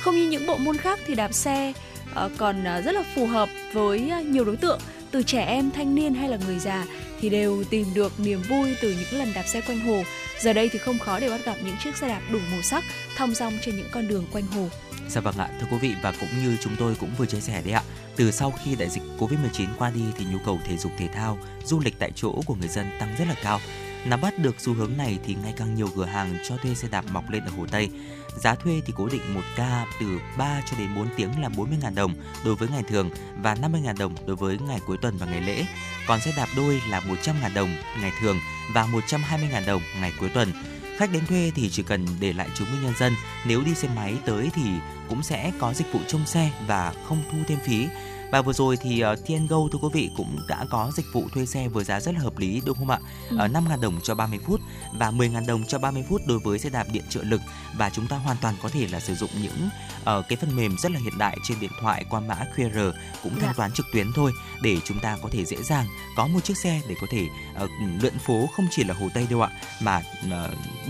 [0.00, 1.72] Không như những bộ môn khác thì đạp xe
[2.14, 4.80] ờ, còn ờ, rất là phù hợp với ờ, nhiều đối tượng
[5.10, 6.86] từ trẻ em, thanh niên hay là người già
[7.20, 10.02] thì đều tìm được niềm vui từ những lần đạp xe quanh hồ.
[10.40, 12.84] Giờ đây thì không khó để bắt gặp những chiếc xe đạp đủ màu sắc
[13.16, 14.68] thong dong trên những con đường quanh hồ.
[15.08, 17.62] Dạ vâng ạ, thưa quý vị và cũng như chúng tôi cũng vừa chia sẻ
[17.64, 17.82] đấy ạ.
[18.16, 21.38] Từ sau khi đại dịch Covid-19 qua đi thì nhu cầu thể dục thể thao,
[21.64, 23.60] du lịch tại chỗ của người dân tăng rất là cao.
[24.04, 26.88] Nắm bắt được xu hướng này thì ngày càng nhiều cửa hàng cho thuê xe
[26.88, 27.90] đạp mọc lên ở Hồ Tây.
[28.36, 30.06] Giá thuê thì cố định một ca từ
[30.38, 32.14] 3 cho đến 4 tiếng là 40.000 đồng
[32.44, 33.10] đối với ngày thường
[33.42, 35.64] và 50.000 đồng đối với ngày cuối tuần và ngày lễ.
[36.06, 38.38] Còn xe đạp đôi là 100.000 đồng ngày thường
[38.74, 40.52] và 120.000 đồng ngày cuối tuần.
[40.98, 43.12] Khách đến thuê thì chỉ cần để lại chứng minh nhân dân,
[43.46, 44.62] nếu đi xe máy tới thì
[45.08, 47.88] cũng sẽ có dịch vụ trông xe và không thu thêm phí.
[48.30, 51.24] Và vừa rồi thì uh, ờ, TNGO thưa quý vị cũng đã có dịch vụ
[51.34, 52.98] thuê xe với giá rất là hợp lý đúng không ạ?
[53.30, 53.34] Ừ.
[53.34, 54.60] Uh, 5.000 đồng cho 30 phút
[54.92, 57.40] và 10.000 đồng cho 30 phút đối với xe đạp điện trợ lực
[57.76, 59.68] và chúng ta hoàn toàn có thể là sử dụng những
[60.00, 62.92] uh, cái phần mềm rất là hiện đại trên điện thoại qua mã QR
[63.22, 63.54] cũng thanh dạ.
[63.56, 64.32] toán trực tuyến thôi
[64.62, 65.86] để chúng ta có thể dễ dàng
[66.16, 67.26] có một chiếc xe để có thể
[67.64, 67.70] uh,
[68.02, 69.50] lượn phố không chỉ là Hồ Tây đâu ạ
[69.80, 70.02] mà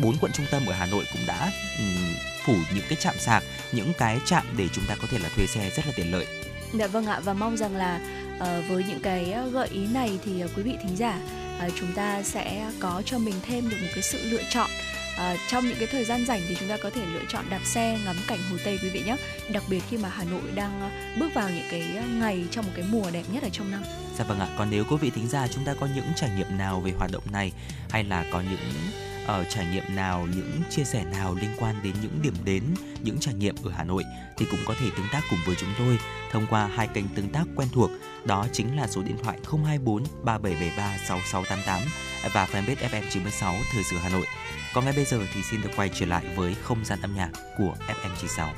[0.03, 2.15] bốn uh, quận trung tâm ở Hà Nội cũng đã um,
[2.45, 3.43] phủ những cái trạm sạc,
[3.73, 6.27] những cái trạm để chúng ta có thể là thuê xe rất là tiện lợi.
[6.75, 8.01] Dạ vâng ạ và mong rằng là
[8.37, 11.21] uh, với những cái ờ, gợi ý này thì uh, quý vị thính giả
[11.67, 14.71] uh, chúng ta sẽ có cho mình thêm được một cái sự lựa chọn
[15.21, 17.61] À, trong những cái thời gian rảnh thì chúng ta có thể lựa chọn đạp
[17.65, 19.17] xe ngắm cảnh hồ tây quý vị nhé.
[19.53, 20.91] Đặc biệt khi mà hà nội đang
[21.21, 21.83] bước vào những cái
[22.21, 23.83] ngày trong một cái mùa đẹp nhất ở trong năm.
[24.19, 26.59] Dạ vâng ạ còn nếu quý vị thính giả chúng ta có những trải nghiệm
[26.59, 27.53] nào về hoạt động này
[27.91, 28.59] hay là có những
[29.31, 32.62] ở trải nghiệm nào, những chia sẻ nào liên quan đến những điểm đến,
[33.01, 34.05] những trải nghiệm ở Hà Nội
[34.36, 35.98] thì cũng có thể tương tác cùng với chúng tôi
[36.31, 37.90] thông qua hai kênh tương tác quen thuộc,
[38.24, 41.82] đó chính là số điện thoại 024 3773 6688
[42.32, 44.27] và fanpage FM 96 Thời sự Hà Nội.
[44.74, 47.31] Còn ngay bây giờ thì xin được quay trở lại với không gian âm nhạc
[47.59, 48.52] của FM 96.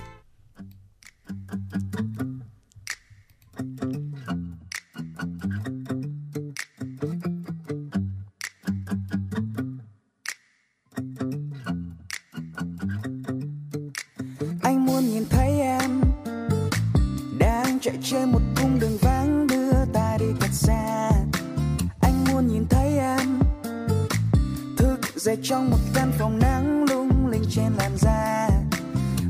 [25.33, 28.49] Về trong một căn phòng nắng lung linh trên làn da.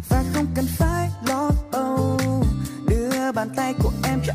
[0.09, 2.19] Và không cần phải lo âu,
[2.89, 4.32] đưa bàn tay của em cho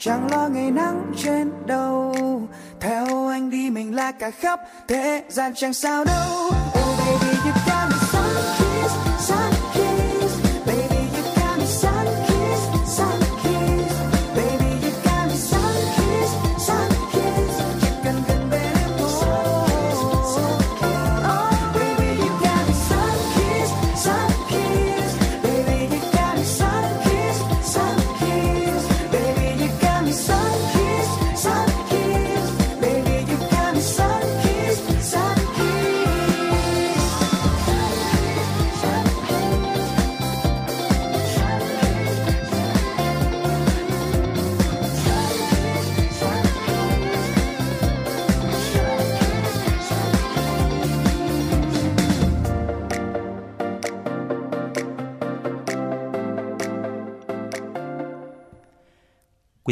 [0.00, 2.48] chẳng lo ngày nắng trên đầu.
[2.80, 6.59] Theo anh đi mình là cả khắp thế gian chẳng sao đâu.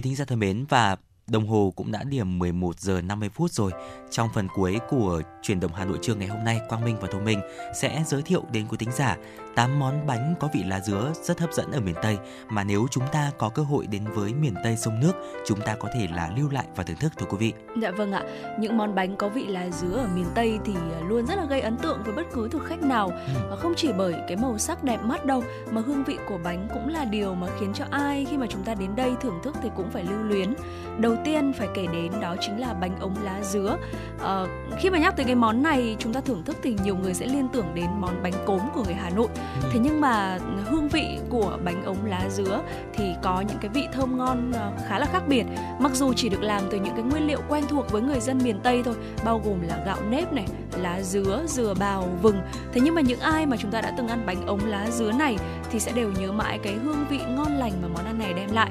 [0.09, 3.73] Thính giả thân mến và đồng hồ cũng đã điểm 11 giờ 50 phút rồi.
[4.11, 7.09] Trong phần cuối của chuyển động Hà Nội trưa ngày hôm nay, Quang Minh và
[7.13, 7.41] Thu Minh
[7.81, 9.17] sẽ giới thiệu đến quý thính giả
[9.59, 12.19] 8 món bánh có vị lá dứa rất hấp dẫn ở miền Tây
[12.49, 15.13] mà nếu chúng ta có cơ hội đến với miền Tây sông nước,
[15.47, 17.53] chúng ta có thể là lưu lại và thưởng thức thưa quý vị.
[17.83, 18.23] Dạ vâng ạ,
[18.59, 20.73] những món bánh có vị lá dứa ở miền Tây thì
[21.09, 23.13] luôn rất là gây ấn tượng với bất cứ thực khách nào.
[23.51, 26.69] Và Không chỉ bởi cái màu sắc đẹp mắt đâu, mà hương vị của bánh
[26.75, 29.57] cũng là điều mà khiến cho ai khi mà chúng ta đến đây thưởng thức
[29.63, 30.55] thì cũng phải lưu luyến.
[30.99, 33.77] Đầu tiên phải kể đến đó chính là bánh ống lá dứa.
[34.19, 34.49] Ờ,
[34.79, 37.27] khi mà nhắc tới cái món này chúng ta thưởng thức thì nhiều người sẽ
[37.27, 39.29] liên tưởng đến món bánh cốm của người Hà Nội.
[39.73, 42.63] Thế nhưng mà hương vị của bánh ống lá dứa
[42.95, 45.45] thì có những cái vị thơm ngon ờ, khá là khác biệt.
[45.79, 48.39] Mặc dù chỉ được làm từ những cái nguyên liệu quen thuộc với người dân
[48.45, 48.95] miền Tây thôi,
[49.25, 50.47] bao gồm là gạo nếp này,
[50.77, 52.41] lá dứa, dừa bào, vừng.
[52.73, 55.13] Thế nhưng mà những ai mà chúng ta đã từng ăn bánh ống lá dứa
[55.13, 55.37] này
[55.71, 58.53] thì sẽ đều nhớ mãi cái hương vị ngon lành mà món ăn này đem
[58.53, 58.71] lại.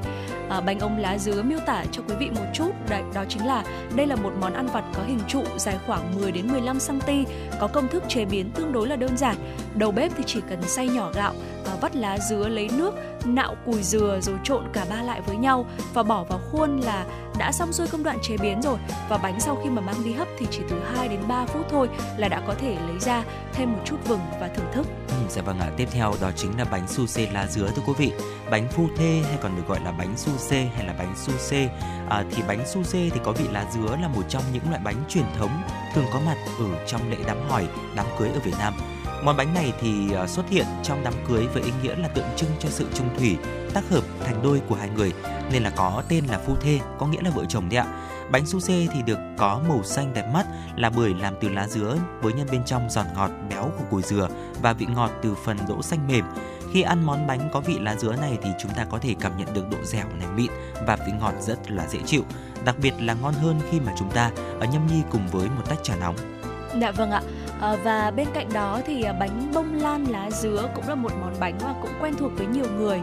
[0.49, 3.45] À, bánh ống lá dứa miêu tả cho quý vị một chút, đấy, đó chính
[3.45, 3.63] là
[3.95, 7.11] đây là một món ăn vặt có hình trụ dài khoảng 10 đến 15 cm,
[7.59, 9.35] có công thức chế biến tương đối là đơn giản.
[9.75, 11.33] Đầu bếp thì chỉ cần xay nhỏ gạo,
[11.65, 12.93] và vắt lá dứa lấy nước,
[13.25, 17.05] nạo cùi dừa rồi trộn cả ba lại với nhau và bỏ vào khuôn là
[17.37, 18.77] đã xong xuôi công đoạn chế biến rồi
[19.09, 21.65] và bánh sau khi mà mang đi hấp thì chỉ từ 2 đến 3 phút
[21.69, 23.23] thôi là đã có thể lấy ra
[23.53, 24.87] thêm một chút vừng và thưởng thức.
[25.07, 27.81] Ừ, dạ vâng ạ, tiếp theo đó chính là bánh su xê lá dứa thưa
[27.87, 28.11] quý vị.
[28.51, 31.33] Bánh phu thê hay còn được gọi là bánh su xê hay là bánh su
[31.37, 31.69] xê.
[32.09, 34.81] À, thì bánh su xê thì có vị lá dứa là một trong những loại
[34.83, 35.61] bánh truyền thống
[35.93, 38.73] thường có mặt ở trong lễ đám hỏi, đám cưới ở Việt Nam.
[39.23, 42.25] Món bánh này thì ờ, xuất hiện trong đám cưới với ý nghĩa là tượng
[42.35, 43.37] trưng cho sự trung thủy,
[43.73, 45.13] tác hợp thành đôi của hai người
[45.51, 47.85] nên là có tên là phu thê, có nghĩa là vợ chồng đấy ạ.
[48.31, 50.45] Bánh su xê thì được có màu xanh đẹp mắt
[50.75, 54.01] là bởi làm từ lá dứa với nhân bên trong giòn ngọt béo của cùi
[54.01, 54.29] dừa
[54.61, 56.25] và vị ngọt từ phần đỗ xanh mềm.
[56.73, 59.37] Khi ăn món bánh có vị lá dứa này thì chúng ta có thể cảm
[59.37, 60.51] nhận được độ dẻo này mịn
[60.87, 62.23] và vị ngọt rất là dễ chịu.
[62.65, 65.63] Đặc biệt là ngon hơn khi mà chúng ta ở nhâm nhi cùng với một
[65.69, 66.36] tách trà nóng.
[66.81, 67.21] Dạ vâng ạ.
[67.61, 71.11] À, và bên cạnh đó thì ờ, bánh bông lan lá dứa cũng là một
[71.21, 72.99] món bánh mà cũng quen thuộc với nhiều người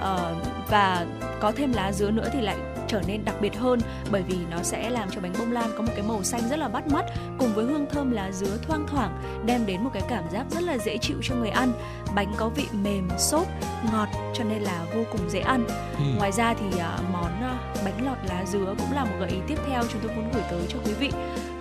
[0.00, 0.16] à,
[0.70, 1.06] và
[1.40, 2.56] có thêm lá dứa nữa thì lại
[2.88, 5.82] trở nên đặc biệt hơn bởi vì nó sẽ làm cho bánh bông lan có
[5.82, 7.04] một cái màu xanh rất là bắt mắt
[7.38, 10.62] cùng với hương thơm lá dứa thoang thoảng đem đến một cái cảm giác rất
[10.62, 11.72] là dễ chịu cho người ăn.
[12.14, 13.46] Bánh có vị mềm xốp
[13.92, 15.66] ngọt cho nên là vô cùng dễ ăn.
[15.98, 16.04] Ừ.
[16.18, 19.38] ngoài ra thì à, món à, bánh lọt lá dứa cũng là một gợi ý
[19.46, 21.10] tiếp theo chúng tôi muốn gửi tới cho quý vị.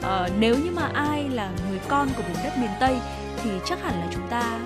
[0.02, 2.98] Ờ, nếu như mà ai là người con của vùng đất miền Tây
[3.44, 4.60] thì chắc hẳn là chúng ta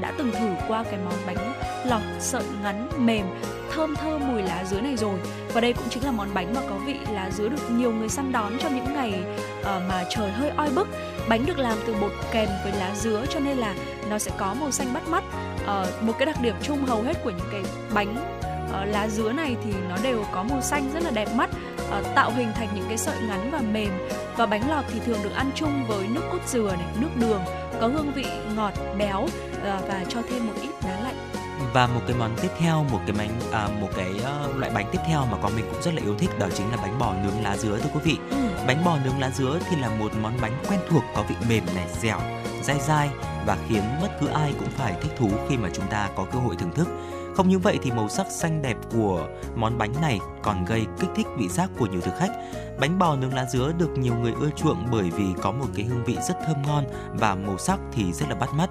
[0.00, 1.52] đã từng thử qua cái món bánh
[1.88, 3.26] lọt sợi ngắn mềm
[3.74, 5.18] thơm thơm mùi lá dứa này rồi.
[5.52, 8.08] Và đây cũng chính là món bánh mà có vị lá dứa được nhiều người
[8.08, 9.22] săn đón trong những ngày
[9.60, 10.88] uh, mà trời hơi oi bức.
[11.28, 13.74] Bánh được làm từ bột kèm với lá dứa cho nên là
[14.10, 15.24] nó sẽ có màu xanh bắt mắt.
[15.64, 17.62] Uh, một cái đặc điểm chung hầu hết của những cái
[17.94, 18.16] bánh
[18.68, 21.50] uh, lá dứa này thì nó đều có màu xanh rất là đẹp mắt
[21.88, 23.90] uh, tạo hình thành những cái sợi ngắn và mềm.
[24.36, 27.40] Và bánh lọt thì thường được ăn chung với nước cốt dừa này nước đường
[27.80, 28.26] có hương vị
[28.56, 29.30] ngọt béo uh,
[29.62, 31.05] và cho thêm một ít lá
[31.76, 34.86] và một cái món tiếp theo, một cái bánh à, một cái ờ, loại bánh
[34.92, 37.14] tiếp theo mà con mình cũng rất là yêu thích đó chính là bánh bò
[37.24, 38.18] nướng lá dứa thưa quý vị.
[38.66, 41.64] Bánh bò nướng lá dứa thì là một món bánh quen thuộc có vị mềm
[41.74, 42.18] này, dẻo,
[42.62, 43.10] dai dai
[43.46, 46.38] và khiến bất cứ ai cũng phải thích thú khi mà chúng ta có cơ
[46.38, 46.88] hội thưởng thức.
[47.34, 51.10] Không những vậy thì màu sắc xanh đẹp của món bánh này còn gây kích
[51.16, 52.32] thích vị giác của nhiều thực khách.
[52.80, 55.84] Bánh bò nướng lá dứa được nhiều người ưa chuộng bởi vì có một cái
[55.84, 56.84] hương vị rất thơm ngon
[57.14, 58.70] và màu sắc thì rất là bắt mắt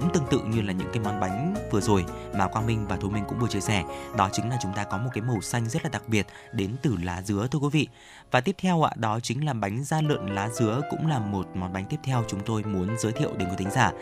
[0.00, 2.04] cũng tương tự như là những cái món bánh vừa rồi
[2.34, 3.84] mà Quang Minh và Thu Minh cũng vừa chia sẻ.
[4.16, 6.76] Đó chính là chúng ta có một cái màu xanh rất là đặc biệt đến
[6.82, 7.88] từ lá dứa thưa quý vị
[8.30, 11.46] và tiếp theo ạ đó chính là bánh da lợn lá dứa cũng là một
[11.54, 13.92] món bánh tiếp theo chúng tôi muốn giới thiệu đến quý thính giả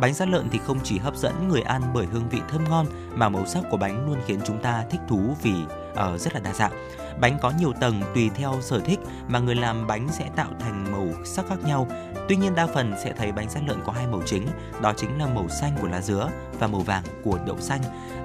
[0.00, 2.86] bánh da lợn thì không chỉ hấp dẫn người ăn bởi hương vị thơm ngon
[3.14, 5.54] mà màu sắc của bánh luôn khiến chúng ta thích thú vì
[5.90, 6.72] uh, rất là đa dạng.
[7.20, 8.98] Bánh có nhiều tầng tùy theo sở thích
[9.28, 11.88] mà người làm bánh sẽ tạo thành màu sắc khác nhau.
[12.28, 14.46] Tuy nhiên đa phần sẽ thấy bánh da lợn có hai màu chính,
[14.82, 17.80] đó chính là màu xanh của lá dứa và màu vàng của đậu xanh.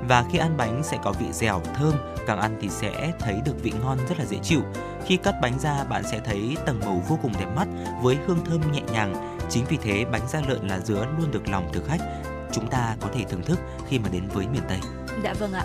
[0.07, 1.93] Và khi ăn bánh sẽ có vị dẻo, thơm,
[2.27, 4.61] càng ăn thì sẽ thấy được vị ngon rất là dễ chịu.
[5.05, 7.67] Khi cắt bánh ra, bạn sẽ thấy tầng màu vô cùng đẹp mắt
[8.01, 9.37] với hương thơm nhẹ nhàng.
[9.49, 12.01] Chính vì thế, bánh da lợn lá dứa luôn được lòng thực khách
[12.55, 14.79] chúng ta có thể thưởng thức khi mà đến với miền Tây.
[15.23, 15.63] Dạ vâng ạ.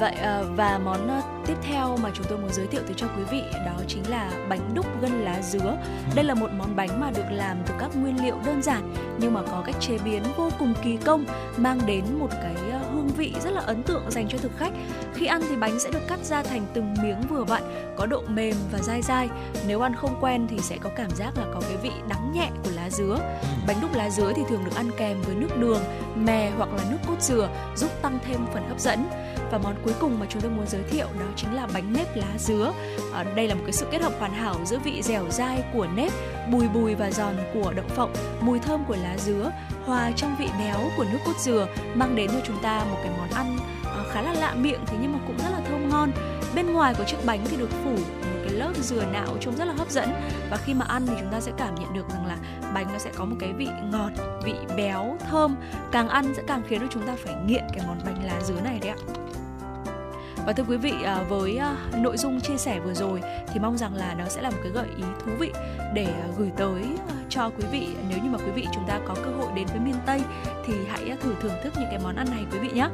[0.00, 3.06] Vậy ờ, và món ờ, tiếp theo mà chúng tôi muốn giới thiệu tới cho
[3.16, 5.76] quý vị đó chính là bánh đúc gân lá dứa.
[6.14, 9.34] Đây là một món bánh mà được làm từ các nguyên liệu đơn giản nhưng
[9.34, 11.24] mà có cách chế biến vô cùng kỳ công,
[11.56, 14.72] mang đến một cái ờ, hương vị rất là ấn tượng dành cho thực khách.
[15.14, 17.62] Khi ăn thì bánh sẽ được cắt ra thành từng miếng vừa vặn,
[17.96, 19.28] có độ mềm và dai dai.
[19.66, 22.50] Nếu ăn không quen thì sẽ có cảm giác là có cái vị đắng nhẹ
[22.64, 23.18] của lá dứa.
[23.66, 25.82] Bánh đúc lá dứa thì thường được ăn kèm với nước đường,
[26.14, 29.08] mè hoặc là nước cốt dừa giúp tăng thêm phần hấp dẫn
[29.54, 32.16] và món cuối cùng mà chúng tôi muốn giới thiệu đó chính là bánh nếp
[32.16, 32.72] lá dứa.
[33.12, 35.86] À, đây là một cái sự kết hợp hoàn hảo giữa vị dẻo dai của
[35.94, 36.12] nếp
[36.50, 39.50] bùi bùi và giòn của đậu phộng mùi thơm của lá dứa
[39.86, 43.12] hòa trong vị béo của nước cốt dừa mang đến cho chúng ta một cái
[43.18, 46.10] món ăn à, khá là lạ miệng thế nhưng mà cũng rất là thơm ngon.
[46.54, 49.64] Bên ngoài của chiếc bánh thì được phủ một cái lớp dừa nạo trông rất
[49.64, 50.08] là hấp dẫn
[50.50, 52.36] và khi mà ăn thì chúng ta sẽ cảm nhận được rằng là
[52.74, 54.10] bánh nó sẽ có một cái vị ngọt
[54.44, 55.56] vị béo thơm.
[55.92, 58.60] Càng ăn sẽ càng khiến cho chúng ta phải nghiện cái món bánh lá dứa
[58.64, 58.96] này đấy ạ
[60.46, 63.20] và thưa quý vị à, với à, nội dung chia sẻ vừa rồi
[63.52, 65.50] thì mong rằng là nó sẽ là một cái gợi ý thú vị
[65.94, 66.82] để à, gửi tới
[67.28, 69.80] cho quý vị nếu như mà quý vị chúng ta có cơ hội đến với
[69.80, 70.20] miền Tây
[70.66, 72.88] thì hãy thử thưởng thức những cái món ăn này quý vị nhé.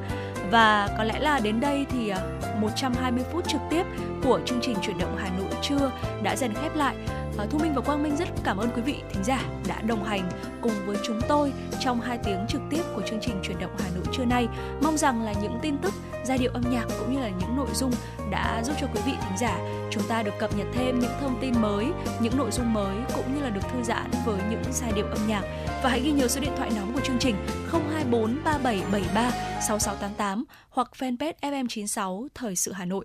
[0.51, 2.12] Và có lẽ là đến đây thì
[2.60, 3.86] 120 phút trực tiếp
[4.24, 5.90] của chương trình chuyển động Hà Nội trưa
[6.22, 6.97] đã dần khép lại.
[7.36, 10.05] Ờ, Thu Minh và Quang Minh rất cảm ơn quý vị thính giả đã đồng
[10.05, 10.31] hành
[10.62, 13.90] cùng với chúng tôi trong 2 tiếng trực tiếp của chương trình chuyển động Hà
[13.94, 14.48] Nội trưa nay.
[14.82, 15.94] Mong rằng là những tin tức
[16.24, 17.90] giai điệu âm nhạc cũng như là những nội dung
[18.31, 19.59] đã giúp cho quý vị thính giả
[19.90, 21.86] chúng ta được cập nhật thêm những thông tin mới,
[22.20, 25.27] những nội dung mới cũng như là được thư giãn với những giai điệu âm
[25.28, 25.43] nhạc.
[25.82, 27.36] Và hãy ghi nhớ số điện thoại nóng của chương trình
[27.70, 29.31] 024 3773
[29.69, 33.05] 6688 hoặc fanpage FM96 Thời sự Hà Nội.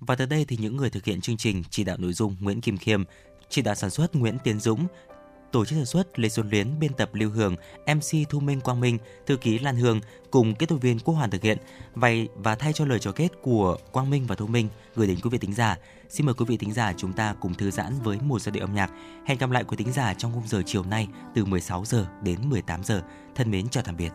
[0.00, 2.60] Và tới đây thì những người thực hiện chương trình chỉ đạo nội dung Nguyễn
[2.60, 3.04] Kim Khiêm,
[3.48, 4.86] chỉ đạo sản xuất Nguyễn Tiến Dũng,
[5.52, 7.56] tổ chức sản xuất Lê Xuân Luyến, biên tập Lưu Hường,
[7.86, 10.00] MC Thu Minh Quang Minh, thư ký Lan Hương
[10.30, 11.58] cùng kết thuật viên Quốc Hoàn thực hiện.
[11.94, 15.18] Vậy và thay cho lời cho kết của Quang Minh và Thu Minh gửi đến
[15.22, 15.76] quý vị thính giả,
[16.08, 18.64] xin mời quý vị thính giả chúng ta cùng thư giãn với một giai điệu
[18.64, 18.90] âm nhạc.
[19.26, 22.38] Hẹn gặp lại quý thính giả trong khung giờ chiều nay từ 16 giờ đến
[22.42, 23.02] 18 giờ.
[23.34, 24.10] Thân mến chào tạm biệt.